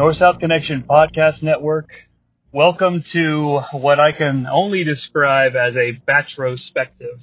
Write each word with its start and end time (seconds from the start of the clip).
North 0.00 0.16
South 0.16 0.38
Connection 0.38 0.82
Podcast 0.82 1.42
Network. 1.42 2.08
Welcome 2.52 3.02
to 3.12 3.58
what 3.72 4.00
I 4.00 4.12
can 4.12 4.46
only 4.46 4.82
describe 4.82 5.56
as 5.56 5.76
a 5.76 5.92
batrospective, 5.92 7.20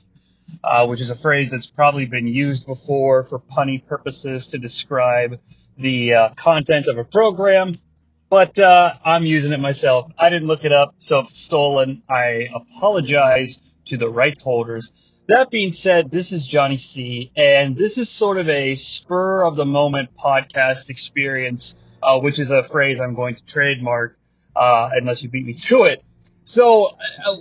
uh, 0.63 0.85
which 0.85 1.01
is 1.01 1.09
a 1.09 1.15
phrase 1.15 1.49
that's 1.49 1.65
probably 1.65 2.05
been 2.05 2.27
used 2.27 2.67
before 2.67 3.23
for 3.23 3.39
punny 3.39 3.83
purposes 3.83 4.49
to 4.49 4.59
describe 4.59 5.39
the 5.79 6.13
uh, 6.13 6.29
content 6.35 6.85
of 6.85 6.99
a 6.99 7.03
program, 7.03 7.79
but 8.29 8.59
uh, 8.59 8.93
I'm 9.03 9.25
using 9.25 9.53
it 9.53 9.59
myself. 9.59 10.11
I 10.15 10.29
didn't 10.29 10.47
look 10.47 10.63
it 10.63 10.71
up, 10.71 10.93
so 10.99 11.21
if 11.21 11.29
it's 11.29 11.39
stolen, 11.39 12.03
I 12.07 12.49
apologize 12.53 13.57
to 13.85 13.97
the 13.97 14.07
rights 14.07 14.41
holders. 14.41 14.91
That 15.27 15.49
being 15.49 15.71
said, 15.71 16.11
this 16.11 16.31
is 16.31 16.47
Jonnie 16.47 16.79
Sea, 16.79 17.31
and 17.35 17.75
this 17.75 17.97
is 17.97 18.07
sort 18.07 18.37
of 18.37 18.47
a 18.47 18.75
spur 18.75 19.41
of 19.41 19.55
the 19.55 19.65
moment 19.65 20.09
podcast 20.15 20.91
experience, 20.91 21.75
uh, 22.01 22.19
which 22.19 22.39
is 22.39 22.51
a 22.51 22.63
phrase 22.63 22.99
I'm 22.99 23.15
going 23.15 23.35
to 23.35 23.45
trademark 23.45 24.17
uh, 24.55 24.89
unless 24.93 25.23
you 25.23 25.29
beat 25.29 25.45
me 25.45 25.53
to 25.53 25.83
it. 25.83 26.03
So, 26.43 26.85
uh, 26.85 27.35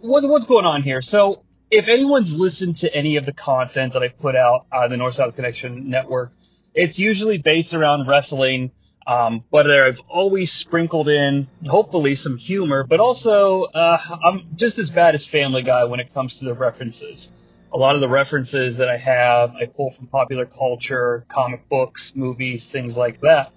what, 0.00 0.24
what's 0.24 0.46
going 0.46 0.64
on 0.64 0.82
here? 0.82 1.00
So, 1.00 1.42
if 1.70 1.88
anyone's 1.88 2.32
listened 2.32 2.76
to 2.76 2.94
any 2.94 3.16
of 3.16 3.26
the 3.26 3.32
content 3.32 3.94
that 3.94 4.02
I 4.02 4.08
put 4.08 4.36
out 4.36 4.66
on 4.72 4.90
the 4.90 4.96
North 4.96 5.14
South 5.14 5.34
Connection 5.34 5.88
Network, 5.88 6.32
it's 6.74 6.98
usually 6.98 7.38
based 7.38 7.74
around 7.74 8.06
wrestling, 8.06 8.70
um, 9.06 9.44
but 9.50 9.70
I've 9.70 10.00
always 10.08 10.52
sprinkled 10.52 11.08
in, 11.08 11.48
hopefully, 11.66 12.14
some 12.14 12.36
humor, 12.36 12.84
but 12.84 13.00
also 13.00 13.64
uh, 13.64 13.98
I'm 14.24 14.48
just 14.54 14.78
as 14.78 14.90
bad 14.90 15.14
as 15.14 15.26
Family 15.26 15.62
Guy 15.62 15.84
when 15.84 15.98
it 15.98 16.14
comes 16.14 16.36
to 16.36 16.44
the 16.44 16.54
references. 16.54 17.32
A 17.72 17.78
lot 17.78 17.94
of 17.94 18.02
the 18.02 18.08
references 18.08 18.76
that 18.76 18.88
I 18.88 18.98
have, 18.98 19.56
I 19.56 19.64
pull 19.64 19.90
from 19.90 20.06
popular 20.06 20.44
culture, 20.44 21.24
comic 21.28 21.68
books, 21.68 22.12
movies, 22.14 22.68
things 22.68 22.96
like 22.96 23.22
that. 23.22 23.52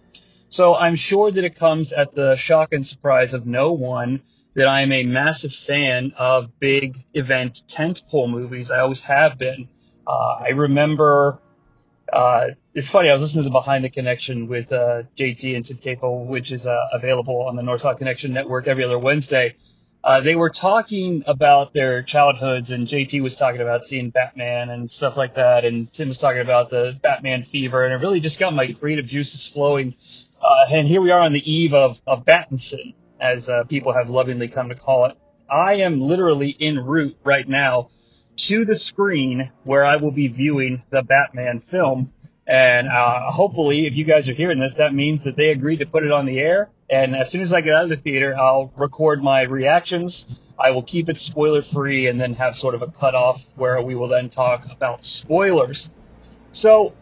So 0.50 0.76
I'm 0.76 0.96
sure 0.96 1.32
that 1.32 1.44
it 1.44 1.56
comes 1.56 1.92
at 1.92 2.16
the 2.16 2.36
shock 2.36 2.74
and 2.74 2.86
surprise 2.86 3.34
of 3.34 3.46
no 3.46 3.74
one 3.74 4.22
that 4.56 4.68
I'm 4.68 4.92
a 4.92 5.04
massive 5.04 5.54
fan 5.54 6.14
of 6.18 6.60
big 6.60 7.04
event 7.14 7.64
tentpole 7.68 8.30
movies. 8.30 8.72
I 8.72 8.80
always 8.80 9.02
have 9.02 9.38
been. 9.38 9.68
Uh, 10.08 10.38
I 10.40 10.50
remember 10.50 11.40
uh, 12.12 12.50
it's 12.74 12.90
funny. 12.90 13.10
I 13.10 13.14
was 13.14 13.22
listening 13.22 13.44
to 13.46 13.50
Behind 13.50 13.84
the 13.84 13.90
Connection 13.90 14.48
with 14.48 14.72
uh, 14.72 15.04
JT 15.18 15.56
and 15.56 15.66
Tim 15.66 15.78
Capo, 15.78 16.24
which 16.24 16.52
is 16.52 16.66
uh, 16.66 16.88
available 16.94 17.42
on 17.42 17.56
the 17.56 17.64
North 17.64 17.82
South 17.82 17.98
Connection 17.98 18.34
Network 18.34 18.68
every 18.68 18.84
other 18.84 19.00
Wednesday. 19.00 19.56
Uh, 20.04 20.22
they 20.22 20.36
were 20.36 20.52
talking 20.52 21.24
about 21.26 21.74
their 21.74 22.04
childhoods, 22.04 22.70
and 22.70 22.88
JT 22.88 23.24
was 23.24 23.36
talking 23.36 23.60
about 23.60 23.84
seeing 23.84 24.12
Batman 24.12 24.70
and 24.70 24.90
stuff 24.90 25.18
like 25.18 25.34
that, 25.36 25.66
and 25.66 25.92
Tim 25.92 26.10
was 26.10 26.20
talking 26.20 26.42
about 26.42 26.70
the 26.70 26.98
Batman 27.02 27.42
fever, 27.44 27.84
and 27.84 27.92
it 27.92 27.98
really 27.98 28.20
just 28.20 28.38
got 28.38 28.54
my 28.54 28.72
creative 28.72 29.08
juices 29.08 29.48
flowing. 29.48 29.96
Uh, 30.46 30.64
and 30.72 30.88
here 30.88 31.02
we 31.02 31.10
are 31.10 31.22
on 31.22 31.34
the 31.34 31.52
eve 31.52 31.74
of, 31.74 32.00
of 32.06 32.24
Battinson, 32.24 32.94
as 33.20 33.50
uh, 33.50 33.64
people 33.64 33.94
have 33.94 34.12
lovingly 34.12 34.48
come 34.48 34.70
to 34.70 34.76
call 34.76 35.06
it. 35.06 35.18
I 35.50 35.76
am 35.76 36.00
literally 36.00 36.56
en 36.60 36.78
route 36.78 37.18
right 37.24 37.48
now 37.48 37.90
to 38.36 38.64
the 38.64 38.76
screen 38.76 39.50
where 39.64 39.84
I 39.84 39.96
will 39.96 40.12
be 40.12 40.28
viewing 40.28 40.84
the 40.92 41.02
Batman 41.02 41.64
film. 41.72 42.14
And 42.46 42.88
uh, 42.88 43.32
hopefully, 43.32 43.88
if 43.88 43.96
you 43.96 44.06
guys 44.06 44.30
are 44.30 44.36
hearing 44.36 44.60
this, 44.60 44.76
that 44.76 44.94
means 44.94 45.24
that 45.24 45.36
they 45.36 45.50
agreed 45.50 45.78
to 45.78 45.88
put 45.88 46.04
it 46.04 46.12
on 46.12 46.28
the 46.28 46.38
air. 46.38 46.70
And 46.92 47.16
as 47.16 47.32
soon 47.32 47.42
as 47.42 47.52
I 47.52 47.62
get 47.62 47.74
out 47.74 47.86
of 47.86 47.90
the 47.90 47.98
theater, 47.98 48.38
I'll 48.38 48.72
record 48.76 49.24
my 49.24 49.42
reactions. 49.42 50.28
I 50.60 50.70
will 50.72 50.84
keep 50.84 51.10
it 51.10 51.18
spoiler 51.18 51.64
free 51.64 52.06
and 52.06 52.22
then 52.22 52.36
have 52.36 52.56
sort 52.56 52.76
of 52.76 52.84
a 52.84 52.88
cutoff 52.92 53.42
where 53.56 53.82
we 53.82 53.96
will 53.96 54.10
then 54.10 54.30
talk 54.30 54.68
about 54.70 55.04
spoilers. 55.04 55.90
So, 56.52 56.94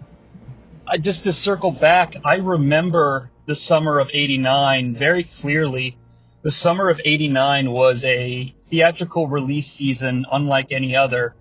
I, 0.88 0.98
just 0.98 1.26
to 1.26 1.34
circle 1.34 1.72
back, 1.72 2.16
I 2.24 2.36
remember 2.36 3.30
the 3.46 3.56
summer 3.56 4.00
of 4.00 4.10
89 4.14 4.96
very 4.96 5.24
clearly 5.24 5.98
the 6.44 6.52
summer 6.52 6.90
of 6.90 7.00
89 7.04 7.72
was 7.72 8.04
a 8.04 8.54
theatrical 8.66 9.28
release 9.30 9.68
season 9.68 10.26
unlike 10.30 10.74
any 10.74 10.94
other. 10.94 11.36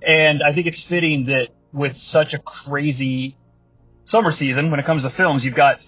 And 0.00 0.42
I 0.42 0.54
think 0.54 0.66
it's 0.66 0.82
fitting 0.82 1.26
that 1.26 1.48
with 1.74 1.94
such 1.94 2.32
a 2.32 2.38
crazy 2.38 3.36
summer 4.06 4.32
season 4.32 4.70
when 4.70 4.80
it 4.80 4.86
comes 4.86 5.02
to 5.02 5.10
films, 5.10 5.44
you've 5.44 5.54
got, 5.54 5.80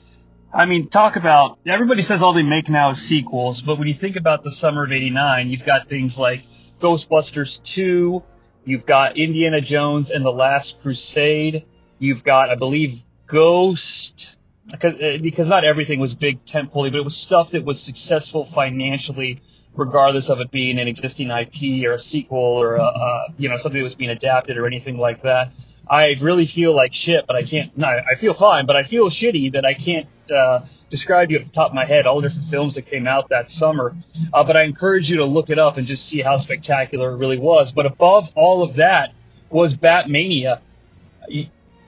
I 0.53 0.67
mean, 0.67 0.91
talk 0.91 1.17
about, 1.17 1.61
everybody 1.67 2.03
says 2.03 2.23
all 2.23 2.35
they 2.35 2.43
make 2.43 2.69
now 2.69 2.91
is 2.91 3.01
sequels, 3.01 3.63
but 3.63 3.79
when 3.79 3.89
you 3.89 3.95
think 3.95 4.17
about 4.17 4.45
the 4.45 4.51
summer 4.51 4.85
of 4.85 4.93
89, 4.93 5.49
you've 5.49 5.65
got 5.65 5.89
things 5.89 6.19
like 6.19 6.43
Ghostbusters 6.79 7.63
2, 7.63 8.23
you've 8.67 8.85
got 8.85 9.17
Indiana 9.17 9.63
Jones 9.63 10.11
and 10.11 10.27
the 10.27 10.31
Last 10.31 10.79
Crusade, 10.83 11.65
you've 11.99 12.23
got, 12.23 12.51
I 12.51 12.57
believe, 12.57 13.03
Ghost, 13.27 14.37
because 14.71 14.95
uh, 14.95 15.19
because 15.21 15.49
not 15.49 15.65
everything 15.65 15.99
was 15.99 16.15
big 16.15 16.45
tentpole, 16.45 16.91
but 16.91 16.95
it 16.95 17.05
was 17.05 17.17
stuff 17.17 17.51
that 17.51 17.65
was 17.65 17.81
successful 17.81 18.45
financially, 18.45 19.41
regardless 19.75 20.29
of 20.29 20.41
it 20.41 20.51
being 20.51 20.79
an 20.79 20.89
existing 20.89 21.31
IP 21.31 21.85
or 21.85 21.93
a 21.93 21.99
sequel 21.99 22.39
or 22.39 22.77
a, 22.77 22.85
a, 22.85 23.27
you 23.39 23.49
know 23.49 23.57
something 23.57 23.79
that 23.79 23.85
was 23.85 23.95
being 23.95 24.11
adapted 24.11 24.57
or 24.57 24.67
anything 24.67 24.99
like 24.99 25.23
that. 25.23 25.53
I 25.89 26.15
really 26.21 26.47
feel 26.47 26.75
like 26.75 26.93
shit, 26.95 27.27
but 27.27 27.35
I 27.35 27.43
can't. 27.43 27.77
No, 27.77 27.89
I 27.89 28.15
feel 28.15 28.35
fine, 28.35 28.67
but 28.67 28.77
I 28.77 28.85
feel 28.85 29.11
shitty 29.11 29.53
that 29.53 29.65
I 29.65 29.75
can't 29.75 30.07
uh, 30.31 30.61
describe 30.89 31.31
you 31.31 31.39
at 31.39 31.45
the 31.45 31.51
top 31.51 31.71
of 31.71 31.75
my 31.75 31.85
head 31.85 32.07
all 32.07 32.21
the 32.21 32.29
different 32.29 32.49
films 32.49 32.77
that 32.77 32.87
came 32.87 33.07
out 33.07 33.31
that 33.31 33.51
summer. 33.51 33.95
Uh, 34.33 34.45
but 34.45 34.57
I 34.57 34.63
encourage 34.63 35.11
you 35.11 35.19
to 35.19 35.27
look 35.27 35.51
it 35.51 35.59
up 35.59 35.77
and 35.77 35.87
just 35.87 36.07
see 36.07 36.23
how 36.23 36.37
spectacular 36.37 37.11
it 37.11 37.17
really 37.17 37.39
was. 37.39 37.73
But 37.73 37.87
above 37.87 38.31
all 38.37 38.63
of 38.63 38.77
that 38.77 39.13
was 39.51 39.75
Batmania 39.75 40.61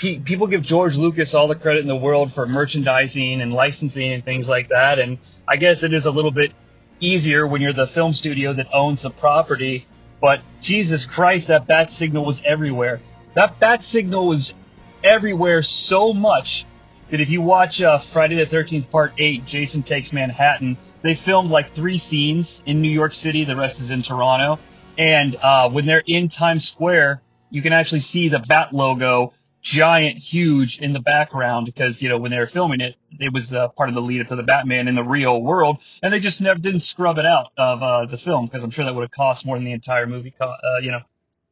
pe- 0.05 0.19
people 0.19 0.47
give 0.47 0.61
George 0.61 0.97
Lucas 0.97 1.35
all 1.35 1.49
the 1.49 1.55
credit 1.55 1.81
in 1.81 1.89
the 1.89 1.97
world 1.97 2.33
for 2.33 2.47
merchandising 2.47 3.41
and 3.41 3.53
licensing 3.53 4.13
and 4.13 4.25
things 4.25 4.47
like 4.47 4.69
that. 4.69 4.99
And 4.99 5.19
I 5.49 5.57
guess 5.57 5.83
it 5.83 5.95
is 5.95 6.05
a 6.05 6.11
little 6.11 6.31
bit 6.31 6.53
easier 7.01 7.47
when 7.47 7.63
you're 7.63 7.73
the 7.73 7.87
film 7.87 8.13
studio 8.13 8.53
that 8.53 8.69
owns 8.73 9.03
the 9.03 9.11
property. 9.11 9.87
But 10.21 10.43
Jesus 10.61 11.07
Christ, 11.07 11.49
that 11.49 11.67
bat 11.67 11.91
signal 11.91 12.25
was 12.25 12.43
everywhere. 12.45 13.01
That 13.35 13.59
bat 13.59 13.83
signal 13.83 14.29
was 14.29 14.55
everywhere 15.03 15.63
so 15.63 16.13
much 16.13 16.67
that 17.11 17.21
if 17.21 17.31
you 17.31 17.41
watch 17.41 17.81
uh, 17.81 17.99
Friday 17.99 18.37
the 18.37 18.47
13th 18.47 18.91
Part 18.91 19.15
8, 19.17 19.47
Jason 19.47 19.83
Takes 19.83 20.13
Manhattan, 20.13 20.77
they 21.03 21.15
filmed 21.15 21.51
like 21.51 21.71
three 21.71 21.99
scenes 21.99 22.63
in 22.67 22.83
New 22.83 22.91
York 22.91 23.13
City. 23.13 23.45
The 23.45 23.57
rest 23.57 23.81
is 23.81 23.91
in 23.91 24.03
Toronto. 24.03 24.59
And 24.99 25.35
uh, 25.37 25.71
when 25.71 25.87
they're 25.87 26.05
in 26.07 26.29
Times 26.29 26.69
Square, 26.69 27.23
you 27.51 27.63
can 27.63 27.73
actually 27.73 28.01
see 28.01 28.29
the 28.29 28.39
bat 28.39 28.73
logo 28.73 29.33
giant, 29.65 30.19
huge 30.19 30.79
in 30.79 30.93
the 30.93 31.01
background 31.01 31.65
because 31.65 32.01
you 32.01 32.09
know 32.11 32.19
when 32.19 32.31
they 32.31 32.39
were 32.39 32.47
filming 32.47 32.81
it, 32.81 32.97
it 33.19 33.33
was 33.33 33.53
uh, 33.53 33.69
part 33.69 33.89
of 33.89 33.95
the 33.95 34.03
lead 34.03 34.21
up 34.21 34.27
to 34.29 34.37
the 34.37 34.43
Batman 34.43 34.87
in 34.87 34.95
the 34.95 35.03
real 35.03 35.43
world, 35.43 35.79
and 36.03 36.13
they 36.13 36.21
just 36.21 36.41
never 36.41 36.61
didn't 36.61 36.81
scrub 36.81 37.19
it 37.19 37.27
out 37.27 37.51
of 37.57 37.83
uh, 37.83 38.05
the 38.07 38.19
film 38.19 38.45
because 38.45 38.63
I'm 38.63 38.71
sure 38.71 38.85
that 38.85 38.95
would 38.95 39.03
have 39.03 39.11
cost 39.11 39.45
more 39.45 39.57
than 39.57 39.65
the 39.65 39.73
entire 39.73 40.07
movie, 40.07 40.35
co- 40.39 40.47
uh, 40.47 40.81
you 40.83 40.93
know, 40.93 41.01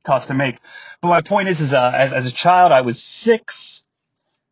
cost 0.04 0.28
to 0.28 0.34
make. 0.34 0.58
But 1.00 1.08
my 1.08 1.22
point 1.22 1.48
is, 1.48 1.62
is 1.62 1.72
uh, 1.72 1.90
as, 1.94 2.12
as 2.12 2.26
a 2.26 2.30
child, 2.30 2.70
I 2.70 2.82
was 2.82 3.02
six. 3.02 3.82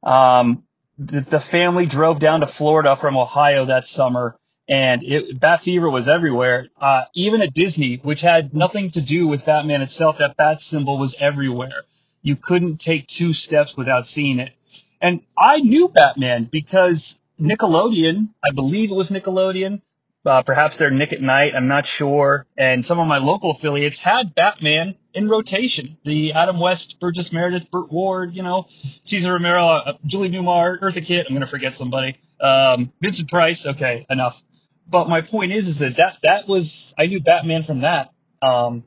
Um, 0.02 0.64
the, 0.98 1.20
the 1.20 1.40
family 1.40 1.84
drove 1.84 2.18
down 2.18 2.40
to 2.40 2.46
Florida 2.46 2.96
from 2.96 3.16
Ohio 3.16 3.66
that 3.66 3.86
summer. 3.86 4.36
And 4.68 5.02
it, 5.02 5.38
Bat 5.38 5.62
Fever 5.62 5.90
was 5.90 6.08
everywhere, 6.08 6.68
uh, 6.80 7.04
even 7.14 7.42
at 7.42 7.52
Disney, 7.52 7.96
which 7.96 8.20
had 8.20 8.54
nothing 8.54 8.90
to 8.90 9.00
do 9.00 9.26
with 9.26 9.44
Batman 9.44 9.82
itself. 9.82 10.18
That 10.18 10.36
bat 10.36 10.60
symbol 10.60 10.96
was 10.96 11.16
everywhere 11.18 11.84
you 12.22 12.36
couldn't 12.36 12.78
take 12.78 13.06
two 13.06 13.32
steps 13.32 13.76
without 13.76 14.06
seeing 14.06 14.38
it. 14.38 14.52
And 15.00 15.22
I 15.38 15.60
knew 15.60 15.88
Batman 15.88 16.44
because 16.44 17.16
Nickelodeon, 17.40 18.28
I 18.44 18.50
believe 18.54 18.90
it 18.90 18.94
was 18.94 19.10
Nickelodeon, 19.10 19.80
uh, 20.26 20.42
perhaps 20.42 20.76
they're 20.76 20.90
Nick 20.90 21.14
at 21.14 21.22
Night, 21.22 21.52
I'm 21.56 21.68
not 21.68 21.86
sure, 21.86 22.46
and 22.56 22.84
some 22.84 22.98
of 22.98 23.06
my 23.06 23.16
local 23.16 23.52
affiliates 23.52 23.98
had 23.98 24.34
Batman 24.34 24.96
in 25.14 25.28
rotation. 25.28 25.96
The 26.04 26.34
Adam 26.34 26.60
West, 26.60 27.00
Burgess 27.00 27.32
Meredith, 27.32 27.70
Burt 27.70 27.90
Ward, 27.90 28.34
you 28.34 28.42
know, 28.42 28.66
Cesar 29.02 29.32
Romero, 29.32 29.66
uh, 29.66 29.92
Julie 30.04 30.28
Newmar, 30.28 30.78
Eartha 30.80 31.04
Kitt, 31.04 31.26
I'm 31.26 31.34
going 31.34 31.40
to 31.40 31.50
forget 31.50 31.74
somebody, 31.74 32.18
um, 32.38 32.92
Vincent 33.00 33.30
Price, 33.30 33.66
okay, 33.66 34.06
enough. 34.10 34.42
But 34.86 35.08
my 35.08 35.22
point 35.22 35.52
is, 35.52 35.68
is 35.68 35.78
that 35.78 35.96
that, 35.96 36.18
that 36.22 36.46
was, 36.46 36.94
I 36.98 37.06
knew 37.06 37.20
Batman 37.20 37.62
from 37.62 37.80
that. 37.80 38.12
Um, 38.42 38.84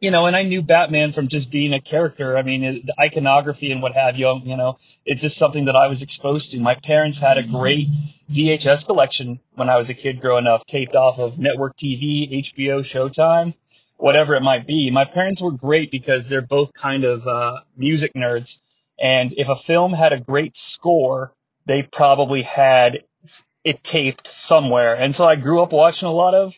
you 0.00 0.10
know, 0.10 0.26
and 0.26 0.36
I 0.36 0.42
knew 0.42 0.62
Batman 0.62 1.12
from 1.12 1.28
just 1.28 1.50
being 1.50 1.72
a 1.72 1.80
character. 1.80 2.36
I 2.36 2.42
mean, 2.42 2.84
the 2.84 2.94
iconography 3.00 3.72
and 3.72 3.82
what 3.82 3.92
have 3.92 4.16
you, 4.16 4.40
you 4.44 4.56
know, 4.56 4.76
it's 5.04 5.22
just 5.22 5.36
something 5.36 5.66
that 5.66 5.76
I 5.76 5.86
was 5.86 6.02
exposed 6.02 6.52
to. 6.52 6.60
My 6.60 6.74
parents 6.74 7.18
had 7.18 7.38
a 7.38 7.42
great 7.42 7.88
VHS 8.30 8.86
collection 8.86 9.40
when 9.54 9.68
I 9.68 9.76
was 9.76 9.90
a 9.90 9.94
kid 9.94 10.20
growing 10.20 10.46
up, 10.46 10.66
taped 10.66 10.94
off 10.94 11.18
of 11.18 11.38
network 11.38 11.76
TV, 11.76 12.30
HBO, 12.30 12.80
Showtime, 12.80 13.54
whatever 13.96 14.34
it 14.34 14.42
might 14.42 14.66
be. 14.66 14.90
My 14.90 15.04
parents 15.04 15.40
were 15.40 15.52
great 15.52 15.90
because 15.90 16.28
they're 16.28 16.42
both 16.42 16.72
kind 16.72 17.04
of 17.04 17.26
uh, 17.26 17.60
music 17.76 18.12
nerds. 18.14 18.58
And 18.98 19.34
if 19.36 19.48
a 19.48 19.56
film 19.56 19.92
had 19.92 20.12
a 20.12 20.20
great 20.20 20.56
score, 20.56 21.32
they 21.66 21.82
probably 21.82 22.42
had 22.42 23.04
it 23.64 23.82
taped 23.82 24.28
somewhere. 24.28 24.94
And 24.94 25.14
so 25.14 25.26
I 25.26 25.36
grew 25.36 25.62
up 25.62 25.72
watching 25.72 26.08
a 26.08 26.12
lot 26.12 26.34
of 26.34 26.54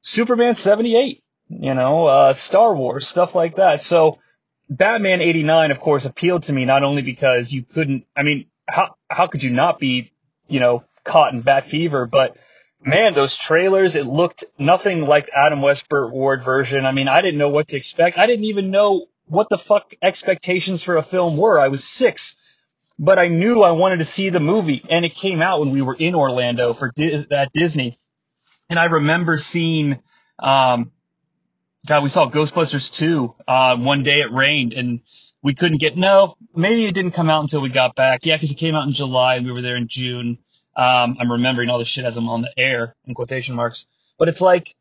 Superman 0.00 0.54
78 0.54 1.22
you 1.48 1.74
know, 1.74 2.06
uh, 2.06 2.32
Star 2.34 2.74
Wars, 2.74 3.08
stuff 3.08 3.34
like 3.34 3.56
that. 3.56 3.82
So 3.82 4.18
Batman 4.68 5.20
89, 5.20 5.70
of 5.70 5.80
course, 5.80 6.04
appealed 6.04 6.44
to 6.44 6.52
me 6.52 6.64
not 6.64 6.82
only 6.82 7.02
because 7.02 7.52
you 7.52 7.62
couldn't, 7.62 8.04
I 8.16 8.22
mean, 8.22 8.46
how, 8.68 8.96
how 9.08 9.26
could 9.26 9.42
you 9.42 9.52
not 9.52 9.78
be, 9.78 10.12
you 10.46 10.60
know, 10.60 10.84
caught 11.04 11.32
in 11.32 11.40
bat 11.40 11.64
fever, 11.66 12.06
but 12.06 12.36
man, 12.84 13.14
those 13.14 13.34
trailers, 13.34 13.94
it 13.94 14.06
looked 14.06 14.44
nothing 14.58 15.02
like 15.02 15.30
Adam 15.34 15.62
West 15.62 15.88
Burt 15.88 16.12
Ward 16.12 16.44
version. 16.44 16.84
I 16.84 16.92
mean, 16.92 17.08
I 17.08 17.22
didn't 17.22 17.38
know 17.38 17.48
what 17.48 17.68
to 17.68 17.76
expect. 17.76 18.18
I 18.18 18.26
didn't 18.26 18.44
even 18.44 18.70
know 18.70 19.06
what 19.26 19.48
the 19.48 19.58
fuck 19.58 19.94
expectations 20.02 20.82
for 20.82 20.96
a 20.96 21.02
film 21.02 21.36
were. 21.36 21.58
I 21.58 21.68
was 21.68 21.84
six, 21.84 22.36
but 22.98 23.18
I 23.18 23.28
knew 23.28 23.62
I 23.62 23.72
wanted 23.72 23.98
to 23.98 24.04
see 24.04 24.28
the 24.28 24.40
movie 24.40 24.84
and 24.88 25.04
it 25.04 25.14
came 25.14 25.40
out 25.40 25.60
when 25.60 25.70
we 25.70 25.82
were 25.82 25.94
in 25.94 26.14
Orlando 26.14 26.74
for 26.74 26.92
Dis- 26.94 27.26
at 27.30 27.52
Disney. 27.52 27.96
And 28.68 28.78
I 28.78 28.84
remember 28.84 29.38
seeing, 29.38 29.98
um, 30.38 30.92
God, 31.88 32.02
we 32.02 32.10
saw 32.10 32.28
Ghostbusters 32.28 32.92
2, 32.92 33.34
uh, 33.48 33.76
one 33.78 34.02
day 34.02 34.20
it 34.20 34.30
rained 34.30 34.74
and 34.74 35.00
we 35.42 35.54
couldn't 35.54 35.78
get, 35.78 35.96
no, 35.96 36.36
maybe 36.54 36.84
it 36.84 36.92
didn't 36.92 37.12
come 37.12 37.30
out 37.30 37.40
until 37.40 37.62
we 37.62 37.70
got 37.70 37.94
back. 37.94 38.26
Yeah, 38.26 38.36
cause 38.36 38.50
it 38.50 38.58
came 38.58 38.74
out 38.74 38.86
in 38.86 38.92
July 38.92 39.36
and 39.36 39.46
we 39.46 39.52
were 39.52 39.62
there 39.62 39.76
in 39.76 39.88
June. 39.88 40.36
Um, 40.76 41.16
I'm 41.18 41.32
remembering 41.32 41.70
all 41.70 41.78
this 41.78 41.88
shit 41.88 42.04
as 42.04 42.18
I'm 42.18 42.28
on 42.28 42.42
the 42.42 42.52
air 42.58 42.94
in 43.06 43.14
quotation 43.14 43.54
marks, 43.54 43.86
but 44.18 44.28
it's 44.28 44.42
like 44.42 44.76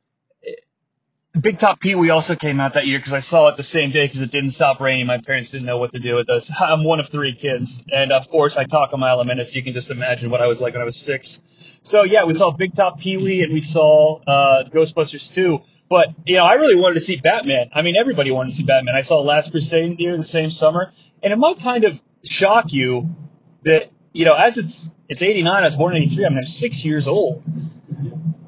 Big 1.40 1.60
Top 1.60 1.80
Pee 1.80 1.96
Wee 1.96 2.10
also 2.10 2.36
came 2.36 2.60
out 2.60 2.74
that 2.74 2.88
year 2.88 3.00
because 3.00 3.14
I 3.14 3.20
saw 3.22 3.48
it 3.48 3.56
the 3.56 3.64
same 3.64 3.92
day 3.92 4.06
because 4.06 4.20
it 4.20 4.30
didn't 4.30 4.52
stop 4.52 4.82
raining. 4.82 5.06
My 5.06 5.20
parents 5.20 5.50
didn't 5.50 5.66
know 5.66 5.78
what 5.78 5.92
to 5.92 6.00
do 6.00 6.16
with 6.16 6.30
us. 6.30 6.52
I'm 6.60 6.84
one 6.84 7.00
of 7.00 7.08
three 7.08 7.36
kids, 7.36 7.84
and 7.90 8.12
of 8.12 8.28
course 8.28 8.58
I 8.58 8.66
talk 8.66 8.92
a 8.92 8.98
mile 8.98 9.22
a 9.22 9.26
minute, 9.26 9.48
so 9.48 9.56
you 9.56 9.64
can 9.64 9.72
just 9.72 9.92
imagine 9.92 10.30
what 10.30 10.42
I 10.42 10.48
was 10.48 10.60
like 10.60 10.74
when 10.74 10.82
I 10.82 10.86
was 10.86 10.98
six. 10.98 11.40
So 11.84 12.04
yeah, 12.04 12.26
we 12.26 12.34
saw 12.34 12.52
Big 12.52 12.74
Top 12.74 13.00
Pee 13.00 13.16
Wee 13.16 13.44
and 13.44 13.54
we 13.54 13.62
saw 13.62 14.20
uh, 14.24 14.68
Ghostbusters 14.70 15.34
2. 15.34 15.62
But 15.90 16.08
you 16.26 16.36
know, 16.36 16.44
I 16.44 16.54
really 16.54 16.76
wanted 16.76 16.96
to 16.96 17.02
see 17.02 17.18
Batman. 17.18 17.70
I 17.74 17.82
mean, 17.82 17.96
everybody 17.96 18.32
wanted 18.32 18.50
to 18.50 18.56
see 18.56 18.64
Batman. 18.64 18.96
I 18.96 19.04
saw 19.04 19.22
Last 19.22 19.52
Crusade 19.52 19.98
here 19.98 20.16
the 20.18 20.24
same 20.24 20.50
summer, 20.50 20.92
and 21.24 21.32
it 21.32 21.38
might 21.38 21.60
kind 21.60 21.86
of 21.86 22.00
shock 22.24 22.74
you 22.74 23.10
that 23.64 23.92
you 24.12 24.26
know, 24.26 24.34
as 24.34 24.58
it's 24.58 24.90
it's 25.08 25.22
89. 25.22 25.64
I 25.64 25.66
was 25.66 25.76
born 25.76 25.96
in 25.96 26.04
83. 26.04 26.26
I'm 26.26 26.36
now 26.36 26.42
six 26.42 26.84
years 26.84 27.08
old. 27.08 27.44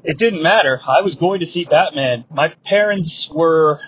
It 0.02 0.18
didn't 0.18 0.42
matter. 0.42 0.80
I 0.86 1.02
was 1.02 1.14
going 1.14 1.40
to 1.40 1.46
see 1.46 1.64
Batman. 1.64 2.24
My 2.30 2.48
parents 2.64 3.30
were, 3.30 3.80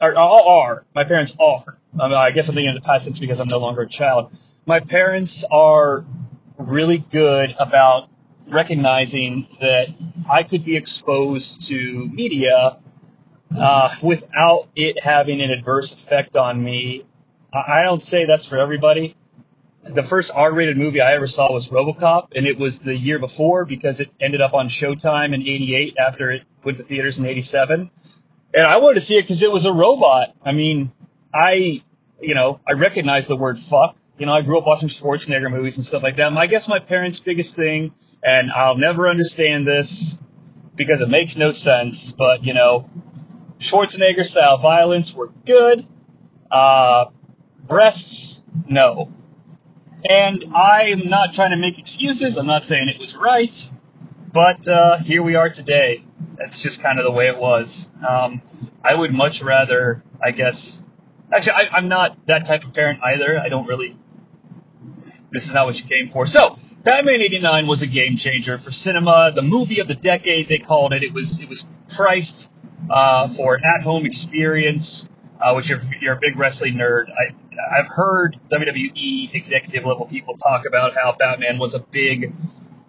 or 0.00 0.16
are, 0.16 0.48
are, 0.48 0.84
my 0.94 1.04
parents 1.04 1.32
are. 1.40 1.78
I, 1.98 2.08
mean, 2.08 2.16
I 2.16 2.30
guess 2.30 2.48
I'm 2.48 2.54
thinking 2.54 2.70
in 2.70 2.74
the 2.74 2.80
past 2.80 3.04
tense 3.04 3.18
because 3.18 3.40
I'm 3.40 3.48
no 3.48 3.58
longer 3.58 3.82
a 3.82 3.88
child. 3.88 4.32
My 4.66 4.80
parents 4.80 5.44
are 5.50 6.04
really 6.58 6.98
good 6.98 7.54
about 7.58 8.08
recognizing 8.48 9.46
that 9.60 9.88
I 10.30 10.42
could 10.42 10.64
be 10.64 10.76
exposed 10.76 11.66
to 11.68 12.08
media 12.08 12.78
uh, 13.56 13.94
without 14.02 14.68
it 14.76 15.02
having 15.02 15.40
an 15.40 15.50
adverse 15.50 15.92
effect 15.92 16.36
on 16.36 16.62
me. 16.62 17.04
I 17.52 17.82
don't 17.84 18.02
say 18.02 18.26
that's 18.26 18.46
for 18.46 18.58
everybody 18.58 19.16
the 19.88 20.02
first 20.02 20.32
R-rated 20.34 20.76
movie 20.76 21.00
I 21.00 21.14
ever 21.14 21.26
saw 21.26 21.52
was 21.52 21.68
RoboCop, 21.68 22.28
and 22.34 22.46
it 22.46 22.58
was 22.58 22.80
the 22.80 22.96
year 22.96 23.18
before 23.18 23.64
because 23.64 24.00
it 24.00 24.10
ended 24.20 24.40
up 24.40 24.54
on 24.54 24.68
Showtime 24.68 25.34
in 25.34 25.42
'88 25.42 25.96
after 25.98 26.30
it 26.30 26.42
went 26.64 26.78
to 26.78 26.84
theaters 26.84 27.18
in 27.18 27.26
'87. 27.26 27.90
And 28.54 28.66
I 28.66 28.78
wanted 28.78 28.94
to 28.94 29.00
see 29.00 29.16
it 29.16 29.22
because 29.22 29.42
it 29.42 29.52
was 29.52 29.64
a 29.64 29.72
robot. 29.72 30.34
I 30.44 30.52
mean, 30.52 30.92
I, 31.34 31.82
you 32.20 32.34
know, 32.34 32.60
I 32.66 32.72
recognize 32.72 33.28
the 33.28 33.36
word 33.36 33.58
fuck. 33.58 33.96
You 34.18 34.26
know, 34.26 34.32
I 34.32 34.42
grew 34.42 34.58
up 34.58 34.66
watching 34.66 34.88
Schwarzenegger 34.88 35.50
movies 35.50 35.76
and 35.76 35.84
stuff 35.84 36.02
like 36.02 36.16
that. 36.16 36.32
I 36.32 36.46
guess 36.46 36.68
my 36.68 36.78
parents' 36.78 37.20
biggest 37.20 37.54
thing, 37.54 37.92
and 38.26 38.50
I'll 38.50 38.76
never 38.76 39.08
understand 39.08 39.66
this 39.66 40.18
because 40.74 41.00
it 41.00 41.08
makes 41.08 41.36
no 41.36 41.52
sense, 41.52 42.10
but 42.10 42.44
you 42.44 42.52
know, 42.52 42.90
Schwarzenegger 43.58 44.24
style 44.24 44.58
violence 44.58 45.14
were 45.14 45.30
good. 45.46 45.86
Uh, 46.50 47.06
breasts, 47.66 48.42
no. 48.68 49.12
And 50.08 50.44
I'm 50.54 51.08
not 51.08 51.32
trying 51.32 51.50
to 51.50 51.56
make 51.56 51.78
excuses. 51.78 52.36
I'm 52.36 52.46
not 52.46 52.64
saying 52.64 52.88
it 52.88 52.98
was 52.98 53.16
right, 53.16 53.68
but 54.32 54.68
uh, 54.68 54.98
here 54.98 55.22
we 55.22 55.36
are 55.36 55.48
today. 55.48 56.04
That's 56.36 56.60
just 56.60 56.82
kind 56.82 56.98
of 56.98 57.04
the 57.04 57.12
way 57.12 57.28
it 57.28 57.38
was. 57.38 57.88
Um, 58.06 58.42
I 58.82 58.94
would 58.94 59.14
much 59.14 59.40
rather, 59.40 60.02
I 60.22 60.32
guess. 60.32 60.84
Actually, 61.32 61.54
I, 61.54 61.76
I'm 61.76 61.88
not 61.88 62.26
that 62.26 62.44
type 62.44 62.64
of 62.64 62.74
parent 62.74 63.00
either. 63.02 63.38
I 63.38 63.48
don't 63.48 63.66
really. 63.66 63.96
This 65.30 65.46
is 65.46 65.54
not 65.54 65.66
what 65.66 65.80
you 65.80 65.86
came 65.86 66.10
for. 66.10 66.26
So, 66.26 66.58
Batman 66.86 67.20
'89 67.20 67.66
was 67.66 67.82
a 67.82 67.88
game 67.88 68.16
changer 68.16 68.58
for 68.58 68.70
cinema. 68.70 69.32
The 69.34 69.42
movie 69.42 69.80
of 69.80 69.88
the 69.88 69.96
decade, 69.96 70.48
they 70.48 70.58
called 70.58 70.92
it. 70.92 71.02
It 71.02 71.12
was 71.12 71.42
it 71.42 71.48
was 71.48 71.66
priced 71.88 72.48
uh, 72.88 73.26
for 73.26 73.56
an 73.56 73.62
at-home 73.64 74.06
experience. 74.06 75.08
Uh, 75.38 75.52
which 75.52 75.68
you're, 75.68 75.80
you're 76.00 76.14
a 76.14 76.18
big 76.18 76.34
wrestling 76.38 76.74
nerd. 76.74 77.10
I, 77.10 77.34
I've 77.78 77.88
heard 77.88 78.38
WWE 78.50 79.34
executive 79.34 79.84
level 79.84 80.06
people 80.06 80.34
talk 80.34 80.64
about 80.66 80.94
how 80.94 81.14
Batman 81.18 81.58
was 81.58 81.74
a 81.74 81.80
big 81.80 82.32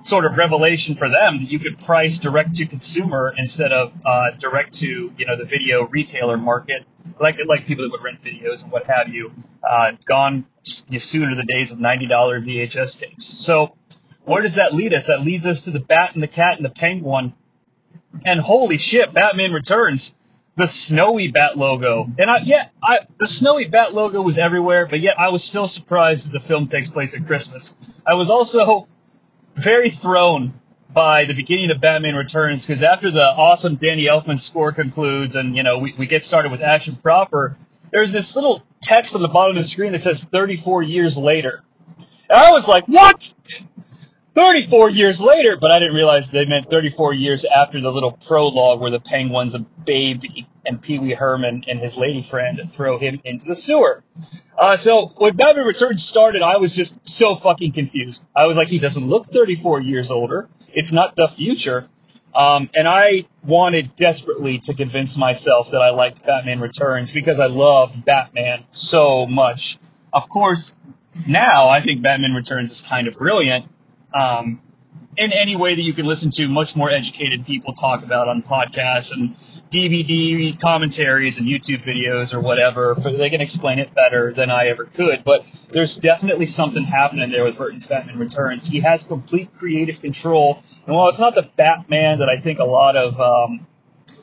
sort 0.02 0.26
of 0.26 0.38
revelation 0.38 0.96
for 0.96 1.10
them 1.10 1.40
that 1.40 1.52
you 1.52 1.60
could 1.60 1.78
price 1.80 2.18
direct 2.20 2.56
to 2.56 2.66
consumer 2.66 3.34
instead 3.36 3.74
of 3.74 3.92
uh, 4.06 4.32
direct 4.40 4.76
to 4.76 5.12
you 5.18 5.26
know 5.26 5.36
the 5.36 5.44
video 5.44 5.88
retailer 5.88 6.38
market, 6.38 6.86
like 7.20 7.40
like 7.48 7.66
people 7.66 7.84
that 7.84 7.92
would 7.92 8.04
rent 8.04 8.22
videos 8.22 8.62
and 8.62 8.72
what 8.72 8.86
have 8.86 9.10
you. 9.10 9.32
Uh, 9.68 9.94
gone 10.06 10.46
sooner 10.64 11.36
the 11.36 11.44
days 11.44 11.72
of 11.72 11.80
ninety 11.80 12.06
dollar 12.06 12.40
VHS 12.40 13.00
tapes. 13.00 13.26
So 13.26 13.77
where 14.28 14.42
does 14.42 14.56
that 14.56 14.74
lead 14.74 14.94
us? 14.94 15.08
That 15.08 15.22
leads 15.22 15.46
us 15.46 15.64
to 15.64 15.72
the 15.72 15.80
Bat 15.80 16.12
and 16.14 16.24
the 16.24 16.28
Cat 16.28 16.58
and 16.58 16.66
the 16.66 16.70
Penguin. 16.70 17.34
And 18.26 18.40
holy 18.40 18.78
shit, 18.78 19.14
Batman 19.14 19.52
Returns 19.52 20.12
the 20.58 20.68
snowy 20.68 21.28
bat 21.28 21.56
logo. 21.56 22.10
And 22.18 22.32
I, 22.32 22.40
yeah, 22.44 22.70
I, 22.82 23.02
the 23.20 23.28
snowy 23.28 23.66
bat 23.66 23.94
logo 23.94 24.24
was 24.24 24.40
everywhere, 24.40 24.88
but 24.88 25.00
yet 25.00 25.20
I 25.20 25.30
was 25.30 25.44
still 25.44 25.68
surprised 25.68 26.26
that 26.26 26.32
the 26.32 26.40
film 26.40 26.68
takes 26.68 26.90
place 26.90 27.14
at 27.14 27.28
Christmas. 27.28 27.76
I 28.06 28.16
was 28.16 28.32
also 28.32 28.88
very 29.56 29.92
thrown 29.92 30.60
by 30.92 31.26
the 31.26 31.36
beginning 31.36 31.70
of 31.70 31.80
Batman 31.80 32.16
Returns 32.16 32.66
because 32.66 32.82
after 32.82 33.12
the 33.12 33.24
awesome 33.24 33.76
Danny 33.76 34.06
Elfman 34.06 34.40
score 34.40 34.72
concludes 34.72 35.36
and, 35.36 35.56
you 35.56 35.62
know, 35.62 35.78
we, 35.78 35.94
we 35.94 36.08
get 36.08 36.24
started 36.24 36.52
with 36.52 36.62
action 36.62 36.96
proper, 36.96 37.56
there's 37.92 38.12
this 38.12 38.36
little 38.36 38.64
text 38.82 39.14
on 39.14 39.22
the 39.22 39.28
bottom 39.28 39.56
of 39.56 39.62
the 39.62 39.70
screen 39.70 39.92
that 39.92 40.00
says 40.00 40.24
34 40.24 40.82
years 40.82 41.18
later. 41.18 41.62
And 42.30 42.40
I 42.40 42.52
was 42.52 42.68
like, 42.68 42.88
what? 42.88 43.32
34 44.38 44.92
years 44.92 45.20
later, 45.20 45.58
but 45.58 45.72
I 45.72 45.80
didn't 45.80 45.96
realize 45.96 46.30
they 46.30 46.46
meant 46.46 46.70
34 46.70 47.16
years 47.16 47.44
after 47.44 47.82
the 47.82 47.92
little 47.92 48.12
prologue 48.12 48.80
where 48.80 48.92
the 48.92 49.00
penguin's 49.00 49.56
a 49.56 49.60
baby 49.60 50.48
and 50.64 50.80
Pee 50.80 51.00
Wee 51.00 51.16
Herman 51.16 51.64
and 51.68 51.80
his 51.80 51.98
lady 51.98 52.22
friend 52.22 52.62
throw 52.72 53.00
him 53.00 53.20
into 53.24 53.48
the 53.48 53.56
sewer. 53.56 54.04
Uh, 54.56 54.78
so 54.78 55.08
when 55.18 55.36
Batman 55.36 55.66
Returns 55.66 56.06
started, 56.06 56.44
I 56.44 56.58
was 56.58 56.76
just 56.76 57.00
so 57.02 57.34
fucking 57.34 57.72
confused. 57.72 58.28
I 58.36 58.46
was 58.46 58.58
like, 58.58 58.68
he 58.68 58.78
doesn't 58.78 59.08
look 59.08 59.26
34 59.26 59.82
years 59.82 60.12
older. 60.12 60.50
It's 60.72 60.92
not 60.92 61.16
the 61.16 61.28
future. 61.28 61.88
Um, 62.36 62.70
and 62.76 62.88
I 62.88 63.26
wanted 63.44 63.96
desperately 63.96 64.60
to 64.60 64.76
convince 64.76 65.18
myself 65.18 65.72
that 65.72 65.82
I 65.82 65.90
liked 65.90 66.24
Batman 66.24 66.60
Returns 66.60 67.12
because 67.12 67.40
I 67.40 67.48
loved 67.48 68.06
Batman 68.06 68.66
so 68.70 69.26
much. 69.26 69.80
Of 70.14 70.30
course, 70.30 70.76
now 71.28 71.70
I 71.70 71.82
think 71.82 72.04
Batman 72.04 72.34
Returns 72.34 72.70
is 72.70 72.82
kind 72.82 73.08
of 73.08 73.16
brilliant 73.16 73.66
um, 74.14 74.62
in 75.18 75.34
any 75.34 75.56
way 75.56 75.74
that 75.74 75.82
you 75.82 75.94
can 75.94 76.06
listen 76.06 76.30
to 76.30 76.48
much 76.48 76.76
more 76.76 76.92
educated 76.92 77.46
people 77.46 77.74
talk 77.74 78.04
about 78.04 78.28
on 78.28 78.44
podcasts 78.44 79.12
and 79.12 79.36
DVD 79.70 80.60
commentaries 80.60 81.38
and 81.40 81.48
YouTube 81.48 81.84
videos 81.84 82.34
or 82.34 82.40
whatever. 82.40 82.96
They 82.96 83.30
can 83.30 83.42
explain 83.42 83.80
it 83.80 83.94
better 83.94 84.32
than 84.34 84.52
I 84.52 84.68
ever 84.68 84.86
could. 84.86 85.24
But 85.24 85.46
there's 85.72 85.98
definitely 85.98 86.46
something 86.46 86.84
happening 86.84 87.32
there 87.32 87.44
with 87.44 87.58
Burton's 87.58 87.88
Batman 87.88 88.20
Returns. 88.20 88.68
He 88.68 88.80
has 88.82 89.04
complete 89.04 89.50
creative 89.58 90.00
control. 90.00 90.62
And 90.86 90.96
while 90.96 91.10
it's 91.10 91.20
not 91.20 91.34
the 91.34 91.50
Batman 91.58 92.20
that 92.20 92.30
I 92.30 92.40
think 92.40 92.60
a 92.60 92.66
lot 92.66 92.96
of, 92.96 93.20
um, 93.20 93.66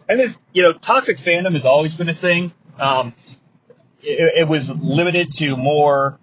and 0.09 0.21
this, 0.21 0.37
you 0.53 0.63
know, 0.63 0.73
toxic 0.73 1.19
fandom 1.19 1.53
has 1.53 1.65
always 1.65 1.95
been 1.95 2.09
a 2.09 2.15
thing. 2.15 2.53
Um, 2.79 3.13
it, 4.01 4.43
it 4.43 4.49
was 4.49 4.71
limited 4.71 5.33
to 5.33 5.57
more 5.57 6.21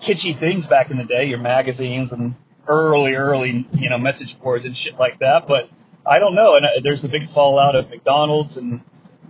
kitschy 0.00 0.38
things 0.38 0.66
back 0.66 0.90
in 0.90 0.96
the 0.96 1.04
day, 1.04 1.24
your 1.24 1.38
magazines 1.38 2.12
and 2.12 2.36
early, 2.70 3.14
early, 3.14 3.66
you 3.72 3.90
know, 3.90 3.98
message 3.98 4.38
boards 4.40 4.64
and 4.64 4.76
shit 4.76 4.98
like 4.98 5.18
that. 5.18 5.46
But 5.46 5.68
I 6.06 6.18
don't 6.18 6.34
know. 6.34 6.54
And 6.54 6.64
uh, 6.64 6.70
there's 6.82 7.04
a 7.04 7.08
big 7.08 7.26
fallout 7.26 7.74
of 7.74 7.90
McDonald's 7.90 8.56
and 8.56 8.80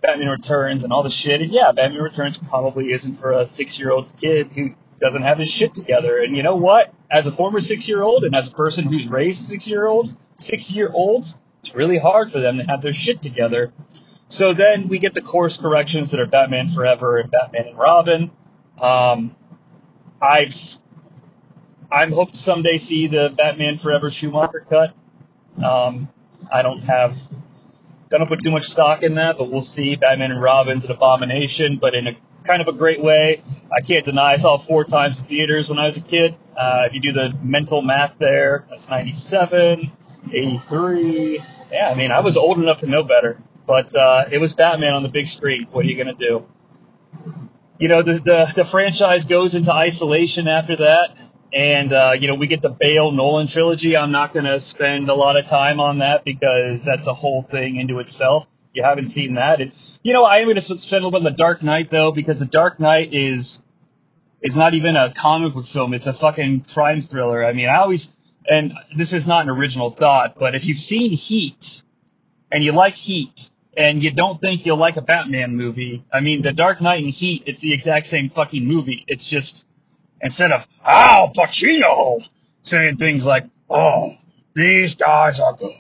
Batman 0.01 0.29
Returns 0.29 0.85
and 0.85 0.93
all 0.93 1.03
the 1.03 1.11
shit. 1.11 1.41
And 1.41 1.53
yeah, 1.53 1.73
Batman 1.73 2.03
Returns 2.03 2.39
probably 2.39 2.93
isn't 2.93 3.15
for 3.15 3.33
a 3.33 3.47
six 3.47 3.79
year 3.79 3.91
old 3.91 4.13
kid 4.21 4.53
who 4.53 4.75
doesn't 5.01 5.23
have 5.23 5.39
his 5.39 5.49
shit 5.49 5.73
together. 5.73 6.19
And 6.19 6.37
you 6.37 6.43
know 6.43 6.57
what? 6.57 6.93
As 7.11 7.27
a 7.27 7.33
former 7.33 7.61
six 7.61 7.89
year 7.89 8.03
old 8.03 8.25
and 8.25 8.35
as 8.37 8.49
a 8.49 8.53
person 8.53 8.85
who's 8.85 9.09
raised 9.09 9.43
six 9.47 9.67
year 9.67 9.87
old, 9.87 10.15
six 10.37 10.71
year 10.71 10.91
olds, 10.93 11.37
it's 11.61 11.75
really 11.75 11.99
hard 11.99 12.31
for 12.31 12.41
them 12.41 12.59
to 12.59 12.65
have 12.65 12.83
their 12.83 12.93
shit 12.93 13.23
together. 13.23 13.73
So 14.29 14.53
then 14.53 14.89
we 14.89 14.99
get 14.99 15.15
the 15.15 15.23
course 15.23 15.57
corrections 15.57 16.13
that 16.13 16.21
are 16.21 16.27
Batman 16.27 16.69
Forever 16.69 17.19
and 17.19 17.31
Batman 17.31 17.69
and 17.69 17.79
Robin. 17.79 18.31
Um, 18.81 19.35
I've 20.23 20.55
I'm 21.93 22.13
hoped 22.13 22.33
to 22.33 22.39
someday 22.39 22.79
see 22.79 23.07
the 23.07 23.33
Batman 23.37 23.79
Forever 23.79 24.11
Schumacher 24.11 24.65
cut. 24.69 24.95
Um, 25.65 26.09
I 26.53 26.63
don't 26.63 26.81
have, 26.81 27.17
don't 28.09 28.27
put 28.27 28.41
too 28.43 28.51
much 28.51 28.65
stock 28.65 29.03
in 29.03 29.17
that, 29.17 29.37
but 29.39 29.51
we'll 29.51 29.61
see. 29.61 29.97
Batman 29.97 30.31
and 30.33 30.41
Robin's 30.43 30.85
an 30.85 30.93
abomination, 30.93 31.79
but 31.81 31.95
in 31.95 32.07
a 32.07 32.13
kind 32.45 32.63
of 32.63 32.69
a 32.69 32.73
great 32.73 33.03
way. 33.03 33.43
I 33.73 33.81
can't 33.81 34.05
deny 34.05 34.33
I 34.33 34.37
saw 34.37 34.57
it 34.57 34.63
four 34.63 34.85
times 34.85 35.19
in 35.19 35.27
theaters 35.27 35.69
when 35.69 35.79
I 35.79 35.87
was 35.87 35.97
a 35.97 36.01
kid. 36.01 36.37
Uh, 36.57 36.85
if 36.87 36.95
you 36.95 37.01
do 37.01 37.13
the 37.13 37.33
mental 37.43 37.83
math 37.83 38.17
there, 38.19 38.67
that's 38.69 38.89
97, 38.89 39.93
83. 40.33 41.45
Yeah, 41.73 41.91
I 41.91 41.95
mean, 41.95 42.11
I 42.11 42.21
was 42.21 42.37
old 42.37 42.59
enough 42.59 42.79
to 42.79 42.87
know 42.87 43.03
better, 43.03 43.41
but 43.67 43.95
uh, 43.95 44.25
it 44.31 44.39
was 44.39 44.55
Batman 44.55 44.95
on 44.95 45.03
the 45.03 45.09
big 45.09 45.27
screen. 45.27 45.67
What 45.71 45.85
are 45.85 45.89
you 45.89 45.97
gonna 45.97 46.15
do? 46.15 46.47
You 47.79 47.89
know, 47.89 48.03
the 48.03 48.15
the, 48.15 48.53
the 48.57 48.65
franchise 48.65 49.25
goes 49.25 49.55
into 49.55 49.73
isolation 49.73 50.49
after 50.49 50.77
that. 50.77 51.17
And, 51.53 51.93
uh, 51.93 52.13
you 52.19 52.29
know, 52.29 52.35
we 52.35 52.47
get 52.47 52.63
the 52.63 52.71
Bale 52.71 53.11
Nolan 53.11 53.49
trilogy. 53.49 53.97
I'm 53.97 54.13
not 54.13 54.33
going 54.33 54.45
to 54.45 54.61
spend 54.61 55.09
a 55.09 55.15
lot 55.15 55.37
of 55.37 55.47
time 55.47 55.81
on 55.81 55.99
that 55.99 56.25
because 56.25 56.85
that's 56.85 57.07
a 57.07 57.15
whole 57.15 57.43
thing 57.43 57.77
into 57.77 57.99
itself. 57.99 58.47
If 58.69 58.77
you 58.77 58.85
haven't 58.85 59.09
seen 59.09 59.35
that. 59.35 59.61
It, 59.61 59.75
you 60.05 60.13
know, 60.13 60.25
I 60.25 60.39
am 60.39 60.45
going 60.45 60.55
to 60.55 60.61
spend 60.63 61.03
a 61.03 61.07
little 61.07 61.11
bit 61.11 61.27
on 61.27 61.33
The 61.33 61.37
Dark 61.37 61.63
Knight 61.63 61.91
though 61.91 62.13
because 62.13 62.39
The 62.39 62.47
Dark 62.47 62.79
Knight 62.79 63.13
is, 63.13 63.59
is 64.41 64.55
not 64.55 64.75
even 64.75 64.95
a 64.95 65.13
comic 65.13 65.55
book 65.55 65.67
film. 65.67 65.93
It's 65.93 66.07
a 66.07 66.15
fucking 66.15 66.67
crime 66.73 67.03
thriller. 67.03 67.45
I 67.45 67.53
mean, 67.53 67.69
I 67.69 67.79
always, 67.79 68.09
and 68.49 68.73
this 68.95 69.13
is 69.13 69.27
not 69.27 69.43
an 69.45 69.51
original 69.51 69.91
thought, 69.91 70.39
but 70.39 70.55
if 70.55 70.65
you've 70.65 70.79
seen 70.79 71.11
Heat 71.11 71.83
and 72.53 72.63
you 72.63 72.71
like 72.71 72.95
Heat 72.95 73.51
and 73.77 74.03
you 74.03 74.13
don't 74.13 74.41
think 74.41 74.67
you'll 74.67 74.77
like 74.77 74.97
a 74.97 75.03
Batman 75.03 75.57
movie, 75.57 76.05
I 76.13 76.21
mean, 76.21 76.43
The 76.43 76.53
Dark 76.53 76.81
Knight 76.81 77.03
and 77.03 77.13
Heat, 77.13 77.43
it's 77.47 77.61
the 77.61 77.73
exact 77.73 78.07
same 78.07 78.31
fucking 78.31 78.65
movie. 78.65 79.05
It's 79.09 79.27
just, 79.27 79.67
instead 80.21 80.53
of 80.53 80.67
Al 80.85 81.33
Pacino 81.33 82.21
saying 82.63 82.97
things 82.97 83.25
like, 83.25 83.47
"Oh, 83.69 84.13
these 84.55 84.95
guys 84.95 85.41
are 85.41 85.55
good," 85.55 85.75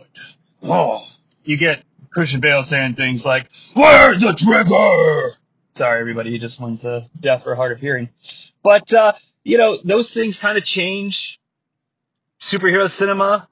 oh, 0.63 1.07
you 1.45 1.57
get 1.57 1.83
Christian 2.11 2.41
Bale 2.41 2.63
saying 2.63 2.95
things 2.95 3.25
like, 3.25 3.49
"Where's 3.75 4.21
the 4.21 4.33
trigger?" 4.33 5.37
Sorry, 5.73 6.01
everybody, 6.01 6.31
he 6.31 6.39
just 6.39 6.61
went 6.61 6.81
to 6.81 7.09
deaf 7.19 7.47
or 7.47 7.55
hard 7.55 7.73
of 7.73 7.81
hearing. 7.81 8.09
But 8.63 8.93
uh, 8.93 9.13
you 9.45 9.59
know, 9.59 9.79
those 9.83 10.13
things 10.13 10.39
kind 10.39 10.59
of 10.59 10.65
change 10.65 11.41
superhero 12.41 12.89
cinema. 12.91 13.49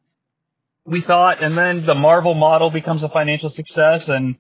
We 0.84 1.00
thought, 1.02 1.42
and 1.42 1.54
then 1.54 1.84
the 1.84 1.94
Marvel 1.94 2.34
model 2.34 2.70
becomes 2.70 3.02
a 3.02 3.10
financial 3.10 3.50
success, 3.50 4.08
and 4.08 4.36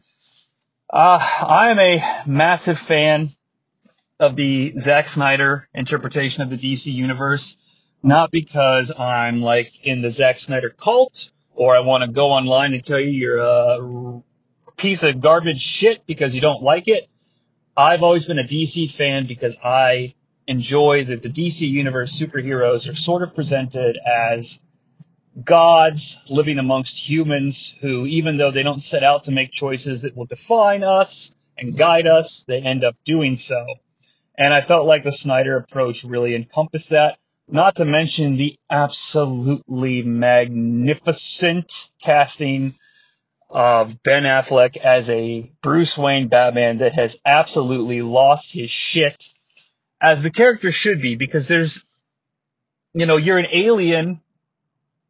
uh, 0.90 1.18
I 1.46 1.70
am 1.70 1.78
a 1.78 2.22
massive 2.26 2.78
fan 2.78 3.28
of 4.20 4.36
the 4.36 4.74
Zack 4.78 5.08
Snyder 5.08 5.68
interpretation 5.74 6.42
of 6.42 6.50
the 6.50 6.58
DC 6.58 6.92
universe, 6.92 7.56
not 8.02 8.30
because 8.30 8.92
I'm 8.98 9.42
like 9.42 9.86
in 9.86 10.02
the 10.02 10.10
Zack 10.10 10.38
Snyder 10.38 10.70
cult 10.70 11.30
or 11.54 11.76
I 11.76 11.80
want 11.80 12.02
to 12.04 12.10
go 12.10 12.30
online 12.30 12.74
and 12.74 12.82
tell 12.82 13.00
you 13.00 13.10
you're 13.10 13.38
a 13.38 14.22
piece 14.76 15.02
of 15.02 15.20
garbage 15.20 15.60
shit 15.60 16.06
because 16.06 16.34
you 16.34 16.40
don't 16.40 16.62
like 16.62 16.88
it. 16.88 17.08
I've 17.76 18.02
always 18.02 18.24
been 18.24 18.38
a 18.38 18.44
DC 18.44 18.92
fan 18.92 19.26
because 19.26 19.56
I 19.62 20.14
enjoy 20.46 21.04
that 21.04 21.22
the 21.22 21.28
DC 21.28 21.68
universe 21.68 22.18
superheroes 22.18 22.88
are 22.88 22.94
sort 22.94 23.22
of 23.22 23.34
presented 23.34 23.98
as 24.04 24.58
gods 25.44 26.16
living 26.28 26.58
amongst 26.58 26.96
humans 26.96 27.74
who, 27.80 28.06
even 28.06 28.36
though 28.36 28.50
they 28.50 28.62
don't 28.62 28.80
set 28.80 29.04
out 29.04 29.24
to 29.24 29.30
make 29.30 29.52
choices 29.52 30.02
that 30.02 30.16
will 30.16 30.26
define 30.26 30.82
us 30.82 31.30
and 31.56 31.76
guide 31.76 32.06
us, 32.06 32.44
they 32.48 32.60
end 32.60 32.82
up 32.82 32.96
doing 33.04 33.36
so. 33.36 33.64
And 34.38 34.54
I 34.54 34.60
felt 34.60 34.86
like 34.86 35.02
the 35.02 35.10
Snyder 35.10 35.56
approach 35.56 36.04
really 36.04 36.36
encompassed 36.36 36.90
that. 36.90 37.18
Not 37.48 37.76
to 37.76 37.84
mention 37.84 38.36
the 38.36 38.56
absolutely 38.70 40.02
magnificent 40.02 41.90
casting 42.00 42.74
of 43.50 44.00
Ben 44.02 44.22
Affleck 44.22 44.76
as 44.76 45.10
a 45.10 45.50
Bruce 45.60 45.98
Wayne 45.98 46.28
Batman 46.28 46.78
that 46.78 46.92
has 46.92 47.16
absolutely 47.24 48.00
lost 48.02 48.52
his 48.52 48.70
shit 48.70 49.28
as 50.00 50.22
the 50.22 50.30
character 50.30 50.70
should 50.70 51.02
be 51.02 51.16
because 51.16 51.48
there's, 51.48 51.84
you 52.92 53.06
know, 53.06 53.16
you're 53.16 53.38
an 53.38 53.48
alien 53.50 54.20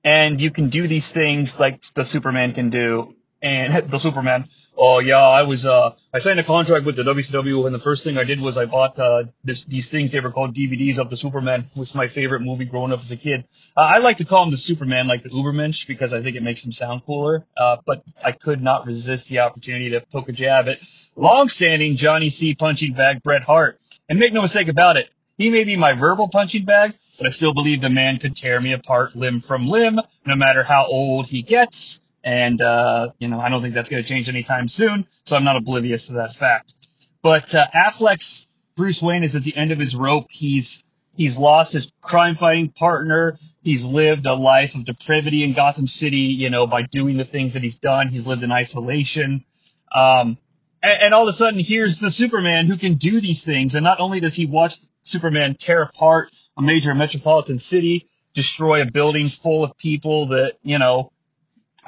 and 0.04 0.40
you 0.40 0.50
can 0.50 0.70
do 0.70 0.86
these 0.86 1.10
things 1.10 1.58
like 1.58 1.82
the 1.94 2.04
Superman 2.04 2.54
can 2.54 2.70
do 2.70 3.14
and 3.42 3.74
the 3.90 3.98
Superman 3.98 4.48
oh 4.78 5.00
yeah, 5.00 5.16
I 5.16 5.42
was 5.42 5.66
uh 5.66 5.90
I 6.14 6.18
signed 6.18 6.40
a 6.40 6.44
contract 6.44 6.86
with 6.86 6.96
the 6.96 7.02
WCW 7.02 7.66
and 7.66 7.74
the 7.74 7.80
first 7.80 8.04
thing 8.04 8.16
I 8.16 8.24
did 8.24 8.40
was 8.40 8.56
I 8.56 8.64
bought 8.64 8.98
uh 8.98 9.24
this 9.44 9.64
these 9.64 9.88
things 9.88 10.12
they 10.12 10.20
were 10.20 10.30
called 10.30 10.54
DVDs 10.54 10.98
of 10.98 11.10
the 11.10 11.16
Superman, 11.16 11.62
which 11.74 11.90
was 11.90 11.94
my 11.94 12.06
favorite 12.06 12.40
movie 12.40 12.64
growing 12.64 12.92
up 12.92 13.00
as 13.00 13.10
a 13.10 13.16
kid. 13.16 13.44
Uh, 13.76 13.80
I 13.80 13.98
like 13.98 14.18
to 14.18 14.24
call 14.24 14.44
him 14.44 14.50
the 14.50 14.56
Superman 14.56 15.08
like 15.08 15.22
the 15.22 15.30
Ubermensch 15.30 15.86
because 15.86 16.14
I 16.14 16.22
think 16.22 16.36
it 16.36 16.42
makes 16.42 16.64
him 16.64 16.72
sound 16.72 17.04
cooler. 17.04 17.44
Uh, 17.56 17.78
but 17.84 18.04
I 18.24 18.32
could 18.32 18.62
not 18.62 18.86
resist 18.86 19.28
the 19.28 19.40
opportunity 19.40 19.90
to 19.90 20.00
poke 20.00 20.28
a 20.28 20.32
jab 20.32 20.68
at 20.68 20.78
long-standing 21.16 21.96
Jonnie 21.96 22.32
Sea 22.32 22.54
punching 22.54 22.94
bag 22.94 23.22
Bret 23.22 23.42
Hart. 23.42 23.80
And 24.08 24.18
make 24.18 24.32
no 24.32 24.40
mistake 24.40 24.68
about 24.68 24.96
it, 24.96 25.10
he 25.36 25.50
may 25.50 25.64
be 25.64 25.76
my 25.76 25.92
verbal 25.92 26.28
punching 26.28 26.64
bag, 26.64 26.94
but 27.18 27.26
I 27.26 27.30
still 27.30 27.52
believe 27.52 27.82
the 27.82 27.90
man 27.90 28.18
could 28.18 28.36
tear 28.36 28.58
me 28.58 28.72
apart 28.72 29.14
limb 29.14 29.40
from 29.40 29.68
limb, 29.68 30.00
no 30.24 30.34
matter 30.34 30.62
how 30.62 30.86
old 30.86 31.26
he 31.26 31.42
gets 31.42 32.00
and, 32.28 32.60
uh, 32.60 33.12
you 33.18 33.28
know, 33.28 33.40
I 33.40 33.48
don't 33.48 33.62
think 33.62 33.72
that's 33.72 33.88
going 33.88 34.02
to 34.02 34.08
change 34.08 34.28
anytime 34.28 34.68
soon. 34.68 35.06
So 35.24 35.34
I'm 35.34 35.44
not 35.44 35.56
oblivious 35.56 36.08
to 36.08 36.12
that 36.14 36.34
fact. 36.34 36.74
But, 37.22 37.54
uh, 37.54 37.64
Affleck's 37.74 38.46
Bruce 38.76 39.00
Wayne 39.00 39.24
is 39.24 39.34
at 39.34 39.44
the 39.44 39.56
end 39.56 39.72
of 39.72 39.78
his 39.78 39.96
rope. 39.96 40.26
He's, 40.28 40.84
he's 41.16 41.38
lost 41.38 41.72
his 41.72 41.90
crime 42.02 42.36
fighting 42.36 42.68
partner. 42.68 43.38
He's 43.62 43.82
lived 43.82 44.26
a 44.26 44.34
life 44.34 44.74
of 44.74 44.84
depravity 44.84 45.42
in 45.42 45.54
Gotham 45.54 45.86
City, 45.86 46.36
you 46.42 46.50
know, 46.50 46.66
by 46.66 46.82
doing 46.82 47.16
the 47.16 47.24
things 47.24 47.54
that 47.54 47.62
he's 47.62 47.76
done. 47.76 48.08
He's 48.08 48.26
lived 48.26 48.42
in 48.42 48.52
isolation. 48.52 49.46
Um, 49.90 50.36
and, 50.82 51.02
and 51.04 51.14
all 51.14 51.22
of 51.22 51.28
a 51.28 51.32
sudden 51.32 51.60
here's 51.60 51.98
the 51.98 52.10
Superman 52.10 52.66
who 52.66 52.76
can 52.76 52.96
do 52.96 53.22
these 53.22 53.42
things. 53.42 53.74
And 53.74 53.84
not 53.84 54.00
only 54.00 54.20
does 54.20 54.34
he 54.34 54.44
watch 54.44 54.76
Superman 55.00 55.56
tear 55.58 55.80
apart 55.80 56.30
a 56.58 56.60
major 56.60 56.94
metropolitan 56.94 57.58
city, 57.58 58.06
destroy 58.34 58.82
a 58.82 58.90
building 58.90 59.30
full 59.30 59.64
of 59.64 59.78
people 59.78 60.26
that, 60.26 60.58
you 60.62 60.78
know, 60.78 61.10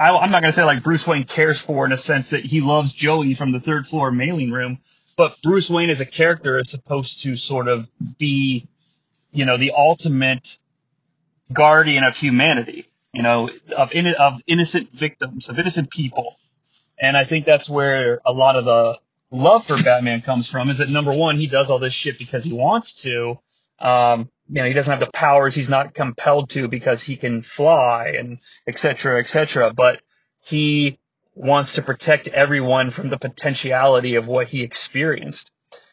I, 0.01 0.25
am 0.25 0.31
not 0.31 0.41
going 0.41 0.51
to 0.51 0.57
say 0.57 0.65
like 0.65 0.83
Bruce 0.83 1.07
Wayne 1.07 1.25
cares 1.25 1.61
for 1.61 1.85
in 1.85 1.93
a 1.93 1.97
sense 1.97 2.31
that 2.31 2.43
he 2.43 2.63
loves 2.63 2.93
Joey 2.93 3.35
from 3.35 3.53
the 3.53 3.61
third 3.61 3.87
floor 3.87 4.11
mailing 4.11 4.51
room, 4.51 4.79
but 5.15 5.37
Bruce 5.43 5.69
Wayne 5.69 5.91
as 5.91 6.01
a 6.01 6.07
character 6.07 6.59
is 6.59 6.71
supposed 6.71 7.23
to 7.25 7.37
sort 7.37 7.69
of 7.69 7.87
be, 8.19 8.67
you 9.31 9.45
know, 9.45 9.59
the 9.59 9.73
ultimate 9.77 10.57
guardian 11.53 12.03
of 12.03 12.17
humanity, 12.17 12.87
you 13.13 13.23
know, 13.23 13.51
of 13.77 13.93
in, 13.93 14.07
of 14.15 14.41
innocent 14.47 14.91
victims, 14.91 15.51
of 15.51 15.59
innocent 15.59 15.91
people. 15.91 16.39
And 16.99 17.15
I 17.15 17.25
think 17.25 17.45
that's 17.45 17.69
where 17.69 18.21
a 18.25 18.33
lot 18.33 18.57
of 18.57 18.65
the 18.65 18.99
love 19.31 19.67
for 19.67 19.83
Batman 19.83 20.23
comes 20.23 20.49
from 20.49 20.71
is 20.71 20.79
that 20.79 20.89
number 20.89 21.13
one, 21.13 21.37
he 21.37 21.47
does 21.47 21.69
all 21.69 21.79
this 21.79 21.93
shit 21.93 22.19
because 22.19 22.45
he 22.45 22.55
wants 22.55 23.03
to. 23.03 23.39
Um, 23.79 24.31
you 24.53 24.63
know, 24.63 24.65
he 24.65 24.73
doesn't 24.73 24.91
have 24.91 25.01
the 25.01 25.13
powers. 25.13 25.55
He's 25.55 25.69
not 25.69 25.95
compelled 25.95 26.51
to 26.51 26.67
because 26.67 27.03
he 27.03 27.17
can 27.17 27.43
fly 27.43 28.15
and 28.19 28.39
et 28.67 28.79
cetera, 28.79 29.21
et 29.21 29.29
cetera. 29.29 29.73
But 29.73 30.01
he 30.41 30.99
wants 31.35 31.75
to 31.75 31.83
protect 31.83 32.27
everyone 32.27 32.91
from 32.91 33.11
the 33.11 33.19
potentiality 33.19 34.17
of 34.17 34.27
what 34.27 34.49
he 34.49 34.63
experienced. 34.63 35.51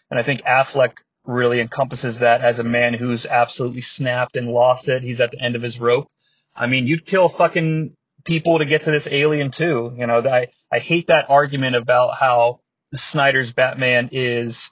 And 0.10 0.20
I 0.20 0.24
think 0.24 0.42
Affleck 0.42 0.94
really 1.24 1.60
encompasses 1.60 2.20
that 2.20 2.42
as 2.42 2.58
a 2.58 2.64
man 2.64 2.96
who's 2.96 3.26
absolutely 3.28 3.82
snapped 3.82 4.36
and 4.36 4.48
lost 4.48 4.90
it. 4.90 5.04
He's 5.04 5.22
at 5.22 5.32
the 5.32 5.40
end 5.40 5.56
of 5.56 5.62
his 5.62 5.80
rope. 5.80 6.08
I 6.56 6.66
mean, 6.66 6.88
you'd 6.88 7.06
kill 7.06 7.30
fucking 7.30 7.96
people 8.24 8.60
to 8.60 8.66
get 8.66 8.84
to 8.84 8.92
this 8.92 9.08
alien 9.12 9.52
too. 9.52 9.94
You 9.96 10.08
know, 10.08 10.20
I, 10.20 10.48
I 10.72 10.80
hate 10.80 11.08
that 11.08 11.30
argument 11.30 11.76
about 11.76 12.16
how 12.16 12.62
Snyder's 12.94 13.54
Batman 13.54 14.10
is 14.12 14.72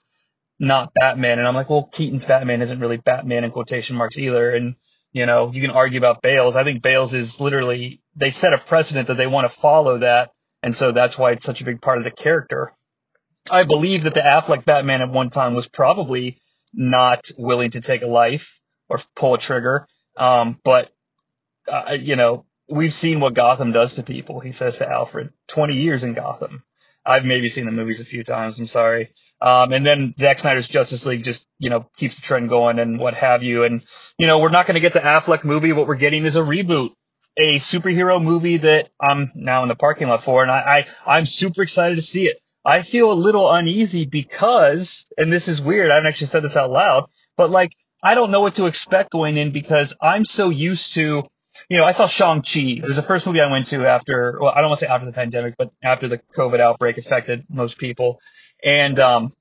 not 0.60 0.94
Batman. 0.94 1.40
And 1.40 1.48
I'm 1.48 1.56
like, 1.56 1.70
well, 1.70 1.90
Keaton's 1.92 2.26
Batman 2.26 2.62
isn't 2.62 2.80
really 2.80 2.98
Batman 2.98 3.44
in 3.44 3.52
quotation 3.52 3.96
marks 3.96 4.18
either. 4.18 4.52
And, 4.52 4.76
you 5.12 5.26
know, 5.26 5.52
you 5.52 5.62
can 5.62 5.72
argue 5.72 5.98
about 5.98 6.22
Bales. 6.22 6.56
I 6.56 6.64
think 6.64 6.82
Bales 6.82 7.14
is 7.14 7.40
literally, 7.40 8.02
they 8.16 8.32
set 8.32 8.54
a 8.54 8.58
precedent 8.58 9.08
that 9.08 9.18
they 9.18 9.28
want 9.28 9.50
to 9.50 9.58
follow 9.58 10.00
that. 10.00 10.32
And 10.64 10.76
so 10.76 10.92
that's 10.92 11.18
why 11.18 11.32
it's 11.32 11.44
such 11.44 11.62
a 11.62 11.66
big 11.66 11.82
part 11.82 11.98
of 11.98 12.04
the 12.04 12.12
character. 12.12 12.72
I 13.50 13.64
believe 13.64 14.04
that 14.04 14.16
the 14.16 14.22
Affleck 14.22 14.66
Batman 14.66 15.02
at 15.02 15.12
one 15.12 15.30
time 15.30 15.54
was 15.54 15.68
probably 15.68 16.40
not 16.74 17.30
willing 17.38 17.72
to 17.72 17.82
take 17.82 18.02
a 18.02 18.08
life 18.08 18.60
or 18.90 19.00
pull 19.16 19.36
a 19.36 19.38
trigger. 19.38 19.88
Um, 20.18 20.60
but, 20.64 20.90
uh, 21.72 21.94
you 21.94 22.16
know, 22.16 22.46
we've 22.68 22.94
seen 22.94 23.20
what 23.20 23.34
Gotham 23.34 23.72
does 23.72 23.96
to 23.96 24.04
people. 24.04 24.40
He 24.40 24.52
says 24.52 24.78
to 24.78 24.90
Alfred, 24.90 25.32
20 25.48 25.76
years 25.76 26.04
in 26.04 26.14
Gotham. 26.14 26.64
I've 27.06 27.26
maybe 27.26 27.50
seen 27.50 27.66
the 27.66 27.72
movies 27.72 28.00
a 28.00 28.06
few 28.06 28.24
times. 28.24 28.60
I'm 28.60 28.66
sorry. 28.68 29.12
Um, 29.42 29.74
and 29.74 29.86
then 29.86 30.14
Zack 30.18 30.40
Snyder's 30.40 30.68
Justice 30.68 31.06
League 31.06 31.24
just, 31.24 31.48
you 31.60 31.70
know, 31.70 31.86
keeps 31.98 32.16
the 32.16 32.22
trend 32.22 32.50
going 32.50 32.80
and 32.80 33.00
what 33.00 33.14
have 33.16 33.44
you. 33.44 33.64
And, 33.64 33.84
you 34.18 34.28
know, 34.28 34.40
we're 34.40 34.50
not 34.50 34.66
going 34.66 34.76
to 34.76 34.82
get 34.82 34.94
the 34.94 35.02
Affleck 35.02 35.44
movie. 35.44 35.74
What 35.74 35.88
we're 35.88 35.96
getting 35.96 36.26
is 36.26 36.36
a 36.36 36.40
reboot, 36.40 36.92
a 37.38 37.58
superhero 37.58 38.22
movie 38.22 38.58
that 38.58 38.90
I'm 39.00 39.32
now 39.36 39.64
in 39.64 39.70
the 39.70 39.76
parking 39.76 40.08
lot 40.08 40.24
for. 40.24 40.42
And 40.42 40.52
I, 40.52 40.86
I 41.06 41.18
I'm 41.18 41.26
super 41.26 41.62
excited 41.62 41.96
to 41.96 42.02
see 42.02 42.28
it. 42.28 42.38
I 42.64 42.82
feel 42.82 43.12
a 43.12 43.14
little 43.14 43.52
uneasy 43.54 44.06
because, 44.06 45.06
and 45.18 45.32
this 45.32 45.48
is 45.48 45.62
weird. 45.62 45.92
I 45.92 45.96
haven't 45.96 46.08
actually 46.08 46.28
said 46.28 46.44
this 46.44 46.56
out 46.56 46.72
loud, 46.72 47.10
but 47.38 47.52
like, 47.52 47.72
I 48.02 48.16
don't 48.16 48.32
know 48.32 48.42
what 48.42 48.56
to 48.56 48.66
expect 48.66 49.12
going 49.12 49.38
in 49.38 49.52
because 49.52 49.96
I'm 50.02 50.26
so 50.26 50.50
used 50.50 50.94
to, 50.94 51.24
you 51.70 51.78
know, 51.78 51.86
I 51.86 51.92
saw 51.92 52.08
Shang-Chi. 52.08 52.60
It 52.60 52.84
was 52.84 52.96
the 52.96 53.02
first 53.02 53.26
movie 53.26 53.42
I 53.42 53.52
went 53.52 53.68
to 53.68 53.86
after, 53.86 54.38
well, 54.42 54.52
I 54.52 54.62
don't 54.62 54.70
want 54.70 54.80
to 54.80 54.86
say 54.86 54.92
after 54.92 55.06
the 55.06 55.14
pandemic, 55.14 55.56
but 55.58 55.72
after 55.84 56.08
the 56.08 56.20
COVID 56.38 56.60
outbreak 56.60 56.98
affected 56.98 57.46
most 57.50 57.78
people. 57.78 58.20
And 58.64 59.00
um, 59.00 59.32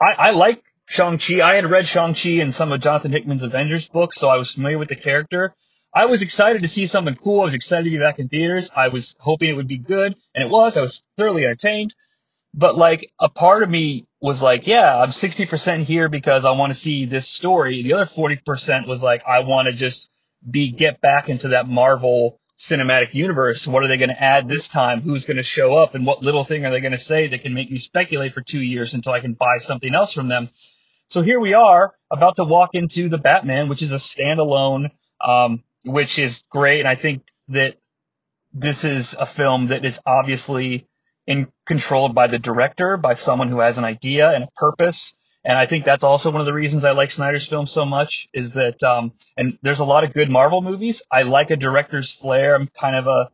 I, 0.00 0.28
I 0.28 0.30
like 0.30 0.62
Shang-Chi. 0.86 1.40
I 1.40 1.54
had 1.54 1.70
read 1.70 1.86
Shang-Chi 1.86 2.40
and 2.40 2.52
some 2.52 2.72
of 2.72 2.80
Jonathan 2.80 3.12
Hickman's 3.12 3.42
Avengers 3.42 3.88
books, 3.88 4.16
so 4.16 4.28
I 4.28 4.36
was 4.36 4.50
familiar 4.50 4.78
with 4.78 4.88
the 4.88 4.96
character. 4.96 5.54
I 5.92 6.06
was 6.06 6.22
excited 6.22 6.62
to 6.62 6.68
see 6.68 6.86
something 6.86 7.16
cool. 7.16 7.40
I 7.40 7.44
was 7.44 7.54
excited 7.54 7.84
to 7.84 7.90
be 7.90 7.98
back 7.98 8.18
in 8.18 8.28
theaters. 8.28 8.70
I 8.74 8.88
was 8.88 9.16
hoping 9.18 9.50
it 9.50 9.54
would 9.54 9.66
be 9.66 9.78
good, 9.78 10.14
and 10.34 10.44
it 10.44 10.50
was. 10.50 10.76
I 10.76 10.82
was 10.82 11.02
thoroughly 11.16 11.44
entertained. 11.44 11.94
But 12.54 12.76
like 12.76 13.10
a 13.18 13.28
part 13.28 13.62
of 13.62 13.70
me 13.70 14.06
was 14.20 14.42
like, 14.42 14.66
yeah, 14.66 15.00
I'm 15.00 15.10
60% 15.10 15.82
here 15.82 16.08
because 16.08 16.44
I 16.44 16.50
want 16.52 16.72
to 16.72 16.78
see 16.78 17.06
this 17.06 17.28
story. 17.28 17.82
The 17.82 17.94
other 17.94 18.06
40% 18.06 18.86
was 18.86 19.02
like, 19.02 19.22
I 19.26 19.40
want 19.40 19.66
to 19.66 19.72
just 19.72 20.10
be, 20.48 20.70
get 20.70 21.00
back 21.00 21.28
into 21.28 21.48
that 21.48 21.68
Marvel 21.68 22.40
cinematic 22.58 23.14
universe. 23.14 23.66
What 23.66 23.82
are 23.82 23.88
they 23.88 23.96
going 23.96 24.10
to 24.10 24.22
add 24.22 24.48
this 24.48 24.68
time? 24.68 25.00
Who's 25.00 25.24
going 25.24 25.38
to 25.38 25.42
show 25.42 25.74
up? 25.74 25.94
And 25.94 26.06
what 26.06 26.22
little 26.22 26.44
thing 26.44 26.66
are 26.66 26.70
they 26.70 26.80
going 26.80 26.92
to 26.92 26.98
say 26.98 27.28
that 27.28 27.42
can 27.42 27.54
make 27.54 27.70
me 27.70 27.78
speculate 27.78 28.34
for 28.34 28.42
two 28.42 28.60
years 28.60 28.92
until 28.92 29.12
I 29.12 29.20
can 29.20 29.32
buy 29.32 29.58
something 29.58 29.94
else 29.94 30.12
from 30.12 30.28
them? 30.28 30.50
So 31.06 31.22
here 31.22 31.40
we 31.40 31.54
are 31.54 31.94
about 32.10 32.36
to 32.36 32.44
walk 32.44 32.70
into 32.74 33.08
the 33.08 33.18
Batman, 33.18 33.68
which 33.68 33.82
is 33.82 33.92
a 33.92 33.96
standalone, 33.96 34.90
um, 35.20 35.64
which 35.84 36.18
is 36.18 36.44
great. 36.50 36.80
And 36.80 36.88
I 36.88 36.94
think 36.94 37.22
that 37.48 37.76
this 38.52 38.84
is 38.84 39.16
a 39.18 39.26
film 39.26 39.68
that 39.68 39.84
is 39.84 39.98
obviously 40.04 40.86
in 41.26 41.48
controlled 41.66 42.14
by 42.14 42.26
the 42.26 42.38
director, 42.38 42.96
by 42.96 43.14
someone 43.14 43.48
who 43.48 43.60
has 43.60 43.78
an 43.78 43.84
idea 43.84 44.30
and 44.32 44.44
a 44.44 44.48
purpose. 44.56 45.14
And 45.44 45.56
I 45.56 45.66
think 45.66 45.84
that's 45.84 46.04
also 46.04 46.30
one 46.30 46.40
of 46.40 46.46
the 46.46 46.52
reasons 46.52 46.84
I 46.84 46.92
like 46.92 47.10
Snyder's 47.10 47.46
film 47.46 47.64
so 47.64 47.86
much 47.86 48.28
is 48.34 48.52
that, 48.54 48.82
um, 48.82 49.12
and 49.38 49.58
there's 49.62 49.80
a 49.80 49.84
lot 49.84 50.04
of 50.04 50.12
good 50.12 50.28
Marvel 50.28 50.60
movies. 50.60 51.02
I 51.10 51.22
like 51.22 51.50
a 51.50 51.56
director's 51.56 52.12
flair. 52.12 52.54
I'm 52.54 52.68
kind 52.68 52.94
of 52.94 53.06
a, 53.06 53.30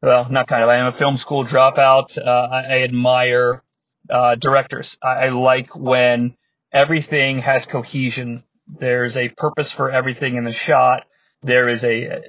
well, 0.00 0.30
not 0.30 0.46
kind 0.46 0.62
of, 0.62 0.68
I 0.68 0.76
am 0.76 0.86
a 0.86 0.92
film 0.92 1.16
school 1.16 1.44
dropout. 1.44 2.16
Uh, 2.16 2.30
I, 2.30 2.62
I 2.62 2.82
admire, 2.82 3.64
uh, 4.08 4.36
directors. 4.36 4.96
I, 5.02 5.26
I 5.26 5.28
like 5.30 5.74
when 5.74 6.36
everything 6.72 7.40
has 7.40 7.66
cohesion. 7.66 8.44
There's 8.68 9.16
a 9.16 9.28
purpose 9.28 9.72
for 9.72 9.90
everything 9.90 10.36
in 10.36 10.44
the 10.44 10.52
shot. 10.52 11.04
There 11.42 11.68
is 11.68 11.82
a, 11.82 12.22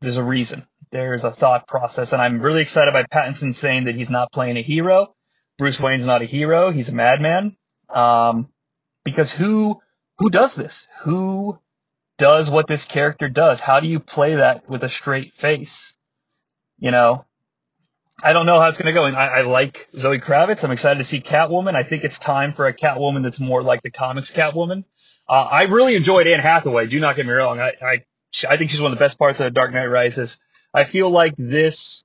there's 0.00 0.16
a 0.16 0.24
reason. 0.24 0.66
There's 0.90 1.24
a 1.24 1.30
thought 1.30 1.66
process. 1.66 2.14
And 2.14 2.22
I'm 2.22 2.40
really 2.40 2.62
excited 2.62 2.92
by 2.94 3.02
Pattinson 3.02 3.54
saying 3.54 3.84
that 3.84 3.96
he's 3.96 4.10
not 4.10 4.32
playing 4.32 4.56
a 4.56 4.62
hero. 4.62 5.14
Bruce 5.58 5.78
Wayne's 5.78 6.06
not 6.06 6.22
a 6.22 6.26
hero. 6.26 6.70
He's 6.70 6.88
a 6.88 6.94
madman. 6.94 7.56
Um, 7.94 8.48
because 9.04 9.30
who, 9.30 9.80
who 10.18 10.30
does 10.30 10.54
this? 10.54 10.86
Who 11.02 11.58
does 12.18 12.50
what 12.50 12.66
this 12.66 12.84
character 12.84 13.28
does? 13.28 13.60
How 13.60 13.80
do 13.80 13.86
you 13.86 14.00
play 14.00 14.36
that 14.36 14.68
with 14.68 14.82
a 14.84 14.88
straight 14.88 15.34
face? 15.34 15.94
You 16.78 16.90
know, 16.90 17.24
I 18.22 18.32
don't 18.32 18.46
know 18.46 18.60
how 18.60 18.68
it's 18.68 18.78
going 18.78 18.86
to 18.86 18.92
go. 18.92 19.04
And 19.04 19.16
I, 19.16 19.26
I 19.26 19.40
like 19.42 19.88
Zoe 19.96 20.18
Kravitz. 20.18 20.64
I'm 20.64 20.70
excited 20.70 20.98
to 20.98 21.04
see 21.04 21.20
Catwoman. 21.20 21.74
I 21.74 21.82
think 21.82 22.04
it's 22.04 22.18
time 22.18 22.52
for 22.52 22.66
a 22.66 22.74
Catwoman 22.74 23.22
that's 23.22 23.40
more 23.40 23.62
like 23.62 23.82
the 23.82 23.90
comics 23.90 24.30
Catwoman. 24.30 24.84
Uh, 25.28 25.32
I 25.32 25.62
really 25.62 25.96
enjoyed 25.96 26.26
Anne 26.26 26.40
Hathaway. 26.40 26.86
Do 26.86 27.00
not 27.00 27.16
get 27.16 27.26
me 27.26 27.32
wrong. 27.32 27.60
I, 27.60 27.72
I, 27.82 28.04
I 28.48 28.56
think 28.56 28.70
she's 28.70 28.80
one 28.80 28.92
of 28.92 28.98
the 28.98 29.04
best 29.04 29.18
parts 29.18 29.40
of 29.40 29.52
Dark 29.54 29.72
Knight 29.72 29.86
Rises. 29.86 30.38
I 30.72 30.84
feel 30.84 31.10
like 31.10 31.34
this 31.36 32.04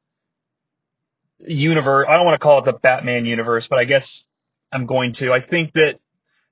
universe, 1.39 2.05
I 2.07 2.17
don't 2.17 2.25
want 2.25 2.39
to 2.39 2.43
call 2.43 2.59
it 2.59 2.65
the 2.65 2.73
Batman 2.73 3.25
universe, 3.25 3.67
but 3.67 3.79
I 3.79 3.85
guess 3.85 4.23
I'm 4.71 4.85
going 4.85 5.13
to. 5.13 5.33
I 5.33 5.39
think 5.39 5.73
that 5.73 5.99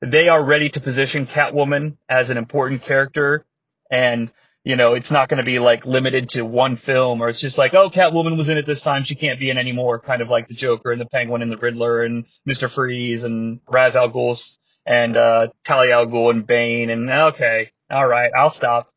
they 0.01 0.27
are 0.27 0.43
ready 0.43 0.69
to 0.69 0.79
position 0.79 1.25
Catwoman 1.25 1.97
as 2.07 2.29
an 2.29 2.37
important 2.37 2.81
character 2.83 3.45
and 3.89 4.31
you 4.67 4.75
know, 4.75 4.95
it's 4.95 5.11
not 5.11 5.29
going 5.29 5.37
to 5.37 5.45
be 5.45 5.59
like 5.59 5.85
limited 5.85 6.27
to 6.29 6.43
one 6.43 6.75
film 6.75 7.21
or 7.21 7.29
it's 7.29 7.39
just 7.39 7.57
like, 7.57 7.73
oh, 7.73 7.89
Catwoman 7.89 8.35
was 8.35 8.49
in 8.49 8.57
it 8.57 8.65
this 8.65 8.81
time. 8.81 9.05
She 9.05 9.15
can't 9.15 9.39
be 9.39 9.49
in 9.49 9.57
anymore. 9.57 9.97
Kind 9.97 10.21
of 10.21 10.29
like 10.29 10.49
the 10.49 10.55
Joker 10.55 10.91
and 10.91 10.99
the 10.99 11.05
Penguin 11.05 11.41
and 11.41 11.49
the 11.49 11.55
Riddler 11.55 12.03
and 12.03 12.25
Mr. 12.45 12.69
Freeze 12.69 13.23
and 13.23 13.61
Ra's 13.65 13.95
al 13.95 14.11
Ghul 14.11 14.57
and, 14.85 15.15
uh, 15.15 15.47
Talia 15.63 15.93
al 15.93 16.07
Ghul 16.07 16.31
and 16.31 16.45
Bane. 16.45 16.89
And 16.89 17.09
okay, 17.09 17.71
all 17.89 18.05
right, 18.05 18.29
I'll 18.37 18.49
stop. 18.49 18.91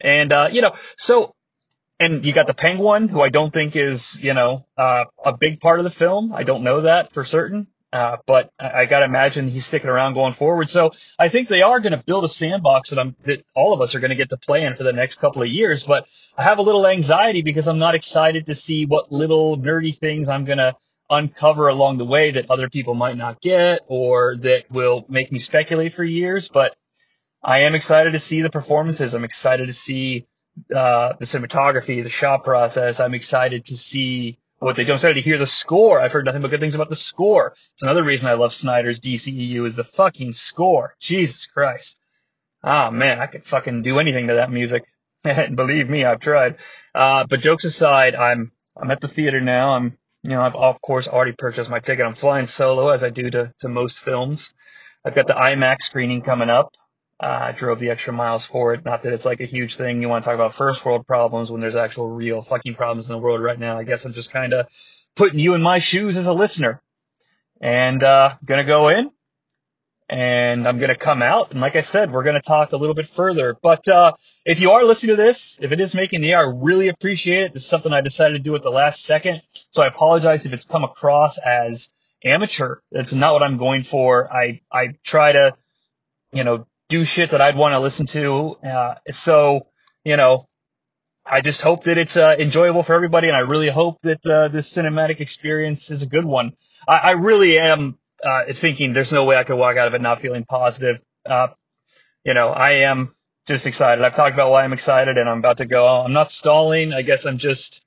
And, 0.00 0.32
uh, 0.32 0.48
you 0.52 0.62
know, 0.62 0.76
so 0.96 1.34
and 1.98 2.24
you 2.24 2.32
got 2.32 2.46
the 2.46 2.54
penguin, 2.54 3.08
who 3.08 3.20
I 3.20 3.30
don't 3.30 3.52
think 3.52 3.74
is, 3.74 4.16
you 4.22 4.32
know, 4.32 4.64
uh, 4.78 5.06
a 5.24 5.36
big 5.36 5.58
part 5.58 5.80
of 5.80 5.84
the 5.84 5.90
film. 5.90 6.32
I 6.32 6.44
don't 6.44 6.62
know 6.62 6.82
that 6.82 7.12
for 7.12 7.24
certain. 7.24 7.66
Uh, 7.92 8.18
but 8.26 8.52
I, 8.58 8.82
I 8.82 8.84
gotta 8.86 9.04
imagine 9.04 9.48
he's 9.48 9.66
sticking 9.66 9.90
around 9.90 10.14
going 10.14 10.32
forward. 10.32 10.68
So 10.68 10.92
I 11.18 11.28
think 11.28 11.48
they 11.48 11.62
are 11.62 11.80
going 11.80 11.92
to 11.92 12.02
build 12.04 12.24
a 12.24 12.28
sandbox 12.28 12.90
that 12.90 12.98
I'm, 12.98 13.16
that 13.24 13.44
all 13.54 13.72
of 13.72 13.80
us 13.80 13.94
are 13.94 14.00
going 14.00 14.10
to 14.10 14.16
get 14.16 14.30
to 14.30 14.36
play 14.36 14.62
in 14.62 14.76
for 14.76 14.84
the 14.84 14.92
next 14.92 15.16
couple 15.16 15.42
of 15.42 15.48
years. 15.48 15.82
But 15.82 16.06
I 16.36 16.44
have 16.44 16.58
a 16.58 16.62
little 16.62 16.86
anxiety 16.86 17.42
because 17.42 17.66
I'm 17.66 17.78
not 17.78 17.94
excited 17.94 18.46
to 18.46 18.54
see 18.54 18.86
what 18.86 19.10
little 19.10 19.58
nerdy 19.58 19.96
things 19.96 20.28
I'm 20.28 20.44
going 20.44 20.58
to 20.58 20.76
uncover 21.10 21.66
along 21.66 21.98
the 21.98 22.04
way 22.04 22.30
that 22.30 22.50
other 22.50 22.70
people 22.70 22.94
might 22.94 23.16
not 23.16 23.40
get 23.40 23.80
or 23.88 24.36
that 24.36 24.70
will 24.70 25.04
make 25.08 25.32
me 25.32 25.40
speculate 25.40 25.92
for 25.92 26.04
years. 26.04 26.48
But 26.48 26.76
I 27.42 27.60
am 27.60 27.74
excited 27.74 28.12
to 28.12 28.18
see 28.18 28.42
the 28.42 28.50
performances. 28.50 29.14
I'm 29.14 29.24
excited 29.24 29.66
to 29.66 29.72
see 29.72 30.26
uh, 30.74 31.14
the 31.18 31.24
cinematography, 31.24 32.04
the 32.04 32.10
shot 32.10 32.44
process. 32.44 33.00
I'm 33.00 33.14
excited 33.14 33.64
to 33.66 33.76
see 33.76 34.38
what 34.60 34.76
they 34.76 34.84
do. 34.84 34.92
I'm 34.92 34.96
excited 34.96 35.14
to 35.14 35.20
hear 35.22 35.38
the 35.38 35.46
score. 35.46 36.00
I've 36.00 36.12
heard 36.12 36.26
nothing 36.26 36.42
but 36.42 36.50
good 36.50 36.60
things 36.60 36.74
about 36.74 36.90
the 36.90 36.96
score. 36.96 37.54
It's 37.54 37.82
another 37.82 38.04
reason 38.04 38.28
I 38.28 38.34
love 38.34 38.52
Snyder's 38.52 39.00
DCEU 39.00 39.66
is 39.66 39.76
the 39.76 39.84
fucking 39.84 40.32
score. 40.34 40.94
Jesus 41.00 41.46
Christ. 41.46 41.98
Oh 42.62 42.90
man, 42.90 43.20
I 43.20 43.26
could 43.26 43.46
fucking 43.46 43.82
do 43.82 43.98
anything 43.98 44.28
to 44.28 44.34
that 44.34 44.50
music. 44.50 44.84
Believe 45.22 45.88
me, 45.88 46.04
I've 46.04 46.20
tried. 46.20 46.56
Uh, 46.94 47.24
but 47.28 47.40
jokes 47.40 47.64
aside, 47.64 48.14
I'm, 48.14 48.52
I'm 48.76 48.90
at 48.90 49.00
the 49.00 49.08
theater 49.08 49.40
now. 49.40 49.74
I'm, 49.74 49.96
you 50.22 50.30
know, 50.30 50.42
I've 50.42 50.54
of 50.54 50.80
course 50.82 51.08
already 51.08 51.32
purchased 51.32 51.70
my 51.70 51.80
ticket. 51.80 52.04
I'm 52.06 52.14
flying 52.14 52.46
solo 52.46 52.90
as 52.90 53.02
I 53.02 53.10
do 53.10 53.30
to, 53.30 53.52
to 53.60 53.68
most 53.68 54.00
films. 54.00 54.52
I've 55.04 55.14
got 55.14 55.26
the 55.26 55.34
IMAX 55.34 55.82
screening 55.82 56.20
coming 56.20 56.50
up. 56.50 56.74
Uh, 57.20 57.52
drove 57.52 57.78
the 57.78 57.90
extra 57.90 58.14
miles 58.14 58.46
for 58.46 58.72
it. 58.72 58.82
Not 58.82 59.02
that 59.02 59.12
it's 59.12 59.26
like 59.26 59.40
a 59.40 59.44
huge 59.44 59.76
thing. 59.76 60.00
You 60.00 60.08
want 60.08 60.24
to 60.24 60.26
talk 60.26 60.34
about 60.34 60.54
first 60.54 60.82
world 60.86 61.06
problems 61.06 61.50
when 61.50 61.60
there's 61.60 61.76
actual 61.76 62.08
real 62.08 62.40
fucking 62.40 62.76
problems 62.76 63.10
in 63.10 63.12
the 63.12 63.18
world 63.18 63.42
right 63.42 63.58
now. 63.58 63.78
I 63.78 63.84
guess 63.84 64.06
I'm 64.06 64.14
just 64.14 64.32
kind 64.32 64.54
of 64.54 64.68
putting 65.16 65.38
you 65.38 65.52
in 65.52 65.60
my 65.60 65.80
shoes 65.80 66.16
as 66.16 66.26
a 66.26 66.32
listener. 66.32 66.80
And, 67.60 68.02
uh, 68.02 68.36
gonna 68.42 68.64
go 68.64 68.88
in 68.88 69.10
and 70.08 70.66
I'm 70.66 70.78
gonna 70.78 70.96
come 70.96 71.20
out. 71.20 71.50
And 71.50 71.60
like 71.60 71.76
I 71.76 71.82
said, 71.82 72.10
we're 72.10 72.22
gonna 72.24 72.40
talk 72.40 72.72
a 72.72 72.78
little 72.78 72.94
bit 72.94 73.06
further. 73.06 73.54
But, 73.60 73.86
uh, 73.86 74.14
if 74.46 74.58
you 74.60 74.70
are 74.70 74.84
listening 74.84 75.14
to 75.14 75.22
this, 75.22 75.58
if 75.60 75.72
it 75.72 75.80
is 75.80 75.94
making 75.94 76.22
the 76.22 76.32
air, 76.32 76.38
I 76.38 76.50
really 76.50 76.88
appreciate 76.88 77.42
it. 77.42 77.52
This 77.52 77.64
is 77.64 77.68
something 77.68 77.92
I 77.92 78.00
decided 78.00 78.32
to 78.32 78.38
do 78.38 78.54
at 78.54 78.62
the 78.62 78.70
last 78.70 79.02
second. 79.02 79.42
So 79.72 79.82
I 79.82 79.88
apologize 79.88 80.46
if 80.46 80.54
it's 80.54 80.64
come 80.64 80.84
across 80.84 81.36
as 81.36 81.90
amateur. 82.24 82.76
That's 82.90 83.12
not 83.12 83.34
what 83.34 83.42
I'm 83.42 83.58
going 83.58 83.82
for. 83.82 84.32
I, 84.32 84.62
I 84.72 84.94
try 85.04 85.32
to, 85.32 85.54
you 86.32 86.44
know, 86.44 86.66
do 86.90 87.04
shit 87.04 87.30
that 87.30 87.40
I'd 87.40 87.56
want 87.56 87.72
to 87.72 87.78
listen 87.78 88.04
to. 88.06 88.56
Uh, 88.56 88.94
so, 89.08 89.68
you 90.04 90.18
know, 90.18 90.48
I 91.24 91.40
just 91.40 91.62
hope 91.62 91.84
that 91.84 91.96
it's 91.96 92.16
uh, 92.16 92.34
enjoyable 92.38 92.82
for 92.82 92.94
everybody, 92.94 93.28
and 93.28 93.36
I 93.36 93.40
really 93.40 93.70
hope 93.70 94.00
that 94.02 94.26
uh, 94.26 94.48
this 94.48 94.70
cinematic 94.70 95.20
experience 95.20 95.90
is 95.90 96.02
a 96.02 96.06
good 96.06 96.24
one. 96.24 96.52
I, 96.88 96.96
I 96.96 97.10
really 97.12 97.58
am 97.58 97.98
uh, 98.22 98.52
thinking 98.52 98.92
there's 98.92 99.12
no 99.12 99.24
way 99.24 99.36
I 99.36 99.44
could 99.44 99.56
walk 99.56 99.76
out 99.76 99.86
of 99.86 99.94
it 99.94 100.02
not 100.02 100.20
feeling 100.20 100.44
positive. 100.44 101.00
Uh, 101.24 101.48
you 102.24 102.34
know, 102.34 102.48
I 102.48 102.82
am 102.90 103.14
just 103.46 103.66
excited. 103.66 104.04
I've 104.04 104.16
talked 104.16 104.34
about 104.34 104.50
why 104.50 104.64
I'm 104.64 104.72
excited, 104.72 105.16
and 105.16 105.28
I'm 105.28 105.38
about 105.38 105.58
to 105.58 105.66
go. 105.66 105.86
I'm 105.86 106.12
not 106.12 106.30
stalling. 106.32 106.92
I 106.92 107.02
guess 107.02 107.24
I'm 107.24 107.38
just 107.38 107.82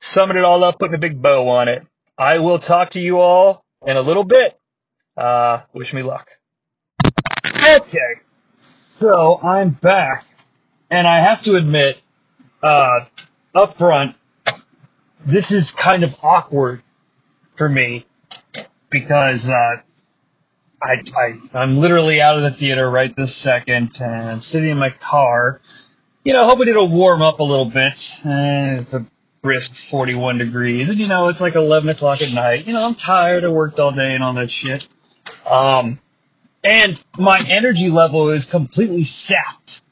summing 0.00 0.36
it 0.36 0.44
all 0.44 0.62
up, 0.62 0.78
putting 0.78 0.94
a 0.94 0.98
big 0.98 1.20
bow 1.20 1.48
on 1.48 1.68
it. 1.68 1.86
I 2.18 2.38
will 2.40 2.58
talk 2.58 2.90
to 2.90 3.00
you 3.00 3.20
all 3.20 3.64
in 3.86 3.96
a 3.96 4.02
little 4.02 4.24
bit. 4.24 4.58
Uh, 5.16 5.62
wish 5.72 5.94
me 5.94 6.02
luck. 6.02 6.28
Okay. 7.68 8.20
So 8.96 9.38
I'm 9.42 9.70
back, 9.70 10.24
and 10.90 11.06
I 11.06 11.20
have 11.20 11.42
to 11.42 11.56
admit, 11.56 11.98
uh, 12.62 13.00
up 13.54 13.76
front, 13.76 14.16
this 15.26 15.52
is 15.52 15.70
kind 15.70 16.02
of 16.02 16.16
awkward 16.22 16.82
for 17.56 17.68
me 17.68 18.06
because 18.88 19.50
uh, 19.50 19.82
I, 20.82 21.02
I 21.14 21.40
I'm 21.52 21.76
literally 21.76 22.22
out 22.22 22.38
of 22.38 22.42
the 22.42 22.52
theater 22.52 22.90
right 22.90 23.14
this 23.14 23.36
second, 23.36 23.98
and 24.00 24.12
I'm 24.30 24.40
sitting 24.40 24.70
in 24.70 24.78
my 24.78 24.90
car, 24.90 25.60
you 26.24 26.32
know, 26.32 26.46
hoping 26.46 26.68
it'll 26.68 26.88
warm 26.88 27.20
up 27.20 27.40
a 27.40 27.44
little 27.44 27.66
bit. 27.66 27.92
It's 28.24 28.94
a 28.94 29.04
brisk 29.42 29.74
41 29.74 30.38
degrees, 30.38 30.88
and 30.88 30.98
you 30.98 31.06
know, 31.06 31.28
it's 31.28 31.42
like 31.42 31.54
11 31.54 31.90
o'clock 31.90 32.22
at 32.22 32.32
night. 32.32 32.66
You 32.66 32.72
know, 32.72 32.86
I'm 32.86 32.94
tired. 32.94 33.44
I 33.44 33.48
worked 33.48 33.78
all 33.78 33.92
day 33.92 34.14
and 34.14 34.24
all 34.24 34.32
that 34.34 34.50
shit. 34.50 34.88
Um, 35.46 36.00
and 36.62 37.02
my 37.18 37.44
energy 37.48 37.90
level 37.90 38.30
is 38.30 38.46
completely 38.46 39.04
sapped 39.04 39.82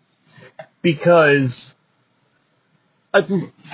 because 0.82 1.74
I, 3.12 3.26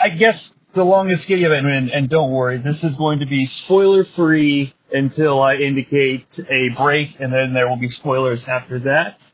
I 0.02 0.08
guess 0.08 0.54
the 0.72 0.84
longest 0.84 1.30
of 1.30 1.40
it, 1.40 1.64
and, 1.64 1.90
and 1.90 2.08
don't 2.08 2.30
worry, 2.30 2.58
this 2.58 2.84
is 2.84 2.96
going 2.96 3.20
to 3.20 3.26
be 3.26 3.44
spoiler 3.44 4.04
free 4.04 4.74
until 4.90 5.42
I 5.42 5.56
indicate 5.56 6.38
a 6.50 6.70
break, 6.70 7.20
and 7.20 7.32
then 7.32 7.52
there 7.52 7.68
will 7.68 7.76
be 7.76 7.88
spoilers 7.88 8.48
after 8.48 8.78
that. 8.80 9.30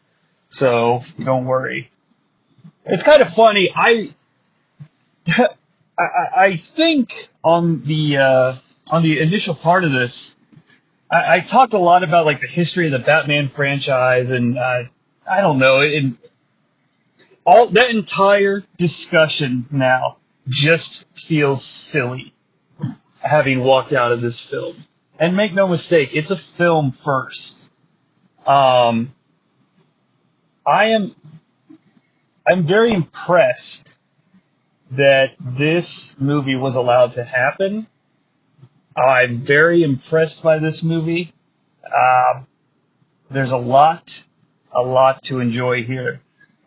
So 0.50 1.00
don't 1.22 1.44
worry. 1.44 1.90
It's 2.84 3.02
kind 3.02 3.20
of 3.20 3.32
funny. 3.32 3.70
I 3.74 4.14
I, 5.98 6.04
I 6.36 6.56
think 6.56 7.28
on 7.44 7.82
the 7.84 8.16
uh, 8.16 8.56
on 8.90 9.02
the 9.02 9.20
initial 9.20 9.54
part 9.54 9.84
of 9.84 9.92
this, 9.92 10.36
I, 11.10 11.36
I 11.36 11.40
talked 11.40 11.72
a 11.72 11.78
lot 11.78 12.02
about 12.02 12.26
like 12.26 12.40
the 12.40 12.46
history 12.46 12.86
of 12.86 12.92
the 12.92 12.98
Batman 12.98 13.48
franchise, 13.48 14.30
and 14.30 14.58
uh, 14.58 14.84
I 15.30 15.40
don't 15.40 15.58
know, 15.58 15.80
and 15.80 16.18
all 17.44 17.66
that 17.68 17.90
entire 17.90 18.62
discussion 18.76 19.66
now 19.70 20.18
just 20.48 21.06
feels 21.14 21.64
silly. 21.64 22.34
Having 23.20 23.64
walked 23.64 23.92
out 23.92 24.12
of 24.12 24.20
this 24.20 24.38
film, 24.38 24.76
and 25.18 25.36
make 25.36 25.52
no 25.52 25.66
mistake, 25.66 26.14
it's 26.14 26.30
a 26.30 26.36
film 26.36 26.92
first. 26.92 27.70
Um, 28.46 29.12
I 30.64 30.86
am, 30.86 31.14
I'm 32.46 32.64
very 32.64 32.92
impressed 32.92 33.98
that 34.92 35.32
this 35.40 36.16
movie 36.18 36.56
was 36.56 36.76
allowed 36.76 37.12
to 37.12 37.24
happen. 37.24 37.86
I'm 38.98 39.42
very 39.42 39.82
impressed 39.82 40.42
by 40.42 40.58
this 40.58 40.82
movie. 40.82 41.32
Uh, 41.84 42.42
there's 43.30 43.52
a 43.52 43.58
lot, 43.58 44.22
a 44.72 44.82
lot 44.82 45.22
to 45.24 45.40
enjoy 45.40 45.84
here. 45.84 46.20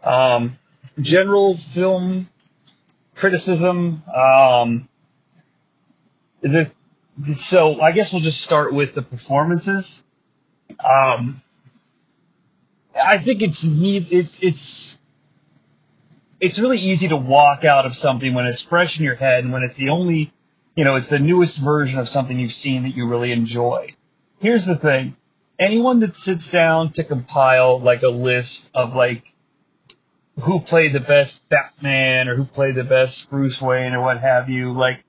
Um, 0.03 0.57
general 0.99 1.57
film 1.57 2.29
criticism. 3.15 4.03
Um, 4.13 4.87
the 6.41 6.71
so 7.35 7.79
I 7.79 7.91
guess 7.91 8.13
we'll 8.13 8.21
just 8.21 8.41
start 8.41 8.73
with 8.73 8.95
the 8.95 9.01
performances. 9.01 10.03
Um, 10.83 11.41
I 12.95 13.17
think 13.17 13.41
it's 13.41 13.63
it, 13.63 14.37
it's 14.41 14.97
it's 16.39 16.57
really 16.57 16.79
easy 16.79 17.07
to 17.09 17.17
walk 17.17 17.63
out 17.63 17.85
of 17.85 17.95
something 17.95 18.33
when 18.33 18.47
it's 18.47 18.61
fresh 18.61 18.97
in 18.97 19.05
your 19.05 19.15
head 19.15 19.43
and 19.43 19.53
when 19.53 19.61
it's 19.63 19.75
the 19.75 19.89
only, 19.89 20.33
you 20.75 20.83
know, 20.83 20.95
it's 20.95 21.07
the 21.07 21.19
newest 21.19 21.57
version 21.57 21.99
of 21.99 22.07
something 22.07 22.39
you've 22.39 22.53
seen 22.53 22.83
that 22.83 22.95
you 22.95 23.07
really 23.07 23.31
enjoy. 23.31 23.95
Here's 24.39 24.65
the 24.65 24.75
thing. 24.75 25.15
Anyone 25.59 25.99
that 25.99 26.15
sits 26.15 26.49
down 26.49 26.93
to 26.93 27.03
compile 27.03 27.79
like 27.79 28.01
a 28.03 28.09
list 28.09 28.71
of 28.73 28.95
like 28.95 29.25
who 30.39 30.59
played 30.59 30.93
the 30.93 30.99
best 30.99 31.47
Batman 31.49 32.27
or 32.27 32.35
who 32.35 32.45
played 32.45 32.75
the 32.75 32.83
best 32.83 33.29
Bruce 33.29 33.61
Wayne 33.61 33.93
or 33.93 34.01
what 34.01 34.19
have 34.19 34.49
you, 34.49 34.71
like 34.71 35.03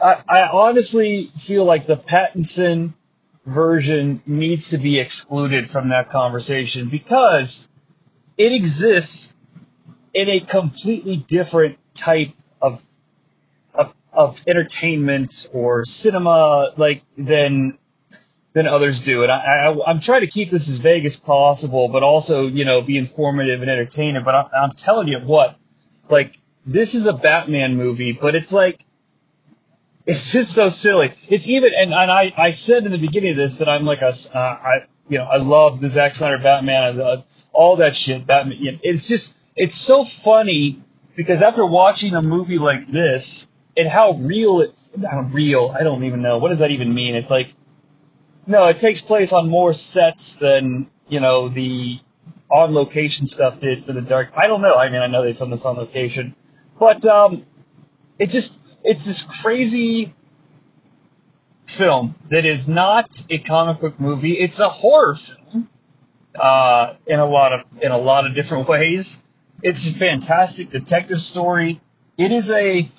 I, 0.00 0.22
I 0.28 0.48
honestly 0.48 1.30
feel 1.36 1.64
like 1.64 1.86
the 1.86 1.96
Pattinson 1.96 2.94
version 3.44 4.22
needs 4.26 4.70
to 4.70 4.78
be 4.78 5.00
excluded 5.00 5.70
from 5.70 5.88
that 5.88 6.10
conversation 6.10 6.88
because 6.88 7.68
it 8.36 8.52
exists 8.52 9.34
in 10.14 10.28
a 10.28 10.40
completely 10.40 11.16
different 11.16 11.78
type 11.94 12.32
of 12.62 12.82
of, 14.18 14.42
entertainment 14.46 15.48
or 15.52 15.84
cinema 15.84 16.72
like 16.76 17.02
than 17.16 17.78
than 18.52 18.66
others 18.66 19.00
do. 19.00 19.22
And 19.22 19.30
I, 19.30 19.72
I, 19.86 19.90
am 19.90 20.00
trying 20.00 20.22
to 20.22 20.26
keep 20.26 20.50
this 20.50 20.68
as 20.68 20.78
vague 20.78 21.04
as 21.04 21.14
possible, 21.14 21.88
but 21.88 22.02
also, 22.02 22.48
you 22.48 22.64
know, 22.64 22.82
be 22.82 22.98
informative 22.98 23.62
and 23.62 23.70
entertaining. 23.70 24.24
But 24.24 24.34
I, 24.34 24.48
I'm 24.62 24.72
telling 24.72 25.06
you 25.06 25.20
what, 25.20 25.56
like, 26.10 26.36
this 26.66 26.94
is 26.94 27.06
a 27.06 27.12
Batman 27.12 27.76
movie, 27.76 28.12
but 28.12 28.34
it's 28.34 28.50
like, 28.50 28.84
it's 30.06 30.32
just 30.32 30.54
so 30.54 30.70
silly. 30.70 31.12
It's 31.28 31.46
even, 31.46 31.72
and, 31.74 31.92
and 31.92 32.10
I, 32.10 32.32
I 32.36 32.50
said 32.50 32.84
in 32.84 32.92
the 32.92 32.98
beginning 32.98 33.32
of 33.32 33.36
this 33.36 33.58
that 33.58 33.68
I'm 33.68 33.84
like 33.84 34.00
a, 34.00 34.12
uh, 34.34 34.38
I, 34.38 34.86
you 35.08 35.18
know, 35.18 35.24
I 35.24 35.36
love 35.36 35.80
the 35.80 35.88
Zack 35.88 36.14
Snyder 36.14 36.38
Batman, 36.38 37.00
I 37.00 37.22
all 37.52 37.76
that 37.76 37.94
shit. 37.94 38.26
Batman, 38.26 38.58
you 38.58 38.72
know, 38.72 38.78
it's 38.82 39.06
just, 39.06 39.34
it's 39.54 39.76
so 39.76 40.04
funny 40.04 40.82
because 41.14 41.42
after 41.42 41.64
watching 41.64 42.14
a 42.14 42.22
movie 42.22 42.58
like 42.58 42.86
this 42.88 43.46
and 43.78 43.88
how 43.88 44.12
real 44.12 44.60
it, 44.60 44.74
not 44.96 45.32
real, 45.32 45.74
I 45.78 45.84
don't 45.84 46.02
even 46.04 46.20
know, 46.20 46.38
what 46.38 46.50
does 46.50 46.58
that 46.58 46.72
even 46.72 46.92
mean? 46.92 47.14
It's 47.14 47.30
like, 47.30 47.54
no, 48.46 48.66
it 48.66 48.78
takes 48.78 49.00
place 49.00 49.32
on 49.32 49.48
more 49.48 49.72
sets 49.72 50.36
than, 50.36 50.90
you 51.06 51.20
know, 51.20 51.48
the 51.48 52.00
on 52.50 52.74
location 52.74 53.26
stuff 53.26 53.60
did 53.60 53.84
for 53.84 53.92
the 53.92 54.00
Dark. 54.00 54.30
I 54.36 54.46
don't 54.46 54.62
know. 54.62 54.74
I 54.74 54.88
mean, 54.88 55.00
I 55.00 55.06
know 55.06 55.22
they 55.22 55.32
filmed 55.32 55.52
this 55.52 55.64
on 55.64 55.76
location, 55.76 56.34
but, 56.78 57.04
um, 57.04 57.46
it 58.18 58.30
just, 58.30 58.58
it's 58.82 59.04
this 59.06 59.22
crazy 59.22 60.12
film 61.66 62.16
that 62.30 62.44
is 62.44 62.66
not 62.66 63.22
a 63.30 63.38
comic 63.38 63.80
book 63.80 64.00
movie. 64.00 64.32
It's 64.32 64.58
a 64.58 64.68
horror 64.68 65.14
film, 65.14 65.68
uh, 66.34 66.94
in 67.06 67.20
a 67.20 67.26
lot 67.26 67.52
of, 67.52 67.64
in 67.80 67.92
a 67.92 67.98
lot 67.98 68.26
of 68.26 68.34
different 68.34 68.66
ways. 68.74 69.20
It's 69.62 69.86
a 69.86 69.92
fantastic 69.92 70.70
detective 70.70 71.20
story. 71.20 71.80
It 72.16 72.32
is 72.32 72.50
a 72.50 72.90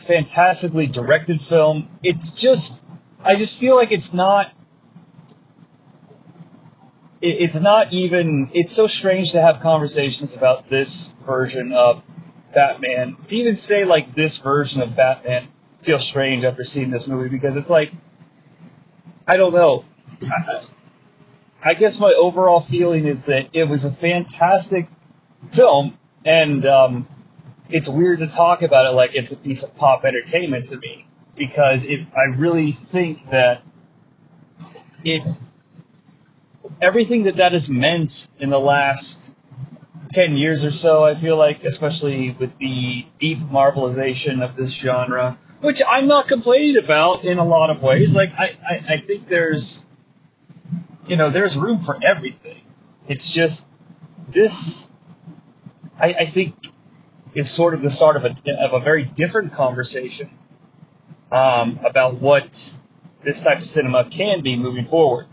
fantastically 0.00 0.86
directed 0.86 1.40
film. 1.40 1.88
It's 2.02 2.30
just, 2.30 2.82
I 3.22 3.36
just 3.36 3.58
feel 3.58 3.76
like 3.76 3.92
it's 3.92 4.12
not, 4.12 4.52
it's 7.22 7.60
not 7.60 7.92
even, 7.92 8.50
it's 8.54 8.72
so 8.72 8.86
strange 8.86 9.32
to 9.32 9.42
have 9.42 9.60
conversations 9.60 10.34
about 10.34 10.70
this 10.70 11.14
version 11.26 11.72
of 11.72 12.02
Batman. 12.54 13.16
To 13.28 13.36
even 13.36 13.56
say 13.56 13.84
like 13.84 14.14
this 14.14 14.38
version 14.38 14.80
of 14.82 14.96
Batman 14.96 15.48
feels 15.82 16.06
strange 16.06 16.44
after 16.44 16.64
seeing 16.64 16.90
this 16.90 17.06
movie 17.06 17.28
because 17.28 17.56
it's 17.56 17.70
like, 17.70 17.92
I 19.26 19.36
don't 19.36 19.52
know. 19.52 19.84
I, 20.22 20.66
I 21.62 21.74
guess 21.74 22.00
my 22.00 22.12
overall 22.12 22.60
feeling 22.60 23.06
is 23.06 23.26
that 23.26 23.50
it 23.52 23.64
was 23.64 23.84
a 23.84 23.92
fantastic 23.92 24.88
film, 25.52 25.98
and 26.24 26.64
um, 26.64 27.06
it's 27.72 27.88
weird 27.88 28.20
to 28.20 28.26
talk 28.26 28.62
about 28.62 28.86
it 28.86 28.90
like 28.90 29.14
it's 29.14 29.32
a 29.32 29.36
piece 29.36 29.62
of 29.62 29.74
pop 29.76 30.04
entertainment 30.04 30.66
to 30.66 30.78
me 30.78 31.06
because 31.36 31.84
it, 31.84 32.00
I 32.16 32.34
really 32.36 32.72
think 32.72 33.30
that 33.30 33.62
it 35.04 35.22
everything 36.80 37.24
that 37.24 37.36
that 37.36 37.52
has 37.52 37.68
meant 37.68 38.28
in 38.38 38.50
the 38.50 38.58
last 38.58 39.32
10 40.10 40.36
years 40.36 40.64
or 40.64 40.70
so, 40.70 41.04
I 41.04 41.14
feel 41.14 41.36
like, 41.36 41.64
especially 41.64 42.32
with 42.32 42.56
the 42.58 43.06
deep 43.18 43.38
marvelization 43.38 44.42
of 44.42 44.56
this 44.56 44.72
genre, 44.72 45.38
which 45.60 45.80
I'm 45.86 46.08
not 46.08 46.26
complaining 46.26 46.76
about 46.82 47.24
in 47.24 47.38
a 47.38 47.44
lot 47.44 47.70
of 47.70 47.82
ways. 47.82 48.14
Like, 48.14 48.32
I, 48.32 48.56
I, 48.68 48.94
I 48.94 48.98
think 48.98 49.28
there's, 49.28 49.84
you 51.06 51.16
know, 51.16 51.30
there's 51.30 51.56
room 51.56 51.78
for 51.78 51.98
everything. 52.02 52.62
It's 53.06 53.30
just, 53.30 53.66
this, 54.28 54.88
I, 55.98 56.14
I 56.14 56.26
think, 56.26 56.56
is 57.34 57.50
sort 57.50 57.74
of 57.74 57.82
the 57.82 57.90
start 57.90 58.16
of 58.16 58.24
a, 58.24 58.34
of 58.58 58.72
a 58.72 58.80
very 58.80 59.04
different 59.04 59.52
conversation 59.52 60.30
um, 61.30 61.80
about 61.84 62.20
what 62.20 62.72
this 63.22 63.42
type 63.42 63.58
of 63.58 63.64
cinema 63.64 64.08
can 64.10 64.42
be 64.42 64.56
moving 64.56 64.84
forward. 64.84 65.26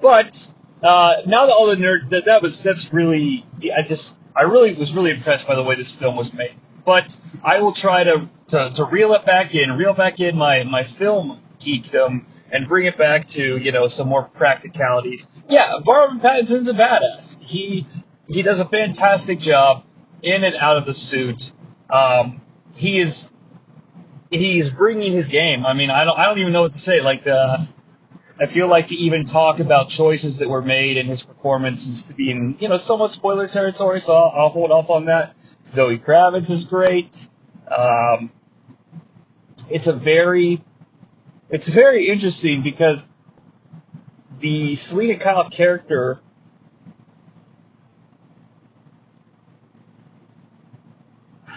But 0.00 0.48
uh, 0.82 1.16
now 1.26 1.46
that 1.46 1.52
all 1.52 1.66
the 1.66 1.76
nerd 1.76 2.10
that 2.10 2.24
that 2.26 2.42
was 2.42 2.62
that's 2.62 2.92
really 2.92 3.46
I 3.76 3.82
just 3.82 4.16
I 4.34 4.42
really 4.42 4.74
was 4.74 4.94
really 4.94 5.10
impressed 5.10 5.46
by 5.46 5.54
the 5.54 5.62
way 5.62 5.74
this 5.74 5.94
film 5.94 6.16
was 6.16 6.32
made. 6.32 6.54
But 6.84 7.16
I 7.44 7.60
will 7.60 7.72
try 7.72 8.04
to 8.04 8.28
to, 8.48 8.70
to 8.76 8.84
reel 8.84 9.12
it 9.14 9.24
back 9.24 9.54
in, 9.54 9.72
reel 9.72 9.94
back 9.94 10.20
in 10.20 10.36
my 10.36 10.64
my 10.64 10.82
film 10.82 11.40
geekdom, 11.60 12.24
and 12.50 12.66
bring 12.66 12.86
it 12.86 12.96
back 12.96 13.26
to 13.28 13.58
you 13.58 13.72
know 13.72 13.88
some 13.88 14.08
more 14.08 14.24
practicalities. 14.24 15.26
Yeah, 15.48 15.78
Robert 15.86 16.22
Pattinson's 16.22 16.68
a 16.68 16.74
badass. 16.74 17.40
He 17.40 17.86
he 18.28 18.42
does 18.42 18.60
a 18.60 18.64
fantastic 18.64 19.38
job 19.38 19.84
in 20.22 20.44
and 20.44 20.56
out 20.56 20.76
of 20.76 20.86
the 20.86 20.94
suit. 20.94 21.52
Um, 21.88 22.40
he 22.74 22.98
is 22.98 23.30
he's 24.30 24.70
bringing 24.70 25.12
his 25.12 25.26
game. 25.26 25.66
I 25.66 25.74
mean, 25.74 25.90
I 25.90 26.04
don't 26.04 26.18
I 26.18 26.26
don't 26.26 26.38
even 26.38 26.52
know 26.52 26.62
what 26.62 26.72
to 26.72 26.78
say. 26.78 27.00
Like 27.00 27.24
the 27.24 27.36
uh, 27.36 27.66
I 28.40 28.46
feel 28.46 28.68
like 28.68 28.88
to 28.88 28.94
even 28.94 29.26
talk 29.26 29.60
about 29.60 29.90
choices 29.90 30.38
that 30.38 30.48
were 30.48 30.62
made 30.62 30.96
in 30.96 31.06
his 31.06 31.22
performances 31.22 32.04
to 32.04 32.14
be 32.14 32.30
in, 32.30 32.56
you 32.58 32.68
know, 32.68 32.78
somewhat 32.78 33.10
spoiler 33.10 33.46
territory, 33.46 34.00
so 34.00 34.14
I'll, 34.14 34.32
I'll 34.44 34.48
hold 34.48 34.70
off 34.70 34.88
on 34.88 35.04
that. 35.06 35.36
Zoe 35.66 35.98
Kravitz 35.98 36.48
is 36.48 36.64
great. 36.64 37.28
Um, 37.70 38.30
it's 39.68 39.88
a 39.88 39.92
very, 39.92 40.64
it's 41.50 41.68
very 41.68 42.08
interesting 42.08 42.62
because 42.62 43.04
the 44.40 44.74
Selina 44.74 45.18
Kyle 45.18 45.50
character 45.50 46.18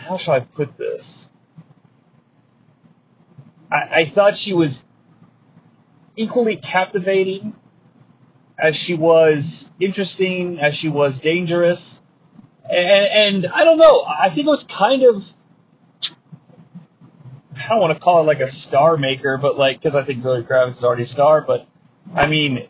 how 0.03 0.17
shall 0.17 0.35
I 0.35 0.39
put 0.41 0.77
this? 0.77 1.29
I, 3.71 4.01
I 4.01 4.05
thought 4.05 4.35
she 4.35 4.53
was 4.53 4.83
equally 6.15 6.55
captivating 6.55 7.55
as 8.57 8.75
she 8.75 8.93
was 8.93 9.71
interesting, 9.79 10.59
as 10.59 10.75
she 10.75 10.89
was 10.89 11.19
dangerous. 11.19 12.01
And, 12.69 13.43
and 13.43 13.53
I 13.53 13.63
don't 13.63 13.77
know, 13.77 14.03
I 14.03 14.29
think 14.29 14.47
it 14.47 14.49
was 14.49 14.63
kind 14.63 15.03
of, 15.03 15.27
I 17.55 17.69
don't 17.69 17.79
want 17.79 17.93
to 17.93 17.99
call 17.99 18.21
it 18.21 18.25
like 18.25 18.39
a 18.39 18.47
star 18.47 18.97
maker, 18.97 19.37
but 19.37 19.57
like, 19.57 19.79
because 19.79 19.95
I 19.95 20.03
think 20.03 20.21
Zoe 20.21 20.43
Kravitz 20.43 20.69
is 20.69 20.83
already 20.83 21.03
a 21.03 21.07
star, 21.07 21.41
but 21.41 21.67
I 22.13 22.27
mean, 22.27 22.67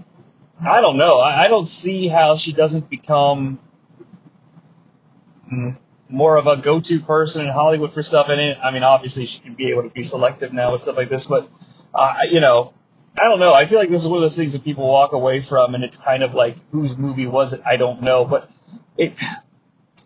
I 0.65 0.81
don't 0.81 0.97
know. 0.97 1.19
I, 1.19 1.45
I 1.45 1.47
don't 1.47 1.65
see 1.65 2.07
how 2.07 2.35
she 2.35 2.53
doesn't 2.53 2.89
become 2.89 3.59
hmm, 5.49 5.71
more 6.13 6.37
of 6.37 6.45
a 6.45 6.55
go-to 6.55 6.99
person 6.99 7.43
in 7.43 7.51
Hollywood 7.51 7.91
for 7.91 8.03
stuff. 8.03 8.29
And 8.29 8.39
I 8.63 8.69
mean, 8.69 8.83
obviously 8.83 9.25
she 9.25 9.39
can 9.39 9.55
be 9.55 9.71
able 9.71 9.81
to 9.81 9.89
be 9.89 10.03
selective 10.03 10.53
now 10.53 10.71
with 10.71 10.81
stuff 10.81 10.95
like 10.95 11.09
this, 11.09 11.25
but 11.25 11.49
uh, 11.93 12.13
you 12.29 12.39
know, 12.39 12.71
I 13.17 13.23
don't 13.23 13.39
know. 13.39 13.51
I 13.51 13.65
feel 13.65 13.79
like 13.79 13.89
this 13.89 14.03
is 14.03 14.07
one 14.07 14.19
of 14.19 14.23
those 14.23 14.35
things 14.35 14.53
that 14.53 14.63
people 14.63 14.87
walk 14.87 15.13
away 15.13 15.41
from, 15.41 15.73
and 15.73 15.83
it's 15.83 15.97
kind 15.97 16.21
of 16.21 16.35
like 16.35 16.57
whose 16.71 16.95
movie 16.95 17.25
was 17.25 17.53
it? 17.53 17.61
I 17.65 17.77
don't 17.77 18.03
know, 18.03 18.25
but 18.25 18.47
it 18.95 19.13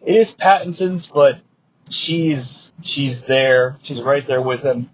it 0.06 0.16
is 0.16 0.34
Pattinson's, 0.34 1.08
but 1.08 1.42
she's 1.90 2.72
she's 2.82 3.24
there. 3.24 3.78
She's 3.82 4.02
right 4.02 4.26
there 4.26 4.42
with 4.42 4.64
him. 4.64 4.90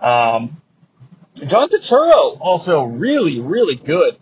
Um, 0.00 0.62
John 1.34 1.68
Turturro 1.68 2.38
also 2.40 2.84
really 2.84 3.38
really 3.38 3.76
good 3.76 4.16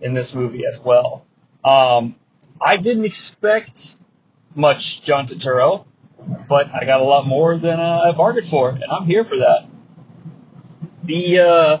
in 0.00 0.14
this 0.14 0.36
movie 0.36 0.62
as 0.66 0.78
well. 0.78 1.26
Um, 1.64 2.14
I 2.60 2.76
didn't 2.76 3.06
expect 3.06 3.96
much 4.54 5.02
John 5.02 5.26
Turturro, 5.26 5.86
but 6.48 6.68
I 6.74 6.84
got 6.84 7.00
a 7.00 7.04
lot 7.04 7.26
more 7.26 7.56
than 7.58 7.80
uh, 7.80 8.00
I 8.06 8.12
bargained 8.12 8.48
for, 8.48 8.70
and 8.70 8.84
I'm 8.84 9.06
here 9.06 9.24
for 9.24 9.36
that. 9.36 9.66
The 11.04 11.40
uh, 11.40 11.78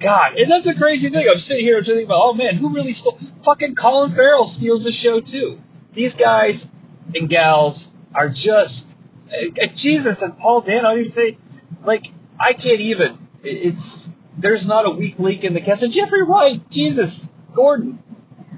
God, 0.00 0.38
and 0.38 0.50
that's 0.50 0.66
a 0.66 0.74
crazy 0.74 1.08
thing. 1.08 1.26
I'm 1.28 1.38
sitting 1.38 1.64
here 1.64 1.82
thinking 1.82 2.04
about, 2.04 2.20
oh 2.22 2.34
man, 2.34 2.56
who 2.56 2.74
really 2.74 2.92
stole? 2.92 3.18
Fucking 3.42 3.74
Colin 3.74 4.12
Farrell 4.12 4.46
steals 4.46 4.84
the 4.84 4.92
show 4.92 5.20
too. 5.20 5.60
These 5.94 6.14
guys 6.14 6.68
and 7.14 7.28
gals 7.28 7.88
are 8.14 8.28
just 8.28 8.96
uh, 9.32 9.66
Jesus 9.74 10.22
and 10.22 10.38
Paul 10.38 10.60
Dano. 10.60 10.88
I 10.88 10.98
even 10.98 11.08
say, 11.08 11.38
like, 11.84 12.06
I 12.38 12.52
can't 12.52 12.80
even. 12.80 13.18
It's 13.42 14.10
there's 14.36 14.66
not 14.66 14.86
a 14.86 14.90
weak 14.90 15.18
link 15.18 15.44
in 15.44 15.54
the 15.54 15.60
cast. 15.60 15.82
And 15.82 15.92
Jeffrey 15.92 16.22
Wright, 16.22 16.68
Jesus, 16.68 17.28
Gordon. 17.54 18.02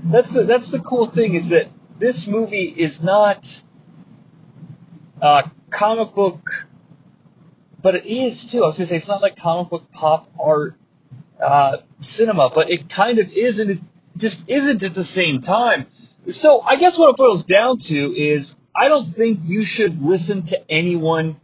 That's 0.05 0.33
the 0.33 0.45
that's 0.45 0.71
the 0.71 0.79
cool 0.79 1.07
thing 1.07 1.35
is 1.35 1.49
that 1.51 1.69
this 1.99 2.27
movie 2.27 2.65
is 2.65 3.03
not 3.03 3.61
uh, 5.21 5.43
comic 5.71 6.15
book, 6.15 6.67
but 7.81 7.95
it 7.95 8.07
is 8.07 8.51
too. 8.51 8.63
I 8.63 8.67
was 8.67 8.77
gonna 8.77 8.87
say 8.87 8.97
it's 8.97 9.09
not 9.09 9.23
like 9.23 9.37
comic 9.37 9.71
book 9.71 9.91
pop 9.93 10.29
art 10.39 10.75
uh, 11.43 11.79
cinema, 12.01 12.51
but 12.55 12.71
it 12.71 12.89
kind 12.89 13.19
of 13.19 13.31
is, 13.31 13.59
and 13.59 13.71
it 13.71 13.79
just 14.17 14.49
isn't 14.49 14.83
at 14.83 14.95
the 14.95 15.05
same 15.05 15.41
time. 15.41 15.87
So 16.29 16.61
I 16.61 16.77
guess 16.77 16.99
what 16.99 17.11
it 17.11 17.17
boils 17.17 17.45
down 17.45 17.79
to 17.79 18.15
is 18.17 18.57
I 18.75 18.89
don't 18.89 19.13
think 19.13 19.41
you 19.45 19.65
should 19.65 20.01
listen 20.01 20.43
to 20.45 20.71
anyone 20.71 21.41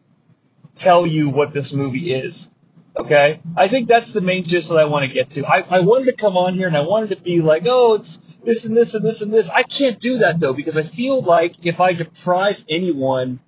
tell 0.75 1.07
you 1.07 1.29
what 1.29 1.53
this 1.53 1.73
movie 1.73 2.13
is. 2.13 2.51
Okay? 2.97 3.41
I 3.57 3.69
think 3.69 3.89
that's 3.89 4.13
the 4.13 4.21
main 4.21 4.45
gist 4.45 4.69
that 4.69 4.79
I 4.79 4.85
want 4.85 5.09
to 5.09 5.13
get 5.13 5.31
to. 5.31 5.47
I, 5.47 5.61
I 5.61 5.81
wanted 5.81 6.07
to 6.07 6.13
come 6.13 6.37
on 6.37 6.55
here 6.55 6.67
and 6.67 6.77
I 6.77 6.83
wanted 6.83 7.11
to 7.11 7.17
be 7.17 7.41
like, 7.41 7.65
oh, 7.67 7.95
it's 7.95 8.19
this 8.45 8.65
and 8.65 8.77
this 8.77 8.95
and 8.95 9.05
this 9.05 9.23
and 9.23 9.33
this. 9.33 9.49
I 9.49 9.63
can't 9.63 9.99
do 9.99 10.19
that 10.19 10.41
though 10.41 10.53
because 10.53 10.77
I 10.77 10.83
feel 10.83 11.23
like 11.23 11.55
if 11.65 11.81
I 11.81 11.95
deprive 11.95 12.63
anyone 12.69 13.41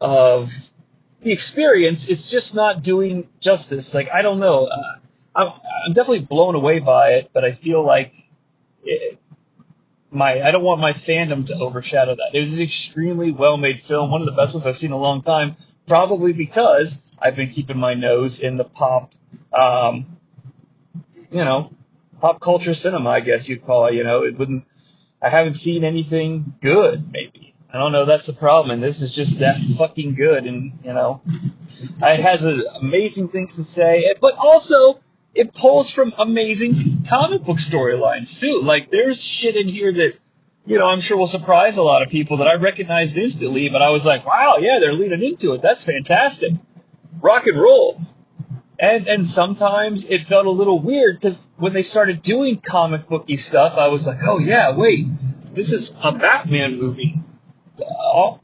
of 0.00 0.52
the 1.22 1.32
experience, 1.32 2.08
it's 2.08 2.30
just 2.30 2.54
not 2.54 2.82
doing 2.82 3.28
justice. 3.40 3.94
Like, 3.94 4.08
I 4.10 4.22
don't 4.22 4.38
know. 4.38 4.66
Uh, 4.66 4.98
I'm, 5.34 5.48
I'm 5.86 5.92
definitely 5.92 6.26
blown 6.26 6.54
away 6.54 6.78
by 6.78 7.12
it, 7.12 7.30
but 7.32 7.44
I 7.44 7.52
feel 7.52 7.84
like 7.84 8.12
it, 8.84 9.18
my 10.10 10.42
I 10.42 10.50
don't 10.50 10.62
want 10.62 10.80
my 10.80 10.92
fandom 10.92 11.46
to 11.46 11.54
overshadow 11.54 12.14
that. 12.14 12.30
It 12.34 12.40
was 12.40 12.56
an 12.56 12.62
extremely 12.62 13.32
well 13.32 13.56
made 13.56 13.80
film, 13.80 14.10
one 14.10 14.20
of 14.20 14.26
the 14.26 14.32
best 14.32 14.54
ones 14.54 14.66
I've 14.66 14.76
seen 14.76 14.90
in 14.90 14.94
a 14.94 14.98
long 14.98 15.22
time. 15.22 15.56
Probably 15.86 16.32
because 16.32 16.98
I've 17.22 17.36
been 17.36 17.48
keeping 17.48 17.78
my 17.78 17.94
nose 17.94 18.40
in 18.40 18.56
the 18.56 18.64
pop, 18.64 19.12
um, 19.52 20.18
you 21.30 21.44
know, 21.44 21.72
pop 22.20 22.40
culture 22.40 22.74
cinema. 22.74 23.10
I 23.10 23.20
guess 23.20 23.48
you'd 23.48 23.64
call 23.64 23.86
it. 23.86 23.94
You 23.94 24.04
know, 24.04 24.24
it 24.24 24.38
wouldn't. 24.38 24.64
I 25.20 25.28
haven't 25.28 25.54
seen 25.54 25.84
anything 25.84 26.54
good. 26.60 27.12
Maybe 27.12 27.52
I 27.72 27.78
don't 27.78 27.92
know. 27.92 28.04
That's 28.04 28.26
the 28.26 28.34
problem. 28.34 28.72
And 28.72 28.82
this 28.82 29.00
is 29.00 29.12
just 29.12 29.38
that 29.38 29.56
fucking 29.78 30.14
good. 30.14 30.44
And 30.44 30.78
you 30.84 30.92
know, 30.92 31.22
it 32.02 32.20
has 32.20 32.44
a, 32.44 32.60
amazing 32.80 33.28
things 33.28 33.56
to 33.56 33.64
say, 33.64 34.14
but 34.20 34.34
also 34.36 35.00
it 35.34 35.54
pulls 35.54 35.90
from 35.90 36.12
amazing 36.18 37.04
comic 37.08 37.44
book 37.44 37.56
storylines 37.56 38.38
too. 38.38 38.60
Like 38.62 38.90
there's 38.90 39.22
shit 39.22 39.56
in 39.56 39.68
here 39.68 39.90
that 39.90 40.18
you 40.66 40.78
know 40.78 40.86
I'm 40.86 41.00
sure 41.00 41.16
will 41.16 41.26
surprise 41.26 41.78
a 41.78 41.82
lot 41.82 42.02
of 42.02 42.10
people 42.10 42.38
that 42.38 42.46
I 42.46 42.54
recognized 42.54 43.16
instantly, 43.16 43.70
but 43.70 43.80
I 43.80 43.88
was 43.88 44.04
like, 44.04 44.26
wow, 44.26 44.58
yeah, 44.60 44.78
they're 44.78 44.92
leading 44.92 45.22
into 45.22 45.54
it. 45.54 45.62
That's 45.62 45.82
fantastic. 45.82 46.52
Rock 47.22 47.46
and 47.46 47.58
roll. 47.58 48.00
And 48.78 49.06
and 49.06 49.26
sometimes 49.26 50.04
it 50.04 50.22
felt 50.22 50.46
a 50.46 50.50
little 50.50 50.80
weird 50.80 51.20
because 51.20 51.48
when 51.56 51.72
they 51.72 51.82
started 51.82 52.20
doing 52.20 52.60
comic 52.60 53.08
booky 53.08 53.36
stuff, 53.36 53.78
I 53.78 53.88
was 53.88 54.06
like, 54.06 54.18
oh 54.24 54.38
yeah, 54.38 54.76
wait, 54.76 55.06
this 55.54 55.72
is 55.72 55.92
a 56.02 56.12
Batman 56.12 56.78
movie. 56.78 57.18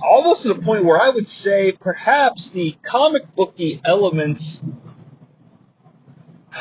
Almost 0.01 0.43
to 0.43 0.49
the 0.49 0.63
point 0.63 0.85
where 0.85 1.01
I 1.01 1.11
would 1.11 1.29
say 1.29 1.73
perhaps 1.73 2.51
the 2.51 2.77
comic 2.83 3.35
booky 3.35 3.81
elements 3.85 4.63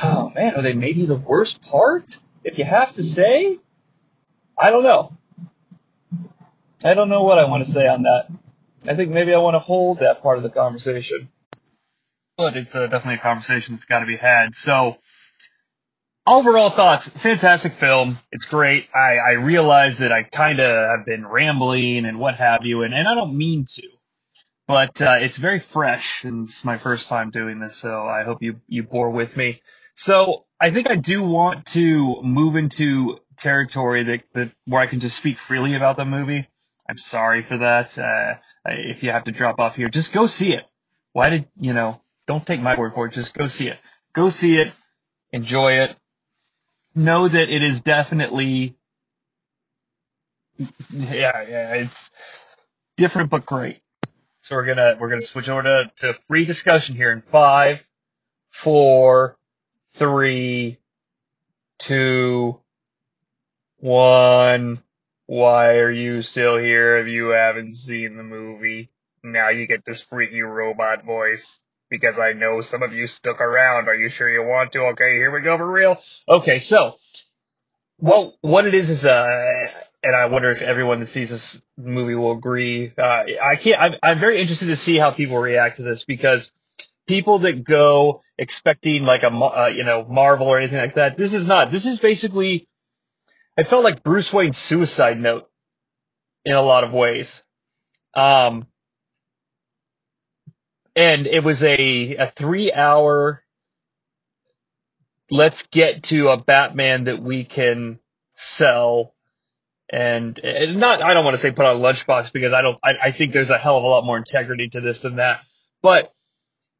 oh 0.03 0.31
man, 0.35 0.55
are 0.55 0.61
they 0.61 0.73
maybe 0.73 1.05
the 1.05 1.15
worst 1.15 1.61
part? 1.61 2.17
If 2.43 2.57
you 2.57 2.65
have 2.65 2.93
to 2.93 3.03
say, 3.03 3.59
I 4.57 4.69
don't 4.69 4.83
know. 4.83 5.13
I 6.85 6.93
don't 6.93 7.09
know 7.09 7.23
what 7.23 7.39
I 7.39 7.45
want 7.45 7.65
to 7.65 7.71
say 7.71 7.87
on 7.87 8.03
that. 8.03 8.27
I 8.87 8.95
think 8.95 9.11
maybe 9.11 9.33
I 9.33 9.37
want 9.37 9.55
to 9.55 9.59
hold 9.59 9.99
that 9.99 10.21
part 10.21 10.37
of 10.37 10.43
the 10.43 10.49
conversation. 10.49 11.29
But 12.37 12.55
it's 12.55 12.75
uh, 12.75 12.85
definitely 12.85 13.15
a 13.15 13.19
conversation 13.19 13.73
that's 13.73 13.85
got 13.85 14.01
to 14.01 14.05
be 14.05 14.15
had. 14.15 14.53
So, 14.53 14.97
overall 16.27 16.69
thoughts, 16.69 17.07
fantastic 17.07 17.73
film. 17.73 18.19
It's 18.31 18.45
great. 18.45 18.87
I, 18.93 19.17
I 19.17 19.31
realize 19.31 19.97
that 19.97 20.11
I 20.11 20.21
kind 20.21 20.59
of 20.59 20.89
have 20.97 21.05
been 21.05 21.25
rambling 21.25 22.05
and 22.05 22.19
what 22.19 22.35
have 22.35 22.59
you, 22.63 22.83
and, 22.83 22.93
and 22.93 23.07
I 23.07 23.15
don't 23.15 23.35
mean 23.35 23.65
to. 23.65 23.87
But 24.67 25.01
uh, 25.01 25.15
it's 25.19 25.37
very 25.37 25.59
fresh, 25.59 26.25
and 26.25 26.45
it's 26.45 26.63
my 26.63 26.77
first 26.77 27.07
time 27.07 27.31
doing 27.31 27.59
this, 27.59 27.75
so 27.75 28.05
I 28.05 28.23
hope 28.23 28.43
you, 28.43 28.57
you 28.67 28.83
bore 28.83 29.09
with 29.09 29.35
me. 29.35 29.61
So 29.95 30.45
I 30.61 30.69
think 30.69 30.89
I 30.91 30.95
do 30.95 31.23
want 31.23 31.65
to 31.67 32.21
move 32.21 32.55
into 32.55 33.17
territory 33.37 34.03
that, 34.03 34.23
that 34.35 34.51
where 34.65 34.81
I 34.81 34.87
can 34.87 34.99
just 34.99 35.17
speak 35.17 35.39
freely 35.39 35.73
about 35.73 35.97
the 35.97 36.05
movie. 36.05 36.47
I'm 36.87 36.97
sorry 36.97 37.41
for 37.41 37.57
that. 37.57 37.97
Uh, 37.97 38.35
if 38.65 39.01
you 39.01 39.11
have 39.11 39.23
to 39.23 39.31
drop 39.31 39.59
off 39.59 39.75
here, 39.75 39.89
just 39.89 40.13
go 40.13 40.27
see 40.27 40.53
it. 40.53 40.65
Why 41.13 41.29
did 41.31 41.47
you 41.55 41.73
know? 41.73 41.99
Don't 42.27 42.45
take 42.45 42.61
my 42.61 42.77
word 42.77 42.93
for 42.93 43.07
it. 43.07 43.13
Just 43.13 43.33
go 43.33 43.47
see 43.47 43.69
it. 43.69 43.79
Go 44.13 44.29
see 44.29 44.57
it. 44.57 44.71
Enjoy 45.31 45.79
it. 45.83 45.95
Know 46.93 47.27
that 47.27 47.49
it 47.49 47.63
is 47.63 47.81
definitely, 47.81 48.75
yeah, 50.57 51.41
yeah, 51.47 51.73
it's 51.75 52.11
different 52.97 53.29
but 53.29 53.45
great. 53.45 53.79
So 54.41 54.55
we're 54.55 54.65
gonna 54.65 54.97
we're 54.99 55.09
gonna 55.09 55.21
switch 55.21 55.49
over 55.49 55.63
to, 55.63 55.91
to 55.97 56.13
free 56.27 56.45
discussion 56.45 56.95
here 56.95 57.11
in 57.11 57.21
five, 57.21 57.87
four, 58.49 59.37
three, 59.93 60.79
two, 61.79 62.59
one. 63.77 64.81
Why 65.27 65.75
are 65.77 65.91
you 65.91 66.21
still 66.21 66.57
here 66.57 66.97
if 66.97 67.07
you 67.07 67.27
haven't 67.27 67.73
seen 67.73 68.17
the 68.17 68.23
movie? 68.23 68.89
Now 69.23 69.49
you 69.49 69.67
get 69.67 69.85
this 69.85 70.01
freaky 70.01 70.41
robot 70.41 71.03
voice 71.05 71.59
because 71.89 72.19
I 72.19 72.33
know 72.33 72.61
some 72.61 72.83
of 72.83 72.93
you 72.93 73.07
stuck 73.07 73.41
around. 73.41 73.87
Are 73.87 73.95
you 73.95 74.09
sure 74.09 74.29
you 74.29 74.43
want 74.43 74.71
to? 74.73 74.79
Okay, 74.91 75.13
here 75.13 75.31
we 75.31 75.41
go 75.41 75.57
for 75.57 75.69
real. 75.69 75.97
Okay, 76.27 76.59
so 76.59 76.95
well, 77.99 78.35
what 78.41 78.65
it 78.65 78.73
is 78.73 78.89
is 78.89 79.05
uh, 79.05 79.67
and 80.03 80.15
I 80.15 80.25
wonder 80.27 80.49
if 80.49 80.61
everyone 80.61 80.99
that 80.99 81.07
sees 81.07 81.29
this 81.29 81.61
movie 81.77 82.15
will 82.15 82.33
agree. 82.33 82.93
Uh, 82.97 83.23
I 83.41 83.55
can't. 83.55 83.81
I'm, 83.81 83.93
I'm 84.03 84.19
very 84.19 84.39
interested 84.39 84.67
to 84.67 84.75
see 84.75 84.97
how 84.97 85.11
people 85.11 85.37
react 85.37 85.77
to 85.77 85.83
this 85.83 86.05
because 86.05 86.53
people 87.07 87.39
that 87.39 87.63
go 87.63 88.21
expecting 88.37 89.03
like 89.03 89.23
a 89.23 89.27
uh, 89.27 89.67
you 89.67 89.83
know 89.83 90.05
Marvel 90.07 90.47
or 90.47 90.59
anything 90.59 90.77
like 90.77 90.95
that. 90.95 91.17
This 91.17 91.33
is 91.33 91.45
not. 91.45 91.71
This 91.71 91.85
is 91.85 91.99
basically. 91.99 92.67
It 93.57 93.67
felt 93.67 93.83
like 93.83 94.03
Bruce 94.03 94.31
Wayne's 94.31 94.57
Suicide 94.57 95.19
Note 95.19 95.49
in 96.45 96.53
a 96.53 96.61
lot 96.61 96.83
of 96.83 96.93
ways. 96.93 97.41
Um, 98.13 98.67
and 100.97 101.27
it 101.27 101.43
was 101.43 101.63
a 101.63 102.15
a 102.15 102.27
three 102.27 102.71
hour. 102.73 103.43
Let's 105.29 105.63
get 105.67 106.03
to 106.03 106.29
a 106.29 106.37
Batman 106.37 107.05
that 107.05 107.21
we 107.21 107.43
can 107.43 107.99
sell 108.35 109.13
and, 109.89 110.37
and 110.39 110.79
not 110.79 111.01
I 111.01 111.13
don't 111.13 111.23
want 111.23 111.35
to 111.35 111.41
say 111.41 111.51
put 111.51 111.65
on 111.65 111.77
a 111.77 111.79
lunchbox 111.79 112.33
because 112.33 112.51
I 112.51 112.61
don't 112.61 112.77
I, 112.83 112.91
I 113.03 113.11
think 113.11 113.31
there's 113.31 113.49
a 113.49 113.57
hell 113.57 113.77
of 113.77 113.83
a 113.83 113.87
lot 113.87 114.05
more 114.05 114.17
integrity 114.17 114.69
to 114.69 114.81
this 114.81 115.01
than 115.01 115.17
that. 115.17 115.41
But 115.81 116.11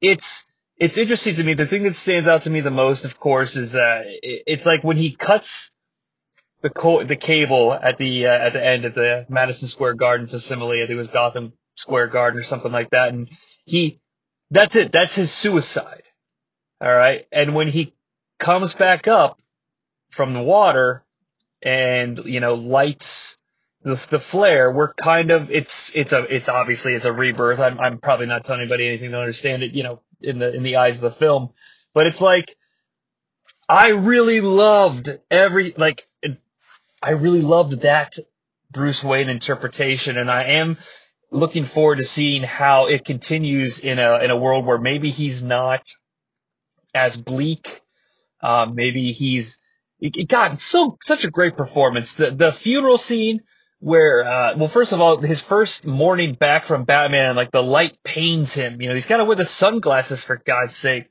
it's 0.02 0.46
it's 0.78 0.98
interesting 0.98 1.36
to 1.36 1.44
me. 1.44 1.54
The 1.54 1.66
thing 1.66 1.84
that 1.84 1.96
stands 1.96 2.28
out 2.28 2.44
to 2.44 2.50
me 2.50 2.62
the 2.62 2.72
most, 2.72 3.06
of 3.06 3.20
course, 3.20 3.56
is 3.56 3.74
that 3.74 4.04
it's 4.06 4.66
like 4.66 4.84
when 4.84 4.98
he 4.98 5.12
cuts 5.12 5.72
the 6.62 6.70
co- 6.70 7.04
the 7.04 7.16
cable 7.16 7.74
at 7.74 7.98
the 7.98 8.28
uh, 8.28 8.32
at 8.32 8.54
the 8.54 8.66
end 8.66 8.86
of 8.86 8.94
the 8.94 9.26
Madison 9.30 9.68
Square 9.68 9.96
Garden 9.96 10.28
facility. 10.28 10.82
I 10.82 10.88
think 10.88 10.96
it 10.96 10.98
was 10.98 11.08
Gotham 11.08 11.54
Square 11.76 12.08
Garden 12.08 12.40
or 12.40 12.44
something 12.44 12.72
like 12.72 12.90
that. 12.90 13.10
And 13.10 13.30
he, 13.66 14.00
that's 14.52 14.76
it. 14.76 14.92
That's 14.92 15.16
his 15.16 15.32
suicide. 15.34 16.04
All 16.80 16.94
right. 16.94 17.26
And 17.32 17.56
when 17.56 17.68
he 17.68 17.94
comes 18.40 18.74
back 18.74 19.08
up 19.08 19.42
from 20.10 20.34
the 20.34 20.42
water 20.42 21.04
and 21.62 22.20
you 22.26 22.40
know 22.40 22.54
lights 22.54 23.38
the 23.84 23.96
the 24.10 24.20
flare, 24.20 24.72
we're 24.72 24.94
kind 24.94 25.32
of 25.32 25.52
it's 25.52 25.92
it's 25.96 26.14
a 26.14 26.24
it's 26.34 26.50
obviously 26.50 26.94
it's 26.94 27.06
a 27.06 27.14
rebirth. 27.14 27.60
I'm 27.60 27.80
I'm 27.80 27.98
probably 28.00 28.28
not 28.28 28.44
telling 28.44 28.62
anybody 28.62 28.88
anything 28.88 29.12
to 29.12 29.20
understand 29.20 29.64
it, 29.64 29.74
you 29.74 29.84
know, 29.84 30.02
in 30.22 30.40
the 30.40 30.54
in 30.54 30.64
the 30.64 30.78
eyes 30.78 30.96
of 30.96 31.02
the 31.02 31.12
film, 31.12 31.50
but 31.94 32.08
it's 32.08 32.22
like 32.22 32.56
I 33.68 33.90
really 33.90 34.42
loved 34.42 35.10
every 35.30 35.74
like 35.78 36.08
I 37.02 37.12
really 37.12 37.42
loved 37.42 37.82
that 37.82 38.18
Bruce 38.72 39.04
Wayne 39.04 39.30
interpretation, 39.30 40.18
and 40.18 40.30
I 40.30 40.44
am 40.44 40.78
looking 41.32 41.66
forward 41.66 41.98
to 41.98 42.04
seeing 42.04 42.44
how 42.44 42.88
it 42.88 43.06
continues 43.06 43.80
in 43.80 44.00
a 44.00 44.20
in 44.20 44.32
a 44.32 44.38
world 44.38 44.66
where 44.66 44.78
maybe 44.78 45.10
he's 45.10 45.44
not 45.44 45.84
as 46.94 47.18
bleak. 47.18 47.82
Um, 48.42 48.76
maybe 48.76 49.12
he's 49.12 49.58
got 50.28 50.60
so 50.60 50.98
such 51.04 51.26
a 51.26 51.30
great 51.30 51.58
performance. 51.58 52.14
The 52.14 52.32
the 52.32 52.52
funeral 52.52 52.98
scene 52.98 53.42
where 53.80 54.24
uh, 54.26 54.58
well 54.58 54.68
first 54.68 54.92
of 54.92 55.02
all 55.02 55.22
his 55.22 55.42
first 55.42 55.86
morning 55.86 56.34
back 56.34 56.66
from 56.66 56.86
Batman 56.86 57.36
like 57.36 57.52
the 57.52 57.64
light 57.64 57.98
pains 58.04 58.54
him. 58.54 58.82
You 58.82 58.90
know 58.90 58.94
he's 58.94 59.06
got 59.06 59.18
to 59.18 59.26
wear 59.26 59.36
the 59.36 59.46
sunglasses 59.46 60.24
for 60.24 60.38
God's 60.38 60.76
sake. 60.76 61.10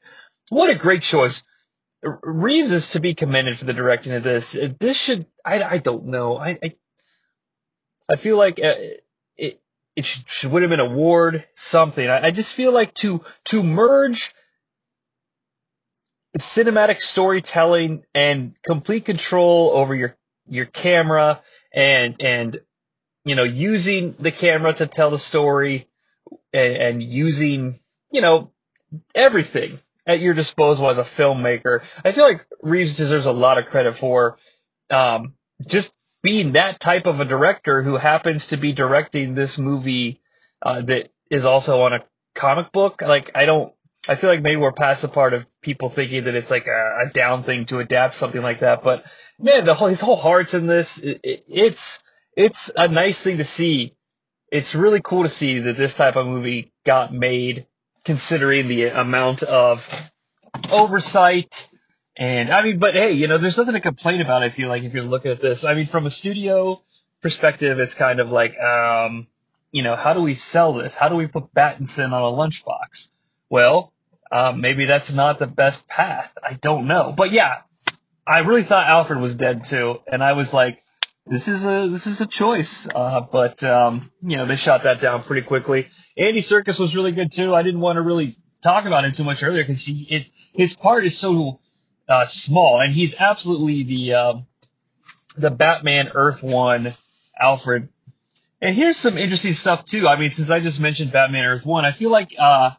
What 0.48 0.70
a 0.70 0.74
great 0.74 1.02
choice. 1.02 1.42
Reeves 2.02 2.70
is 2.70 2.90
to 2.90 3.00
be 3.00 3.14
commended 3.14 3.58
for 3.58 3.64
the 3.64 3.72
directing 3.72 4.12
of 4.12 4.22
this. 4.22 4.56
This 4.78 4.96
should 4.96 5.26
I, 5.44 5.62
I 5.62 5.78
don't 5.78 6.06
know 6.06 6.36
I 6.36 6.58
I, 6.62 6.76
I 8.08 8.16
feel 8.16 8.38
like 8.38 8.60
uh, 8.62 8.74
it 9.96 10.04
should, 10.04 10.28
should 10.28 10.52
win 10.52 10.62
him 10.62 10.72
an 10.72 10.80
award 10.80 11.46
something. 11.54 12.08
I, 12.08 12.26
I 12.26 12.30
just 12.30 12.54
feel 12.54 12.72
like 12.72 12.94
to 12.94 13.24
to 13.46 13.62
merge 13.62 14.32
cinematic 16.38 17.00
storytelling 17.00 18.04
and 18.14 18.54
complete 18.62 19.06
control 19.06 19.72
over 19.74 19.94
your 19.94 20.14
your 20.46 20.66
camera 20.66 21.40
and 21.74 22.16
and 22.20 22.60
you 23.24 23.34
know 23.34 23.42
using 23.42 24.14
the 24.20 24.30
camera 24.30 24.74
to 24.74 24.86
tell 24.86 25.10
the 25.10 25.18
story 25.18 25.88
and, 26.52 26.76
and 26.76 27.02
using 27.02 27.80
you 28.10 28.20
know 28.20 28.52
everything 29.14 29.78
at 30.06 30.20
your 30.20 30.34
disposal 30.34 30.88
as 30.88 30.98
a 30.98 31.02
filmmaker. 31.02 31.82
I 32.04 32.12
feel 32.12 32.24
like 32.24 32.46
Reeves 32.62 32.96
deserves 32.96 33.26
a 33.26 33.32
lot 33.32 33.58
of 33.58 33.66
credit 33.66 33.96
for 33.96 34.36
um, 34.90 35.34
just 35.66 35.92
being 36.26 36.52
that 36.52 36.80
type 36.80 37.06
of 37.06 37.20
a 37.20 37.24
director 37.24 37.84
who 37.84 37.96
happens 37.96 38.46
to 38.46 38.56
be 38.56 38.72
directing 38.72 39.36
this 39.36 39.58
movie 39.58 40.20
uh, 40.60 40.80
that 40.82 41.10
is 41.30 41.44
also 41.44 41.82
on 41.82 41.92
a 41.92 42.04
comic 42.34 42.72
book. 42.72 43.00
Like 43.00 43.30
I 43.36 43.46
don't 43.46 43.72
I 44.08 44.16
feel 44.16 44.28
like 44.30 44.42
maybe 44.42 44.56
we're 44.56 44.72
past 44.72 45.02
the 45.02 45.08
part 45.08 45.34
of 45.34 45.46
people 45.62 45.88
thinking 45.88 46.24
that 46.24 46.34
it's 46.34 46.50
like 46.50 46.66
a, 46.66 47.06
a 47.06 47.10
down 47.12 47.44
thing 47.44 47.66
to 47.66 47.78
adapt 47.78 48.14
something 48.14 48.42
like 48.42 48.58
that. 48.60 48.82
But 48.82 49.04
man, 49.38 49.64
the 49.64 49.74
whole, 49.74 49.86
his 49.86 50.00
whole 50.00 50.16
heart's 50.16 50.54
in 50.54 50.66
this. 50.66 50.98
It, 50.98 51.20
it, 51.22 51.44
it's, 51.48 52.02
it's 52.36 52.70
a 52.74 52.88
nice 52.88 53.22
thing 53.22 53.36
to 53.36 53.44
see. 53.44 53.94
It's 54.50 54.74
really 54.74 55.00
cool 55.00 55.22
to 55.22 55.28
see 55.28 55.60
that 55.60 55.76
this 55.76 55.94
type 55.94 56.16
of 56.16 56.26
movie 56.26 56.72
got 56.84 57.12
made 57.12 57.66
considering 58.04 58.68
the 58.68 58.86
amount 58.86 59.44
of 59.44 59.88
oversight. 60.70 61.68
And 62.16 62.50
I 62.50 62.62
mean, 62.62 62.78
but 62.78 62.94
hey, 62.94 63.12
you 63.12 63.28
know, 63.28 63.38
there's 63.38 63.58
nothing 63.58 63.74
to 63.74 63.80
complain 63.80 64.20
about. 64.20 64.42
I 64.42 64.48
feel 64.48 64.68
like 64.68 64.82
if 64.82 64.94
you're 64.94 65.04
looking 65.04 65.32
at 65.32 65.42
this, 65.42 65.64
I 65.64 65.74
mean, 65.74 65.86
from 65.86 66.06
a 66.06 66.10
studio 66.10 66.80
perspective, 67.20 67.78
it's 67.78 67.94
kind 67.94 68.20
of 68.20 68.30
like, 68.30 68.58
um, 68.58 69.26
you 69.70 69.82
know, 69.82 69.96
how 69.96 70.14
do 70.14 70.22
we 70.22 70.34
sell 70.34 70.72
this? 70.72 70.94
How 70.94 71.08
do 71.10 71.16
we 71.16 71.26
put 71.26 71.52
Battinson 71.52 72.12
on 72.12 72.22
a 72.22 72.36
lunchbox? 72.36 73.08
Well, 73.50 73.92
um, 74.32 74.60
maybe 74.60 74.86
that's 74.86 75.12
not 75.12 75.38
the 75.38 75.46
best 75.46 75.86
path. 75.88 76.32
I 76.42 76.54
don't 76.54 76.86
know. 76.86 77.12
But 77.14 77.32
yeah, 77.32 77.60
I 78.26 78.38
really 78.38 78.62
thought 78.62 78.86
Alfred 78.86 79.20
was 79.20 79.34
dead 79.34 79.64
too, 79.64 80.00
and 80.10 80.22
I 80.24 80.32
was 80.32 80.54
like, 80.54 80.82
this 81.26 81.48
is 81.48 81.64
a 81.64 81.88
this 81.88 82.06
is 82.06 82.20
a 82.20 82.26
choice. 82.26 82.88
Uh, 82.92 83.20
but 83.20 83.62
um, 83.62 84.10
you 84.22 84.36
know, 84.36 84.46
they 84.46 84.56
shot 84.56 84.84
that 84.84 85.00
down 85.00 85.22
pretty 85.22 85.46
quickly. 85.46 85.88
Andy 86.16 86.40
Serkis 86.40 86.80
was 86.80 86.96
really 86.96 87.12
good 87.12 87.30
too. 87.30 87.54
I 87.54 87.62
didn't 87.62 87.80
want 87.80 87.96
to 87.96 88.02
really 88.02 88.36
talk 88.62 88.86
about 88.86 89.04
him 89.04 89.12
too 89.12 89.24
much 89.24 89.42
earlier 89.42 89.62
because 89.62 89.84
he 89.84 90.06
it's 90.10 90.30
his 90.54 90.74
part 90.74 91.04
is 91.04 91.18
so 91.18 91.60
uh, 92.08 92.24
small, 92.24 92.80
and 92.80 92.92
he's 92.92 93.14
absolutely 93.18 93.82
the 93.82 94.14
um, 94.14 94.46
the 95.36 95.50
Batman 95.50 96.10
Earth 96.14 96.42
One 96.42 96.92
Alfred. 97.38 97.88
And 98.60 98.74
here's 98.74 98.96
some 98.96 99.18
interesting 99.18 99.52
stuff 99.52 99.84
too. 99.84 100.08
I 100.08 100.18
mean, 100.18 100.30
since 100.30 100.50
I 100.50 100.60
just 100.60 100.80
mentioned 100.80 101.12
Batman 101.12 101.44
Earth 101.44 101.66
One, 101.66 101.84
I 101.84 101.92
feel 101.92 102.10
like 102.10 102.34
uh, 102.38 102.70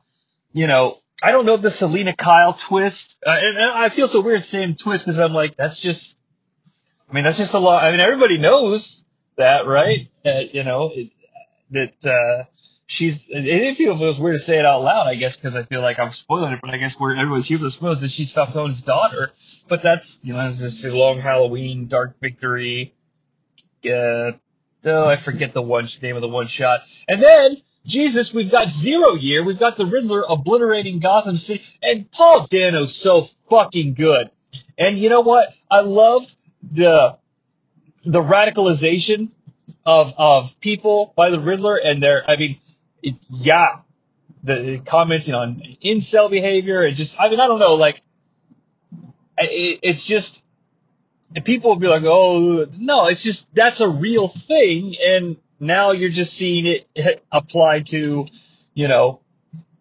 you 0.54 0.68
know 0.68 0.98
I 1.22 1.32
don't 1.32 1.46
know 1.46 1.56
if 1.56 1.62
the 1.62 1.72
Selina 1.72 2.16
Kyle 2.16 2.54
twist, 2.54 3.18
uh, 3.26 3.32
and, 3.32 3.58
and, 3.58 3.72
I 3.72 3.90
feel 3.90 4.08
so 4.08 4.22
weird 4.22 4.44
saying 4.44 4.76
twist 4.76 5.06
because 5.06 5.18
I'm 5.18 5.34
like, 5.34 5.58
that's 5.58 5.80
just, 5.80 6.16
I 7.10 7.14
mean, 7.14 7.24
that's 7.24 7.38
just 7.38 7.56
a 7.56 7.60
lot. 7.60 7.84
I 7.84 7.92
mean, 7.92 8.00
everybody 8.00 8.38
knows 8.38 9.04
that, 9.36 9.66
right? 9.66 10.08
Uh, 10.24 10.42
you 10.52 10.64
know, 10.64 10.92
it, 10.94 11.10
that 11.72 12.06
uh, 12.06 12.46
she's. 12.88 13.30
It 13.30 13.42
did 13.42 13.78
feel 13.78 13.94
a 13.94 13.98
feels 13.98 14.20
weird 14.20 14.36
to 14.36 14.40
say 14.40 14.58
it 14.58 14.66
out 14.66 14.82
loud, 14.82 15.08
I 15.08 15.16
guess, 15.16 15.36
because 15.36 15.56
I 15.56 15.64
feel 15.64 15.82
like 15.82 16.00
I'm 16.00 16.12
spoiling 16.12 16.54
it. 16.54 16.60
But 16.62 16.72
I 16.72 16.78
guess 16.78 17.00
where 17.00 17.16
everyone's 17.16 17.46
here 17.46 17.60
to 17.60 17.70
spoils 17.70 18.02
that 18.02 18.10
she's 18.10 18.32
Falcone's 18.32 18.82
daughter. 18.82 19.32
But 19.68 19.84
that's, 19.84 20.18
you 20.24 20.34
know, 20.34 20.48
it's 20.48 20.60
just 20.60 20.84
a 20.86 20.96
long 20.96 21.20
Halloween, 21.20 21.88
Dark 21.88 22.20
Victory. 22.20 22.94
Uh, 23.86 24.32
oh, 24.86 25.08
I 25.08 25.18
forget 25.18 25.54
the 25.54 25.62
one 25.62 25.88
name 26.02 26.16
of 26.16 26.22
the 26.22 26.28
one 26.28 26.48
shot, 26.48 26.82
and 27.08 27.22
then 27.22 27.58
Jesus, 27.86 28.34
we've 28.34 28.52
got 28.52 28.70
Zero 28.70 29.14
Year, 29.14 29.44
we've 29.44 29.60
got 29.60 29.78
the 29.78 29.86
Riddler 29.86 30.26
obliterating 30.28 31.00
Gotham 31.00 31.38
City, 31.38 31.64
and 31.82 32.12
Paul 32.12 32.48
Dano's 32.48 32.96
so 32.96 33.28
fucking 33.50 33.94
good. 33.94 34.30
And 34.78 34.98
you 34.98 35.10
know 35.10 35.22
what? 35.22 35.54
I 35.70 35.82
love 35.82 36.26
the 36.64 37.18
the 38.04 38.22
radicalization 38.22 39.30
of 39.86 40.14
of 40.18 40.60
people 40.60 41.14
by 41.16 41.30
the 41.30 41.40
Riddler 41.40 41.78
and 41.78 42.02
their 42.02 42.30
I 42.30 42.36
mean 42.36 42.60
it, 43.02 43.16
yeah 43.30 43.80
the 44.44 44.80
commenting 44.86 45.34
on 45.34 45.62
incel 45.84 46.30
behavior 46.30 46.84
and 46.84 46.96
just 46.96 47.20
I 47.20 47.30
mean 47.30 47.40
I 47.40 47.48
don't 47.48 47.60
know 47.60 47.76
like 47.76 48.02
it, 49.38 49.80
it's 49.84 50.04
just 50.04 50.44
and 51.36 51.44
people 51.44 51.72
will 51.72 51.80
be 51.80 51.88
like 51.88 52.04
oh 52.06 52.68
no 52.78 53.08
it's 53.08 53.24
just 53.24 53.48
that's 53.54 53.82
a 53.82 53.90
real 53.90 54.28
thing 54.28 54.96
and 55.06 55.38
now 55.60 55.92
you're 55.92 56.10
just 56.10 56.34
seeing 56.34 56.66
it 56.66 56.88
apply 57.32 57.82
to, 57.82 58.26
you 58.74 58.88
know, 58.88 59.22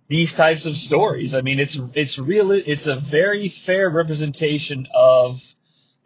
these 0.08 0.32
types 0.32 0.66
of 0.66 0.74
stories. 0.76 1.34
I 1.34 1.40
mean, 1.42 1.58
it's 1.58 1.80
it's 1.94 2.18
real. 2.18 2.52
It's 2.52 2.86
a 2.86 2.96
very 2.96 3.48
fair 3.48 3.90
representation 3.90 4.86
of 4.94 5.42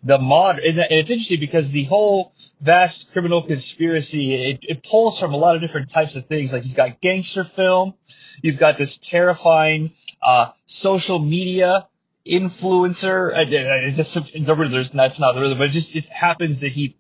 the 0.03 0.19
modern. 0.19 0.65
And 0.67 0.79
it's 0.79 1.11
interesting 1.11 1.41
because 1.41 1.71
the 1.71 1.85
whole 1.85 2.33
vast 2.61 3.13
criminal 3.13 3.43
conspiracy 3.43 4.35
it, 4.35 4.65
it 4.69 4.83
pulls 4.83 5.19
from 5.19 5.35
a 5.35 5.37
lot 5.37 5.55
of 5.55 5.61
different 5.61 5.91
types 5.91 6.17
of 6.17 6.27
things. 6.27 6.53
Like 6.53 6.65
you've 6.65 6.77
got 6.77 7.01
gangster 7.01 7.45
film, 7.45 7.95
you've 8.43 8.59
got 8.59 8.77
this 8.77 8.99
terrifying 8.99 9.93
uh, 10.23 10.53
social 10.67 11.19
media 11.19 11.89
influencer. 12.27 13.33
The 13.51 14.91
that's 14.95 15.21
not 15.21 15.35
the 15.35 15.41
Riddler, 15.41 15.57
but 15.57 15.69
it 15.69 15.73
just 15.73 15.97
it 15.97 16.07
happens 16.07 16.61
that 16.61 16.73
he, 16.73 16.97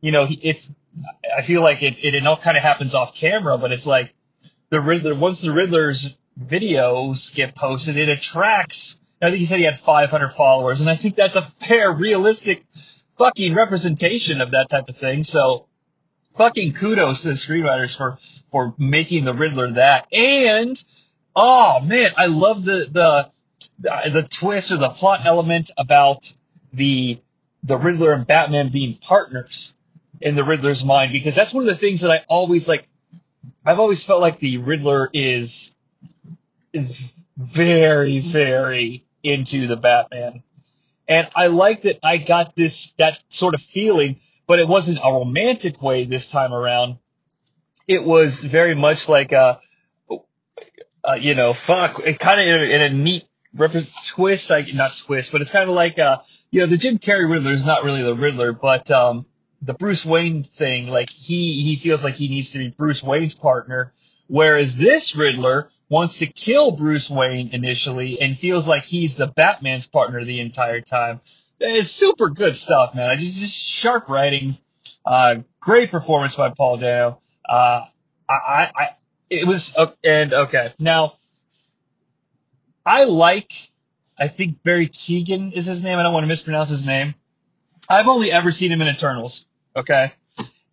you 0.00 0.12
know, 0.12 0.26
he, 0.26 0.34
it's 0.42 0.70
I 1.36 1.42
feel 1.42 1.62
like 1.62 1.82
it, 1.82 1.98
it, 2.04 2.14
it 2.14 2.26
all 2.26 2.36
kind 2.36 2.56
of 2.56 2.62
happens 2.62 2.94
off 2.94 3.14
camera, 3.14 3.58
but 3.58 3.72
it's 3.72 3.86
like 3.86 4.14
the 4.70 4.80
Riddler, 4.80 5.14
once 5.14 5.40
the 5.40 5.52
Riddler's 5.52 6.16
videos 6.38 7.34
get 7.34 7.54
posted, 7.54 7.96
it 7.96 8.08
attracts, 8.08 8.96
I 9.26 9.30
think 9.30 9.40
he 9.40 9.44
said 9.44 9.58
he 9.58 9.64
had 9.64 9.76
500 9.76 10.28
followers, 10.28 10.80
and 10.80 10.88
I 10.88 10.94
think 10.94 11.16
that's 11.16 11.34
a 11.34 11.42
fair, 11.42 11.90
realistic 11.90 12.64
fucking 13.18 13.56
representation 13.56 14.40
of 14.40 14.52
that 14.52 14.68
type 14.70 14.88
of 14.88 14.96
thing. 14.96 15.24
So 15.24 15.66
fucking 16.36 16.74
kudos 16.74 17.22
to 17.22 17.28
the 17.28 17.34
screenwriters 17.34 17.96
for, 17.96 18.18
for 18.52 18.72
making 18.78 19.24
the 19.24 19.34
Riddler 19.34 19.72
that. 19.72 20.06
And, 20.12 20.80
oh 21.34 21.80
man, 21.80 22.12
I 22.16 22.26
love 22.26 22.64
the, 22.64 22.86
the, 22.88 23.30
the, 23.80 24.22
twist 24.22 24.70
or 24.70 24.76
the 24.76 24.90
plot 24.90 25.22
element 25.24 25.72
about 25.76 26.32
the, 26.72 27.18
the 27.64 27.76
Riddler 27.76 28.12
and 28.12 28.28
Batman 28.28 28.68
being 28.68 28.94
partners 28.94 29.74
in 30.20 30.36
the 30.36 30.44
Riddler's 30.44 30.84
mind 30.84 31.10
because 31.10 31.34
that's 31.34 31.52
one 31.52 31.64
of 31.64 31.68
the 31.68 31.80
things 31.80 32.02
that 32.02 32.12
I 32.12 32.24
always 32.28 32.68
like. 32.68 32.86
I've 33.64 33.80
always 33.80 34.04
felt 34.04 34.20
like 34.20 34.38
the 34.38 34.58
Riddler 34.58 35.10
is 35.12 35.74
is 36.72 37.00
very 37.36 38.20
very 38.20 39.05
into 39.26 39.66
the 39.66 39.76
Batman, 39.76 40.42
and 41.08 41.28
I 41.34 41.48
like 41.48 41.82
that 41.82 41.98
I 42.02 42.16
got 42.16 42.54
this 42.56 42.92
that 42.98 43.20
sort 43.28 43.54
of 43.54 43.60
feeling, 43.60 44.16
but 44.46 44.58
it 44.58 44.68
wasn't 44.68 44.98
a 45.02 45.12
romantic 45.12 45.82
way 45.82 46.04
this 46.04 46.28
time 46.28 46.52
around. 46.52 46.98
It 47.86 48.02
was 48.02 48.42
very 48.42 48.74
much 48.74 49.08
like 49.08 49.32
a, 49.32 49.60
uh, 51.04 51.14
you 51.14 51.34
know, 51.34 51.52
fuck, 51.52 52.00
it 52.04 52.18
kind 52.18 52.40
of 52.40 52.46
in, 52.46 52.70
in 52.70 52.82
a 52.82 52.90
neat 52.90 53.24
twist, 54.06 54.50
like 54.50 54.74
not 54.74 54.96
twist, 54.96 55.32
but 55.32 55.40
it's 55.40 55.50
kind 55.50 55.68
of 55.68 55.74
like, 55.74 55.98
uh, 55.98 56.18
you 56.50 56.60
know, 56.60 56.66
the 56.66 56.76
Jim 56.76 56.98
Carrey 56.98 57.30
Riddler 57.30 57.52
is 57.52 57.64
not 57.64 57.84
really 57.84 58.02
the 58.02 58.14
Riddler, 58.14 58.52
but 58.52 58.90
um, 58.90 59.26
the 59.62 59.74
Bruce 59.74 60.04
Wayne 60.04 60.44
thing, 60.44 60.88
like 60.88 61.10
he 61.10 61.62
he 61.62 61.76
feels 61.76 62.04
like 62.04 62.14
he 62.14 62.28
needs 62.28 62.50
to 62.52 62.58
be 62.58 62.68
Bruce 62.68 63.02
Wayne's 63.02 63.34
partner, 63.34 63.92
whereas 64.26 64.76
this 64.76 65.16
Riddler 65.16 65.70
wants 65.88 66.18
to 66.18 66.26
kill 66.26 66.72
Bruce 66.72 67.08
Wayne 67.08 67.50
initially 67.52 68.20
and 68.20 68.36
feels 68.36 68.66
like 68.66 68.84
he's 68.84 69.16
the 69.16 69.26
Batman's 69.26 69.86
partner 69.86 70.24
the 70.24 70.40
entire 70.40 70.80
time. 70.80 71.20
It's 71.60 71.90
super 71.90 72.28
good 72.28 72.56
stuff, 72.56 72.94
man. 72.94 73.18
Just, 73.18 73.38
just 73.38 73.56
sharp 73.56 74.08
writing, 74.08 74.58
uh, 75.04 75.36
great 75.60 75.90
performance 75.90 76.34
by 76.34 76.50
Paul 76.50 76.78
Dano. 76.78 77.20
Uh, 77.48 77.82
I, 78.28 78.70
I, 78.74 78.88
it 79.30 79.46
was, 79.46 79.74
uh, 79.76 79.92
and 80.04 80.32
okay, 80.32 80.72
now, 80.78 81.14
I 82.84 83.04
like 83.04 83.52
I 84.18 84.28
think 84.28 84.62
Barry 84.62 84.88
Keoghan 84.88 85.52
is 85.52 85.66
his 85.66 85.82
name. 85.82 85.98
I 85.98 86.02
don't 86.02 86.12
want 86.12 86.24
to 86.24 86.28
mispronounce 86.28 86.70
his 86.70 86.86
name. 86.86 87.14
I've 87.88 88.08
only 88.08 88.32
ever 88.32 88.50
seen 88.50 88.72
him 88.72 88.80
in 88.80 88.88
Eternals. 88.88 89.46
Okay. 89.76 90.12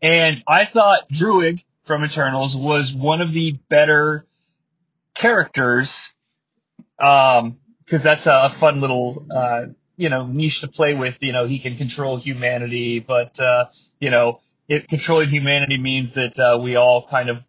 And 0.01 0.41
I 0.47 0.66
thought 0.66 1.09
Druig 1.11 1.64
from 1.84 2.03
Eternals 2.03 2.55
was 2.55 2.93
one 2.93 3.22
of 3.22 3.34
the 3.34 3.53
better 3.70 4.26
characters. 5.24 6.13
Um, 6.99 7.57
cause 7.89 8.03
that's 8.03 8.28
a 8.28 8.49
fun 8.49 8.82
little, 8.82 9.26
uh, 9.34 9.67
you 9.95 10.09
know, 10.09 10.28
niche 10.28 10.61
to 10.61 10.67
play 10.67 10.93
with. 10.93 11.24
You 11.24 11.32
know, 11.32 11.45
he 11.45 11.59
can 11.59 11.78
control 11.78 12.17
humanity, 12.17 12.99
but, 12.99 13.39
uh, 13.39 13.65
you 14.01 14.09
know, 14.09 14.41
it, 14.67 14.89
controlling 14.89 15.30
humanity 15.30 15.78
means 15.78 16.13
that, 16.13 16.38
uh, 16.38 16.59
we 16.61 16.76
all 16.76 17.07
kind 17.07 17.30
of 17.30 17.43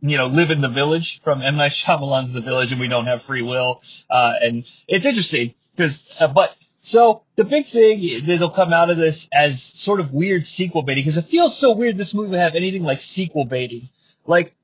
you 0.00 0.16
know, 0.16 0.26
live 0.26 0.50
in 0.50 0.60
the 0.60 0.68
village 0.68 1.20
from 1.22 1.42
M. 1.42 1.56
Night 1.56 1.72
Shyamalan's 1.72 2.32
The 2.32 2.40
Village 2.40 2.70
and 2.70 2.80
we 2.80 2.86
don't 2.86 3.06
have 3.06 3.22
free 3.22 3.42
will. 3.42 3.82
Uh, 4.08 4.32
and 4.40 4.64
it's 4.86 5.04
interesting 5.04 5.54
because, 5.74 6.14
uh, 6.20 6.28
but 6.28 6.56
so 6.78 7.24
the 7.34 7.44
big 7.44 7.66
thing 7.66 8.24
that'll 8.24 8.50
come 8.50 8.72
out 8.72 8.90
of 8.90 8.96
this 8.96 9.28
as 9.32 9.60
sort 9.60 9.98
of 10.00 10.12
weird 10.12 10.46
sequel 10.46 10.82
baiting 10.82 11.02
because 11.02 11.16
it 11.16 11.24
feels 11.24 11.58
so 11.58 11.74
weird 11.74 11.98
this 11.98 12.14
movie 12.14 12.30
would 12.30 12.38
have 12.38 12.54
anything 12.54 12.84
like 12.84 13.00
sequel 13.00 13.44
baiting. 13.44 13.88
Like, 14.24 14.54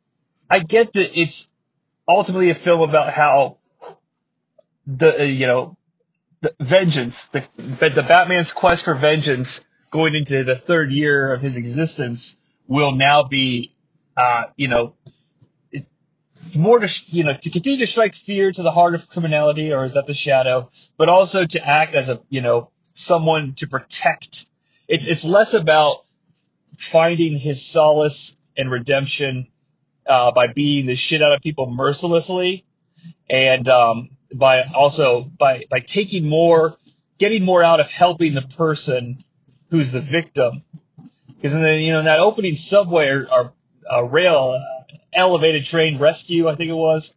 I 0.48 0.60
get 0.60 0.92
that 0.92 1.18
it's 1.18 1.48
ultimately 2.08 2.50
a 2.50 2.54
film 2.54 2.80
about 2.80 3.12
how 3.12 3.58
the, 4.86 5.20
uh, 5.20 5.24
you 5.24 5.46
know, 5.46 5.76
the 6.40 6.54
vengeance, 6.60 7.24
the, 7.26 7.44
the 7.56 8.04
Batman's 8.06 8.52
quest 8.52 8.84
for 8.84 8.94
vengeance 8.94 9.60
going 9.90 10.14
into 10.14 10.44
the 10.44 10.56
third 10.56 10.92
year 10.92 11.32
of 11.32 11.40
his 11.40 11.56
existence 11.56 12.36
will 12.66 12.92
now 12.92 13.22
be, 13.22 13.74
uh, 14.16 14.44
you 14.56 14.68
know, 14.68 14.94
more 16.54 16.78
to 16.78 16.88
you 17.06 17.24
know 17.24 17.34
to 17.34 17.50
continue 17.50 17.78
to 17.78 17.86
strike 17.86 18.14
fear 18.14 18.50
to 18.50 18.62
the 18.62 18.70
heart 18.70 18.94
of 18.94 19.08
criminality, 19.08 19.72
or 19.72 19.84
is 19.84 19.94
that 19.94 20.06
the 20.06 20.14
shadow? 20.14 20.68
But 20.96 21.08
also 21.08 21.46
to 21.46 21.66
act 21.66 21.94
as 21.94 22.08
a 22.08 22.20
you 22.28 22.40
know 22.40 22.70
someone 22.92 23.54
to 23.54 23.66
protect. 23.66 24.46
It's 24.88 25.06
it's 25.06 25.24
less 25.24 25.54
about 25.54 26.04
finding 26.78 27.38
his 27.38 27.64
solace 27.64 28.36
and 28.56 28.70
redemption 28.70 29.48
uh, 30.06 30.32
by 30.32 30.48
beating 30.48 30.86
the 30.86 30.94
shit 30.94 31.22
out 31.22 31.32
of 31.32 31.40
people 31.40 31.70
mercilessly, 31.70 32.64
and 33.28 33.66
um, 33.68 34.10
by 34.32 34.62
also 34.62 35.22
by 35.22 35.66
by 35.70 35.80
taking 35.80 36.28
more, 36.28 36.76
getting 37.18 37.44
more 37.44 37.62
out 37.62 37.80
of 37.80 37.90
helping 37.90 38.34
the 38.34 38.42
person 38.42 39.24
who's 39.70 39.92
the 39.92 40.00
victim. 40.00 40.62
Because 41.36 41.54
in 41.54 41.62
the 41.62 41.74
you 41.76 41.92
know 41.92 42.00
in 42.00 42.04
that 42.06 42.20
opening 42.20 42.54
subway 42.54 43.08
or, 43.08 43.26
or 43.30 43.52
uh, 43.90 44.02
rail 44.02 44.60
elevated 45.12 45.64
train 45.64 45.98
rescue, 45.98 46.48
I 46.48 46.56
think 46.56 46.70
it 46.70 46.74
was. 46.74 47.14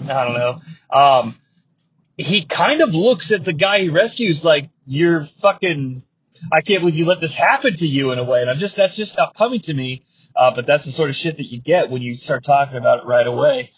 I 0.00 0.24
don't 0.24 0.34
know. 0.34 0.60
Um, 0.90 1.36
he 2.16 2.44
kind 2.44 2.80
of 2.80 2.94
looks 2.94 3.30
at 3.30 3.44
the 3.44 3.52
guy 3.52 3.80
he 3.80 3.88
rescues 3.88 4.44
like 4.44 4.70
you're 4.86 5.26
fucking. 5.40 6.02
I 6.50 6.60
can't 6.60 6.80
believe 6.80 6.96
you 6.96 7.04
let 7.04 7.20
this 7.20 7.34
happen 7.34 7.76
to 7.76 7.86
you 7.86 8.10
in 8.10 8.18
a 8.18 8.24
way, 8.24 8.40
and 8.40 8.50
I'm 8.50 8.58
just 8.58 8.76
that's 8.76 8.96
just 8.96 9.16
not 9.16 9.34
coming 9.34 9.60
to 9.60 9.74
me. 9.74 10.04
Uh, 10.36 10.54
but 10.54 10.66
that's 10.66 10.84
the 10.84 10.92
sort 10.92 11.10
of 11.10 11.16
shit 11.16 11.36
that 11.36 11.46
you 11.52 11.60
get 11.60 11.90
when 11.90 12.02
you 12.02 12.14
start 12.14 12.44
talking 12.44 12.76
about 12.76 13.00
it 13.00 13.06
right 13.06 13.26
away. 13.26 13.70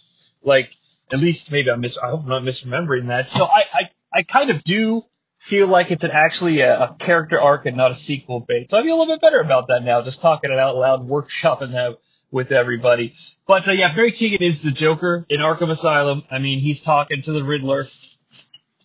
Like 0.43 0.75
at 1.13 1.19
least 1.19 1.51
maybe 1.53 1.71
I'm 1.71 1.81
mis- 1.81 1.99
I 1.99 2.11
hope 2.11 2.23
I'm 2.23 2.29
not 2.29 2.43
misremembering 2.43 3.09
that. 3.09 3.29
So 3.29 3.45
I 3.45 3.65
I, 3.73 3.81
I 4.13 4.23
kind 4.23 4.51
of 4.51 4.63
do 4.63 5.05
feel 5.39 5.67
like 5.67 5.91
it's 5.91 6.05
an 6.05 6.11
actually 6.13 6.61
a, 6.61 6.85
a 6.85 6.97
character 6.99 7.41
arc 7.41 7.67
and 7.67 7.77
not 7.77 7.91
a 7.91 7.95
sequel 7.95 8.41
bait. 8.41 8.71
So 8.71 8.79
I 8.79 8.83
feel 8.83 8.97
a 8.97 8.99
little 8.99 9.15
bit 9.15 9.21
better 9.21 9.41
about 9.41 9.69
that 9.69 9.85
now, 9.85 10.01
just 10.03 10.23
talking 10.23 10.51
it 10.51 10.59
out 10.59 10.77
loud, 10.77 11.09
workshopping 11.09 11.73
that 11.73 11.99
with 12.31 12.51
everybody. 12.51 13.15
But 13.47 13.69
uh, 13.69 13.73
yeah, 13.73 13.95
Barry 13.95 14.11
Keoghan 14.11 14.41
is 14.41 14.63
the 14.63 14.71
Joker 14.71 15.25
in 15.29 15.41
Arkham 15.41 15.71
Asylum. 15.71 16.25
I 16.31 16.39
mean, 16.39 16.61
he's 16.61 16.81
talking 16.81 17.23
to 17.23 17.33
the 17.33 17.45
Riddler. 17.45 17.85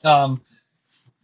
Um, 0.04 0.42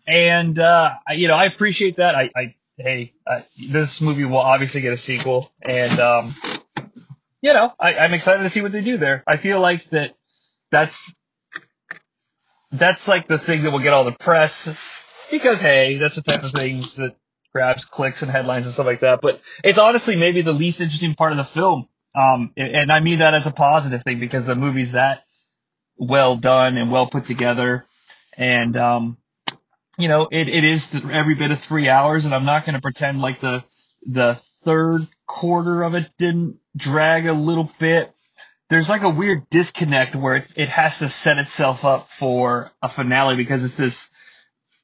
and 0.08 0.58
uh, 0.58 0.92
I, 1.08 1.14
you 1.14 1.28
know, 1.28 1.36
I 1.36 1.46
appreciate 1.46 1.98
that. 1.98 2.16
I, 2.16 2.30
I 2.36 2.56
hey, 2.78 3.14
uh, 3.26 3.42
this 3.70 4.02
movie 4.02 4.26
will 4.26 4.38
obviously 4.38 4.82
get 4.82 4.94
a 4.94 4.98
sequel, 4.98 5.52
and 5.62 6.00
um, 6.00 6.36
you 7.42 7.54
know, 7.54 7.72
I, 7.80 7.96
I'm 7.96 8.14
excited 8.14 8.44
to 8.44 8.50
see 8.50 8.62
what 8.62 8.72
they 8.72 8.82
do 8.82 8.98
there. 8.98 9.24
I 9.28 9.38
feel 9.38 9.60
like 9.60 9.90
that 9.90 10.16
that's 10.72 11.14
that's 12.72 13.08
like 13.08 13.28
the 13.28 13.38
thing 13.38 13.64
that 13.64 13.72
will 13.72 13.80
get 13.80 13.94
all 13.94 14.04
the 14.04 14.12
press 14.12 14.68
because 15.32 15.62
hey, 15.62 15.98
that's 15.98 16.16
the 16.16 16.22
type 16.22 16.44
of 16.44 16.52
things 16.52 16.96
that 16.98 17.16
grabs 17.54 17.86
clicks 17.86 18.22
and 18.22 18.30
headlines 18.30 18.66
and 18.66 18.74
stuff 18.74 18.86
like 18.86 19.00
that. 19.00 19.22
But 19.22 19.42
it's 19.64 19.80
honestly 19.80 20.16
maybe 20.16 20.42
the 20.42 20.54
least 20.54 20.82
interesting 20.82 21.16
part 21.16 21.32
of 21.32 21.38
the 21.38 21.46
film 21.46 21.88
um, 22.16 22.52
and 22.56 22.92
I 22.92 23.02
mean 23.02 23.20
that 23.20 23.34
as 23.34 23.46
a 23.46 23.52
positive 23.52 24.04
thing 24.04 24.20
because 24.20 24.46
the 24.46 24.56
movie's 24.56 24.94
that 24.94 25.24
well 25.98 26.38
done 26.38 26.78
and 26.78 26.92
well 26.92 27.08
put 27.08 27.26
together. 27.26 27.86
And, 28.38 28.76
um, 28.78 29.18
you 29.98 30.08
know, 30.08 30.28
it, 30.32 30.50
it 30.50 30.64
is 30.64 30.94
every 31.12 31.36
bit 31.36 31.52
of 31.52 31.60
three 31.60 31.90
hours 31.90 32.26
and 32.26 32.34
I'm 32.34 32.46
not 32.46 32.66
going 32.66 32.76
to 32.76 32.82
pretend 32.82 33.22
like 33.22 33.40
the, 33.40 33.64
the 34.06 34.36
third 34.64 35.02
quarter 35.26 35.84
of 35.84 35.96
it 35.96 36.10
didn't 36.18 36.58
drag 36.76 37.28
a 37.28 37.34
little 37.34 37.72
bit. 37.80 38.14
There's 38.70 38.90
like 38.90 39.04
a 39.04 39.10
weird 39.10 39.50
disconnect 39.50 40.16
where 40.16 40.38
it, 40.38 40.54
it 40.56 40.70
has 40.70 41.00
to 41.00 41.10
set 41.10 41.38
itself 41.38 41.86
up 41.86 42.10
for 42.10 42.72
a 42.82 42.90
finale 42.90 43.36
because 43.36 43.64
it's 43.64 43.78
this, 43.78 44.10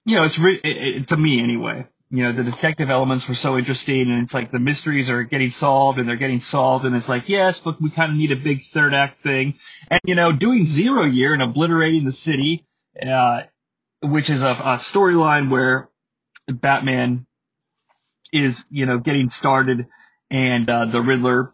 you 0.05 0.15
know, 0.15 0.23
it's 0.23 0.39
re- 0.39 0.61
it, 0.63 0.95
it, 0.95 1.07
to 1.09 1.17
me 1.17 1.41
anyway 1.41 1.87
you 2.11 2.23
know, 2.23 2.33
the 2.33 2.43
detective 2.43 2.89
elements 2.89 3.27
were 3.27 3.33
so 3.33 3.57
interesting 3.57 4.11
and 4.11 4.21
it's 4.21 4.33
like 4.33 4.51
the 4.51 4.59
mysteries 4.59 5.09
are 5.09 5.23
getting 5.23 5.49
solved 5.49 5.97
and 5.97 6.07
they're 6.07 6.17
getting 6.17 6.41
solved 6.41 6.83
and 6.83 6.93
it's 6.93 7.07
like, 7.07 7.29
yes, 7.29 7.61
but 7.61 7.81
we 7.81 7.89
kind 7.89 8.11
of 8.11 8.17
need 8.17 8.33
a 8.33 8.35
big 8.35 8.61
third 8.63 8.93
act 8.93 9.21
thing. 9.23 9.53
And, 9.89 10.01
you 10.05 10.15
know, 10.15 10.33
doing 10.33 10.65
zero 10.65 11.05
year 11.05 11.33
and 11.33 11.41
obliterating 11.41 12.03
the 12.03 12.11
city, 12.11 12.65
uh, 13.01 13.43
which 14.01 14.29
is 14.29 14.43
a, 14.43 14.51
a 14.51 14.77
storyline 14.77 15.49
where 15.49 15.89
Batman 16.47 17.25
is, 18.31 18.65
you 18.69 18.85
know, 18.85 18.97
getting 18.97 19.29
started 19.29 19.87
and, 20.29 20.69
uh, 20.69 20.85
the 20.85 21.01
Riddler 21.01 21.53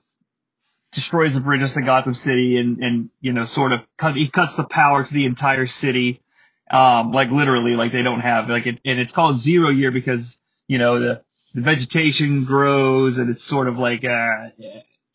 destroys 0.92 1.34
the 1.34 1.42
bridges 1.42 1.74
to 1.74 1.82
Gotham 1.82 2.14
City 2.14 2.58
and, 2.58 2.80
and, 2.80 3.10
you 3.22 3.34
know, 3.34 3.44
sort 3.44 3.74
of 3.74 3.82
cut, 3.98 4.16
he 4.16 4.30
cuts 4.30 4.56
the 4.56 4.64
power 4.64 5.04
to 5.04 5.14
the 5.14 5.26
entire 5.26 5.68
city. 5.68 6.22
Um, 6.70 7.12
like 7.12 7.32
literally, 7.32 7.76
like 7.76 7.92
they 7.92 8.04
don't 8.04 8.20
have, 8.20 8.50
like 8.50 8.68
it, 8.68 8.80
and 8.84 9.00
it's 9.00 9.14
called 9.14 9.38
zero 9.38 9.70
year 9.70 9.92
because 9.92 10.38
you 10.68 10.78
know, 10.78 11.00
the, 11.00 11.24
the 11.54 11.62
vegetation 11.62 12.44
grows 12.44 13.18
and 13.18 13.30
it's 13.30 13.44
sort 13.44 13.68
of 13.68 13.78
like, 13.78 14.04
uh, 14.04 14.50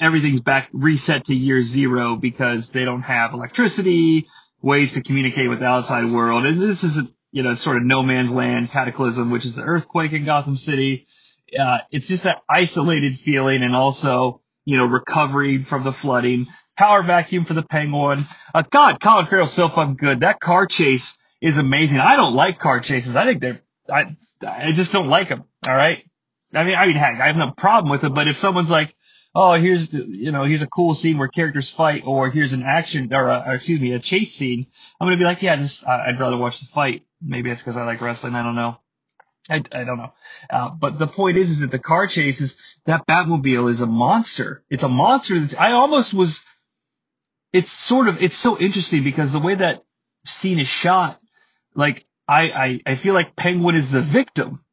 everything's 0.01 0.41
back 0.41 0.69
reset 0.73 1.27
to 1.27 1.35
year 1.35 1.63
zero 1.63 2.17
because 2.17 2.71
they 2.71 2.85
don't 2.85 3.03
have 3.03 3.35
electricity, 3.35 4.27
ways 4.61 4.93
to 4.93 5.03
communicate 5.03 5.49
with 5.49 5.61
the 5.61 5.67
outside 5.67 6.11
world. 6.11 6.47
And 6.47 6.61
this 6.61 6.83
is, 6.85 6.99
you 7.33 7.43
know, 7.43 7.55
sort 7.55 7.79
of 7.79 7.83
no 7.83 8.03
man's 8.03 8.31
land 8.31 8.71
cataclysm, 8.71 9.31
which 9.31 9.45
is 9.45 9.57
the 9.57 9.63
earthquake 9.63 10.13
in 10.13 10.25
Gotham 10.25 10.57
City. 10.57 11.07
Uh, 11.59 11.79
it's 11.91 12.09
just 12.09 12.25
that 12.25 12.43
isolated 12.49 13.19
feeling 13.19 13.63
and 13.63 13.75
also, 13.75 14.41
you 14.65 14.77
know, 14.77 14.87
recovery 14.87 15.63
from 15.65 15.83
the 15.83 15.93
flooding, 15.93 16.47
power 16.77 17.03
vacuum 17.03 17.45
for 17.45 17.55
the 17.55 17.63
penguin. 17.63 18.25
Uh, 18.55 18.63
God, 18.63 19.01
Colin 19.01 19.27
Farrell's 19.27 19.53
so 19.53 19.69
fucking 19.69 19.97
good. 19.97 20.21
That 20.21 20.41
car 20.41 20.67
chase 20.67 21.19
is 21.41 21.59
amazing. 21.59 21.99
I 21.99 22.17
don't 22.17 22.35
like 22.35 22.59
car 22.59 22.81
chases. 22.81 23.17
I 23.17 23.25
think 23.25 23.41
they're, 23.41 23.61
I, 23.91 24.17
I 24.47 24.73
just 24.73 24.93
don't 24.93 25.09
like 25.09 25.29
them. 25.29 25.45
All 25.67 25.75
right. 25.75 25.99
I 26.55 26.65
mean, 26.65 26.75
I 26.75 26.87
mean, 26.87 26.97
heck, 26.97 27.21
I 27.21 27.27
have 27.27 27.37
no 27.37 27.51
problem 27.51 27.91
with 27.91 28.05
it, 28.05 28.15
but 28.15 28.29
if 28.29 28.37
someone's 28.37 28.71
like, 28.71 28.95
oh, 29.35 29.55
here's 29.55 29.89
the, 29.89 30.05
you 30.05 30.33
know, 30.33 30.45
here's 30.45 30.63
a 30.63 30.67
cool 30.67 30.95
scene 30.95 31.19
where 31.19 31.29
characters 31.29 31.71
fight, 31.71 32.03
or 32.05 32.31
here's 32.31 32.53
an 32.53 32.63
action, 32.63 33.13
or, 33.13 33.29
a, 33.29 33.45
or 33.47 33.55
excuse 33.55 33.81
me, 33.81 33.93
a 33.93 33.99
chase 33.99 34.35
scene, 34.35 34.67
I'm 35.01 35.07
gonna 35.07 35.17
be 35.17 35.25
like, 35.25 35.43
yeah, 35.43 35.57
just 35.57 35.87
I'd 35.87 36.21
rather 36.21 36.37
watch 36.37 36.61
the 36.61 36.67
fight. 36.67 37.05
Maybe 37.21 37.51
it's 37.51 37.61
because 37.61 37.77
I 37.77 37.85
like 37.85 38.01
wrestling. 38.01 38.35
I 38.35 38.43
don't 38.43 38.55
know. 38.57 38.79
I, 39.49 39.57
I 39.73 39.85
don't 39.85 39.99
know. 39.99 40.13
Uh, 40.51 40.71
but 40.71 40.99
the 40.99 41.07
point 41.07 41.37
is, 41.37 41.51
is 41.51 41.61
that 41.61 41.71
the 41.71 41.79
car 41.79 42.07
chases, 42.07 42.57
that 42.87 43.07
Batmobile 43.07 43.71
is 43.71 43.81
a 43.81 43.87
monster. 43.87 44.65
It's 44.71 44.83
a 44.83 44.89
monster. 44.89 45.41
That's, 45.41 45.55
I 45.55 45.73
almost 45.73 46.15
was, 46.15 46.43
it's 47.53 47.71
sort 47.71 48.09
of, 48.09 48.23
it's 48.23 48.37
so 48.37 48.59
interesting 48.59 49.03
because 49.03 49.33
the 49.33 49.41
way 49.41 49.57
that 49.57 49.83
scene 50.25 50.59
is 50.59 50.69
shot, 50.69 51.21
like, 51.75 52.07
I, 52.29 52.51
I, 52.51 52.81
I 52.87 52.95
feel 52.95 53.15
like 53.15 53.35
Penguin 53.35 53.75
is 53.75 53.91
the 53.91 54.01
victim. 54.01 54.65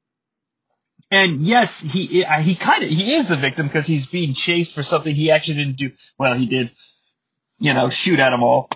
And 1.12 1.42
yes, 1.42 1.80
he 1.80 2.24
he 2.24 2.56
kind 2.56 2.84
of 2.84 2.90
he 2.90 3.16
is 3.16 3.28
the 3.30 3.36
victim 3.36 3.68
because 3.68 3.88
he's 3.88 4.06
being 4.06 4.34
chased 4.34 4.74
for 4.74 4.84
something 4.84 5.16
he 5.16 5.32
actually 5.32 5.56
didn't 5.56 5.78
do. 5.78 5.92
Well, 6.20 6.36
he 6.36 6.46
did, 6.46 6.72
you 7.58 7.74
know, 7.74 7.90
shoot 7.90 8.20
at 8.20 8.30
them 8.30 8.44
all. 8.44 8.70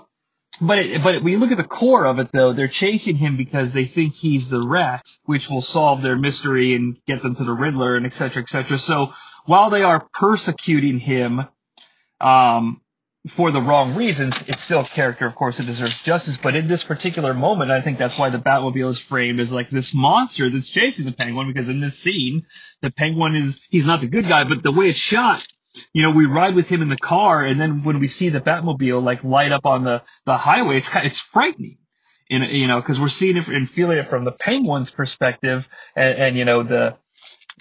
But 0.62 0.80
it, 0.80 1.04
but 1.04 1.24
when 1.24 1.34
you 1.34 1.40
look 1.40 1.52
at 1.52 1.58
the 1.58 1.64
core 1.64 2.06
of 2.06 2.20
it, 2.20 2.32
though, 2.32 2.54
they're 2.54 2.68
chasing 2.68 3.16
him 3.16 3.38
because 3.38 3.74
they 3.74 3.86
think 3.86 4.14
he's 4.14 4.50
the 4.50 4.66
rat, 4.68 5.04
which 5.26 5.50
will 5.50 5.62
solve 5.62 6.02
their 6.02 6.16
mystery 6.16 6.74
and 6.74 6.98
get 7.06 7.22
them 7.22 7.36
to 7.36 7.44
the 7.44 7.54
Riddler 7.54 7.96
and 7.98 8.06
et 8.06 8.14
cetera, 8.14 8.42
et 8.44 8.50
cetera. 8.50 8.78
So 8.78 9.14
while 9.46 9.70
they 9.70 9.84
are 9.84 10.08
persecuting 10.14 11.00
him, 11.00 11.42
um, 12.22 12.82
for 13.28 13.52
the 13.52 13.62
wrong 13.62 13.96
reasons, 13.96 14.44
it's 14.48 14.62
still 14.62 14.84
character, 14.84 15.26
of 15.26 15.36
course, 15.36 15.58
that 15.58 15.66
deserves 15.66 16.02
justice. 16.04 16.38
But 16.38 16.56
in 16.56 16.68
this 16.68 16.84
particular 16.84 17.34
moment, 17.34 17.72
I 17.72 17.82
think 17.82 17.98
that's 17.98 18.18
why 18.18 18.30
the 18.30 18.38
Batmobile 18.40 18.90
is 18.90 19.00
framed 19.00 19.40
as 19.40 19.52
like 19.52 19.70
this 19.70 19.94
monster 19.94 20.50
that's 20.50 20.68
chasing 20.70 21.06
the 21.06 21.14
Penguin. 21.14 21.48
Because 21.48 21.70
in 21.70 21.80
this 21.80 21.98
scene, 21.98 22.46
the 22.82 22.92
Penguin 22.92 23.36
is 23.36 23.62
he's 23.70 23.86
not 23.86 24.02
the 24.02 24.08
good 24.08 24.28
guy, 24.28 24.44
but 24.44 24.62
the 24.62 24.72
way 24.72 24.90
it's 24.90 25.00
shot, 25.00 25.46
you 25.94 26.04
know, 26.04 26.12
we 26.12 26.26
ride 26.26 26.56
with 26.56 26.68
him 26.68 26.82
in 26.82 26.90
the 26.90 26.98
car, 26.98 27.44
and 27.44 27.60
then 27.60 27.84
when 27.84 28.00
we 28.00 28.08
see 28.08 28.30
the 28.30 28.42
Batmobile 28.42 29.02
like 29.04 29.24
light 29.24 29.52
up 29.52 29.66
on 29.66 29.84
the 29.84 30.04
the 30.26 30.38
highway, 30.38 30.78
it's 30.78 30.90
kind, 30.90 31.08
it's 31.08 31.20
frightening. 31.20 31.78
in, 32.30 32.44
you 32.44 32.68
know, 32.68 32.80
because 32.80 33.00
we're 33.00 33.08
seeing 33.08 33.38
it 33.38 33.48
and 33.48 33.70
feeling 33.70 33.98
it 33.98 34.08
from 34.08 34.26
the 34.26 34.32
Penguins' 34.32 34.92
perspective, 34.92 35.68
and, 35.96 36.18
and 36.18 36.38
you 36.38 36.46
know 36.46 36.64
the 36.64 36.98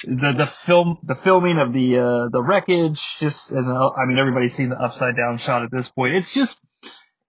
the 0.05 0.33
the 0.37 0.47
film 0.47 0.99
the 1.03 1.15
filming 1.15 1.59
of 1.59 1.73
the 1.73 1.99
uh, 1.99 2.29
the 2.31 2.43
wreckage. 2.43 3.19
Just 3.19 3.51
and 3.51 3.69
the, 3.69 3.73
I 3.73 4.07
mean 4.07 4.19
everybody's 4.19 4.55
seen 4.55 4.71
the 4.71 4.81
upside 4.81 5.17
down 5.17 5.39
shot 5.39 5.63
at 5.63 5.71
this 5.71 5.89
point. 5.89 6.15
It's 6.15 6.33
just 6.33 6.61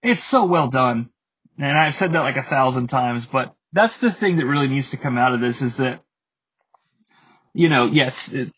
it's 0.02 0.24
so 0.24 0.44
well 0.44 0.68
done, 0.68 1.10
and 1.58 1.76
I've 1.78 1.94
said 1.94 2.12
that 2.12 2.20
like 2.20 2.36
a 2.36 2.42
thousand 2.42 2.88
times, 2.88 3.26
but 3.26 3.54
that's 3.72 3.98
the 3.98 4.12
thing 4.12 4.36
that 4.36 4.46
really 4.46 4.68
needs 4.68 4.90
to 4.90 4.96
come 4.96 5.18
out 5.18 5.34
of 5.34 5.40
this 5.40 5.62
is 5.62 5.76
that 5.78 6.02
you 7.52 7.68
know 7.68 7.86
yes. 7.86 8.32
It, 8.32 8.52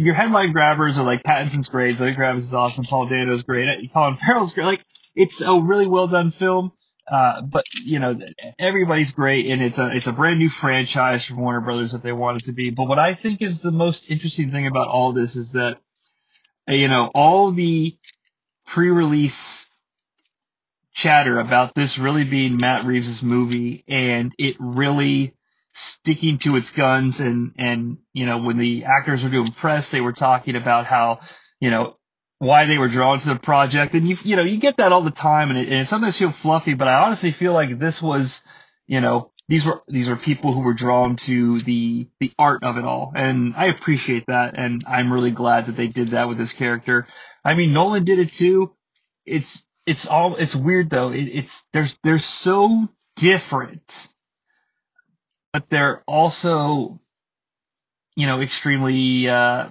your 0.00 0.14
headline 0.14 0.52
grabbers 0.52 0.96
are 0.96 1.04
like 1.04 1.24
Pattinson's 1.24 1.68
great, 1.68 1.96
Zoe 1.96 2.12
Kravitz 2.12 2.36
is 2.36 2.54
awesome, 2.54 2.84
Paul 2.84 3.08
Dano's 3.08 3.42
great, 3.42 3.66
Colin 3.92 4.16
Farrell's 4.16 4.52
great. 4.54 4.64
Like 4.64 4.84
it's 5.16 5.40
a 5.40 5.52
really 5.58 5.88
well 5.88 6.06
done 6.06 6.30
film. 6.30 6.70
Uh, 7.10 7.42
but 7.42 7.64
you 7.74 7.98
know, 7.98 8.18
everybody's 8.58 9.12
great, 9.12 9.46
and 9.46 9.62
it's 9.62 9.78
a 9.78 9.88
it's 9.94 10.06
a 10.06 10.12
brand 10.12 10.38
new 10.38 10.48
franchise 10.48 11.24
from 11.24 11.38
Warner 11.38 11.60
Brothers 11.60 11.92
that 11.92 12.02
they 12.02 12.12
want 12.12 12.38
it 12.38 12.44
to 12.44 12.52
be. 12.52 12.70
But 12.70 12.84
what 12.84 12.98
I 12.98 13.14
think 13.14 13.40
is 13.42 13.62
the 13.62 13.72
most 13.72 14.10
interesting 14.10 14.50
thing 14.50 14.66
about 14.66 14.88
all 14.88 15.12
this 15.12 15.36
is 15.36 15.52
that, 15.52 15.78
you 16.66 16.88
know, 16.88 17.10
all 17.14 17.52
the 17.52 17.96
pre-release 18.66 19.66
chatter 20.92 21.38
about 21.38 21.74
this 21.74 21.98
really 21.98 22.24
being 22.24 22.56
Matt 22.56 22.84
Reeves' 22.84 23.22
movie, 23.22 23.84
and 23.88 24.34
it 24.38 24.56
really 24.58 25.34
sticking 25.72 26.38
to 26.38 26.56
its 26.56 26.70
guns, 26.70 27.20
and 27.20 27.52
and 27.56 27.98
you 28.12 28.26
know, 28.26 28.38
when 28.38 28.58
the 28.58 28.84
actors 28.84 29.22
were 29.22 29.30
doing 29.30 29.52
press, 29.52 29.90
they 29.90 30.00
were 30.00 30.12
talking 30.12 30.56
about 30.56 30.84
how 30.84 31.20
you 31.60 31.70
know 31.70 31.97
why 32.38 32.66
they 32.66 32.78
were 32.78 32.88
drawn 32.88 33.18
to 33.18 33.28
the 33.28 33.36
project. 33.36 33.94
And 33.94 34.08
you, 34.08 34.16
you 34.22 34.36
know, 34.36 34.42
you 34.42 34.58
get 34.58 34.76
that 34.76 34.92
all 34.92 35.02
the 35.02 35.10
time 35.10 35.50
and 35.50 35.58
it, 35.58 35.68
and 35.68 35.80
it 35.80 35.86
sometimes 35.86 36.16
feel 36.16 36.30
fluffy, 36.30 36.74
but 36.74 36.88
I 36.88 37.04
honestly 37.04 37.32
feel 37.32 37.52
like 37.52 37.78
this 37.78 38.00
was, 38.00 38.42
you 38.86 39.00
know, 39.00 39.32
these 39.48 39.64
were, 39.64 39.82
these 39.88 40.08
are 40.08 40.16
people 40.16 40.52
who 40.52 40.60
were 40.60 40.74
drawn 40.74 41.16
to 41.16 41.60
the, 41.60 42.06
the 42.20 42.32
art 42.38 42.62
of 42.62 42.76
it 42.76 42.84
all. 42.84 43.12
And 43.14 43.54
I 43.56 43.66
appreciate 43.66 44.26
that. 44.26 44.58
And 44.58 44.84
I'm 44.86 45.12
really 45.12 45.30
glad 45.30 45.66
that 45.66 45.76
they 45.76 45.88
did 45.88 46.08
that 46.08 46.28
with 46.28 46.38
this 46.38 46.52
character. 46.52 47.06
I 47.44 47.54
mean, 47.54 47.72
Nolan 47.72 48.04
did 48.04 48.18
it 48.18 48.32
too. 48.32 48.72
It's, 49.26 49.64
it's 49.86 50.06
all, 50.06 50.36
it's 50.36 50.54
weird 50.54 50.90
though. 50.90 51.10
It, 51.10 51.24
it's, 51.24 51.64
there's, 51.72 51.98
they're 52.04 52.18
so 52.18 52.88
different, 53.16 54.08
but 55.52 55.68
they're 55.70 56.02
also, 56.06 57.00
you 58.14 58.26
know, 58.26 58.40
extremely, 58.42 59.28
uh, 59.28 59.70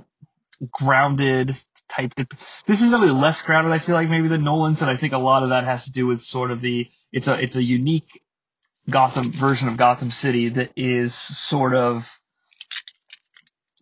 grounded 0.71 1.55
type. 1.87 2.15
De- 2.15 2.27
this 2.65 2.81
is 2.81 2.91
little 2.91 3.15
less 3.15 3.41
grounded, 3.41 3.71
I 3.71 3.79
feel 3.79 3.95
like 3.95 4.09
maybe 4.09 4.27
than 4.27 4.43
Nolan's, 4.43 4.81
and 4.81 4.91
I 4.91 4.97
think 4.97 5.13
a 5.13 5.17
lot 5.17 5.43
of 5.43 5.49
that 5.49 5.63
has 5.63 5.85
to 5.85 5.91
do 5.91 6.07
with 6.07 6.21
sort 6.21 6.51
of 6.51 6.61
the 6.61 6.87
it's 7.11 7.27
a 7.27 7.39
it's 7.39 7.55
a 7.55 7.63
unique 7.63 8.21
Gotham 8.89 9.31
version 9.31 9.67
of 9.67 9.77
Gotham 9.77 10.11
City 10.11 10.49
that 10.49 10.71
is 10.75 11.13
sort 11.13 11.75
of 11.75 12.09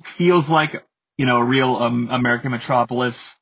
feels 0.03 0.49
like 0.49 0.83
you 1.17 1.25
know 1.25 1.37
a 1.37 1.43
real 1.43 1.75
um, 1.77 2.09
American 2.11 2.51
metropolis, 2.51 3.35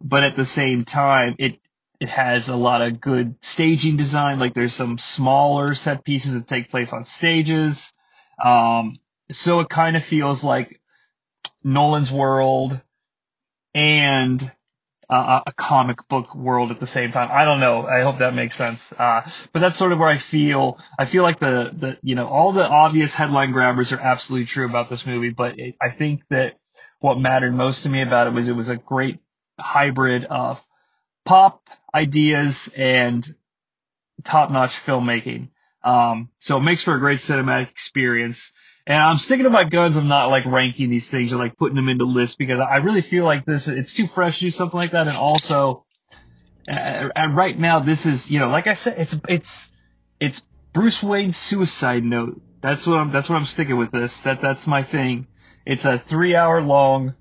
but 0.00 0.24
at 0.24 0.36
the 0.36 0.44
same 0.44 0.84
time 0.84 1.36
it 1.38 1.58
it 2.00 2.08
has 2.08 2.48
a 2.48 2.56
lot 2.56 2.82
of 2.82 3.00
good 3.00 3.36
staging 3.42 3.96
design. 3.96 4.38
Like 4.38 4.54
there's 4.54 4.74
some 4.74 4.98
smaller 4.98 5.74
set 5.74 6.04
pieces 6.04 6.34
that 6.34 6.46
take 6.46 6.70
place 6.70 6.92
on 6.92 7.04
stages. 7.04 7.92
Um, 8.42 8.96
so 9.30 9.60
it 9.60 9.68
kind 9.68 9.96
of 9.96 10.04
feels 10.04 10.42
like 10.42 10.80
Nolan's 11.62 12.10
world 12.10 12.80
and 13.74 14.52
uh, 15.12 15.42
a 15.46 15.52
comic 15.52 16.08
book 16.08 16.34
world 16.34 16.70
at 16.70 16.80
the 16.80 16.86
same 16.86 17.12
time. 17.12 17.28
I 17.30 17.44
don't 17.44 17.60
know. 17.60 17.86
I 17.86 18.02
hope 18.02 18.18
that 18.18 18.34
makes 18.34 18.56
sense. 18.56 18.92
Uh, 18.92 19.28
but 19.52 19.60
that's 19.60 19.76
sort 19.76 19.92
of 19.92 19.98
where 19.98 20.08
I 20.08 20.18
feel. 20.18 20.78
I 20.98 21.04
feel 21.04 21.22
like 21.22 21.38
the 21.38 21.70
the 21.76 21.98
you 22.02 22.14
know 22.14 22.26
all 22.26 22.52
the 22.52 22.66
obvious 22.66 23.14
headline 23.14 23.52
grabbers 23.52 23.92
are 23.92 23.98
absolutely 23.98 24.46
true 24.46 24.64
about 24.64 24.88
this 24.88 25.06
movie, 25.06 25.30
but 25.30 25.58
it, 25.58 25.76
I 25.80 25.90
think 25.90 26.22
that 26.30 26.58
what 27.00 27.18
mattered 27.18 27.54
most 27.54 27.82
to 27.82 27.90
me 27.90 28.02
about 28.02 28.26
it 28.26 28.32
was 28.32 28.48
it 28.48 28.56
was 28.56 28.68
a 28.68 28.76
great 28.76 29.18
hybrid 29.58 30.24
of 30.24 30.64
pop 31.24 31.68
ideas 31.94 32.70
and 32.74 33.34
top 34.24 34.50
notch 34.50 34.76
filmmaking. 34.76 35.48
Um, 35.84 36.30
so 36.38 36.56
it 36.56 36.62
makes 36.62 36.82
for 36.82 36.94
a 36.94 36.98
great 37.00 37.18
cinematic 37.18 37.70
experience. 37.70 38.52
And 38.86 39.00
I'm 39.00 39.18
sticking 39.18 39.44
to 39.44 39.50
my 39.50 39.64
guns. 39.64 39.96
I'm 39.96 40.08
not 40.08 40.30
like 40.30 40.44
ranking 40.44 40.90
these 40.90 41.08
things 41.08 41.32
or 41.32 41.36
like 41.36 41.56
putting 41.56 41.76
them 41.76 41.88
into 41.88 42.04
lists 42.04 42.36
because 42.36 42.58
I 42.58 42.76
really 42.76 43.02
feel 43.02 43.24
like 43.24 43.44
this, 43.44 43.68
it's 43.68 43.92
too 43.92 44.06
fresh 44.06 44.38
to 44.38 44.46
do 44.46 44.50
something 44.50 44.76
like 44.76 44.90
that. 44.90 45.06
And 45.06 45.16
also, 45.16 45.84
and 46.66 47.36
right 47.36 47.56
now, 47.56 47.80
this 47.80 48.06
is, 48.06 48.30
you 48.30 48.40
know, 48.40 48.48
like 48.48 48.66
I 48.66 48.72
said, 48.72 48.98
it's, 48.98 49.16
it's, 49.28 49.70
it's 50.18 50.42
Bruce 50.72 51.02
Wayne's 51.02 51.36
suicide 51.36 52.04
note. 52.04 52.40
That's 52.60 52.86
what 52.86 52.98
I'm, 52.98 53.12
that's 53.12 53.28
what 53.28 53.36
I'm 53.36 53.44
sticking 53.44 53.76
with 53.76 53.92
this. 53.92 54.18
That, 54.20 54.40
that's 54.40 54.66
my 54.66 54.82
thing. 54.82 55.28
It's 55.64 55.84
a 55.84 55.98
three 55.98 56.34
hour 56.34 56.60
long 56.60 57.14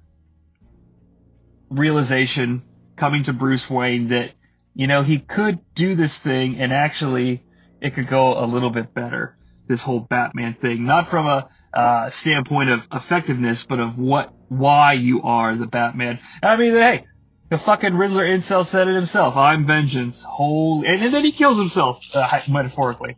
realization 1.70 2.64
coming 2.96 3.24
to 3.24 3.34
Bruce 3.34 3.70
Wayne 3.70 4.10
that, 4.10 4.34
you 4.74 4.88
know, 4.88 5.04
he 5.04 5.20
could 5.20 5.60
do 5.76 5.94
this 5.96 6.18
thing 6.18 6.60
and 6.60 6.74
actually 6.74 7.44
it 7.82 7.94
could 7.94 8.08
go 8.08 8.44
a 8.44 8.46
little 8.46 8.70
bit 8.72 8.94
better 8.94 9.38
this 9.68 9.82
whole 9.82 10.00
Batman 10.00 10.56
thing, 10.56 10.86
not 10.86 11.10
from 11.10 11.28
a 11.28 11.50
uh, 11.74 12.10
standpoint 12.10 12.70
of 12.70 12.88
effectiveness, 12.92 13.66
but 13.66 13.80
of 13.80 13.98
what 13.98 14.34
why 14.50 14.94
you 14.94 15.22
are 15.24 15.56
the 15.56 15.68
Batman. 15.68 16.20
I 16.44 16.58
mean, 16.58 16.74
hey, 16.74 17.06
the 17.50 17.58
fucking 17.58 17.94
Riddler 17.94 18.26
incel 18.26 18.66
said 18.66 18.88
it 18.88 18.96
himself. 18.96 19.38
I'm 19.38 19.66
vengeance. 19.66 20.24
Holy, 20.24 20.88
and, 20.88 21.02
and 21.02 21.14
then 21.14 21.24
he 21.24 21.32
kills 21.32 21.58
himself 21.58 22.04
uh, 22.14 22.42
metaphorically. 22.50 23.16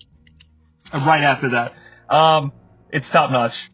Right 0.93 1.23
after 1.23 1.49
that, 1.49 1.73
um, 2.09 2.51
it's 2.91 3.09
top 3.09 3.31
notch. 3.31 3.71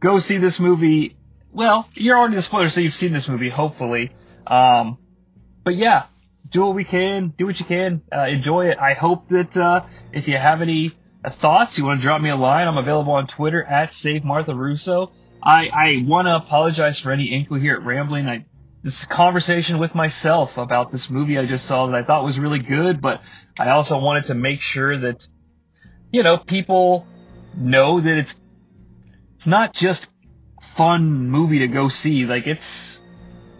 Go 0.00 0.18
see 0.18 0.38
this 0.38 0.58
movie. 0.58 1.16
Well, 1.52 1.88
you're 1.94 2.18
already 2.18 2.36
a 2.36 2.42
spoiler, 2.42 2.68
so 2.68 2.80
you've 2.80 2.94
seen 2.94 3.12
this 3.12 3.28
movie, 3.28 3.48
hopefully. 3.48 4.12
Um, 4.46 4.98
but 5.62 5.76
yeah, 5.76 6.06
do 6.50 6.66
what 6.66 6.74
we 6.74 6.84
can, 6.84 7.32
do 7.36 7.46
what 7.46 7.58
you 7.58 7.66
can, 7.66 8.02
uh, 8.14 8.26
enjoy 8.26 8.70
it. 8.70 8.78
I 8.78 8.94
hope 8.94 9.28
that 9.28 9.56
uh, 9.56 9.86
if 10.12 10.28
you 10.28 10.36
have 10.36 10.62
any 10.62 10.92
thoughts, 11.30 11.78
you 11.78 11.84
want 11.84 12.00
to 12.00 12.02
drop 12.02 12.20
me 12.20 12.30
a 12.30 12.36
line, 12.36 12.68
I'm 12.68 12.78
available 12.78 13.12
on 13.12 13.26
Twitter 13.26 13.62
at 13.64 13.92
Save 13.92 14.24
Martha 14.24 14.54
Russo. 14.54 15.12
I, 15.42 15.68
I 15.68 16.04
want 16.06 16.26
to 16.26 16.36
apologize 16.36 17.00
for 17.00 17.12
any 17.12 17.26
inkle 17.26 17.56
here 17.56 17.74
at 17.74 17.84
rambling. 17.84 18.26
I, 18.26 18.46
this 18.82 19.04
conversation 19.04 19.78
with 19.78 19.94
myself 19.94 20.58
about 20.58 20.92
this 20.92 21.10
movie 21.10 21.38
I 21.38 21.46
just 21.46 21.66
saw 21.66 21.86
that 21.86 21.96
I 21.96 22.04
thought 22.04 22.24
was 22.24 22.38
really 22.38 22.60
good, 22.60 23.00
but 23.00 23.20
I 23.58 23.70
also 23.70 24.00
wanted 24.00 24.26
to 24.26 24.34
make 24.34 24.60
sure 24.60 24.96
that, 24.98 25.26
you 26.12 26.22
know, 26.22 26.36
people 26.36 27.06
know 27.56 28.00
that 28.00 28.16
it's, 28.16 28.36
it's 29.34 29.46
not 29.46 29.72
just 29.72 30.08
fun 30.60 31.28
movie 31.28 31.60
to 31.60 31.68
go 31.68 31.88
see. 31.88 32.26
Like 32.26 32.46
it's, 32.46 33.00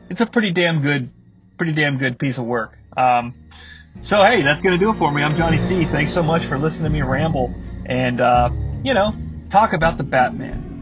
it's 0.09 0.21
a 0.21 0.27
pretty 0.27 0.53
damn 0.53 0.83
good, 0.83 1.11
pretty 1.57 1.73
damn 1.73 1.99
good 1.99 2.19
piece 2.19 2.39
of 2.39 2.45
work. 2.45 2.79
Um, 2.97 3.35
so, 4.01 4.23
hey, 4.23 4.43
that's 4.43 4.63
going 4.63 4.79
to 4.79 4.85
do 4.85 4.91
it 4.91 4.99
for 4.99 5.11
me. 5.11 5.23
I'm 5.23 5.35
Jonnie 5.35 5.61
Sea. 5.61 5.85
Thanks 5.85 6.13
so 6.13 6.23
much 6.23 6.47
for 6.47 6.59
listening 6.59 6.85
to 6.85 6.91
me 6.91 7.03
ramble 7.03 7.55
and, 7.87 8.21
uh, 8.21 8.51
you 8.85 8.95
know, 8.95 9.15
talk 9.49 9.73
about 9.73 9.99
the 9.99 10.05
Batman. 10.05 10.76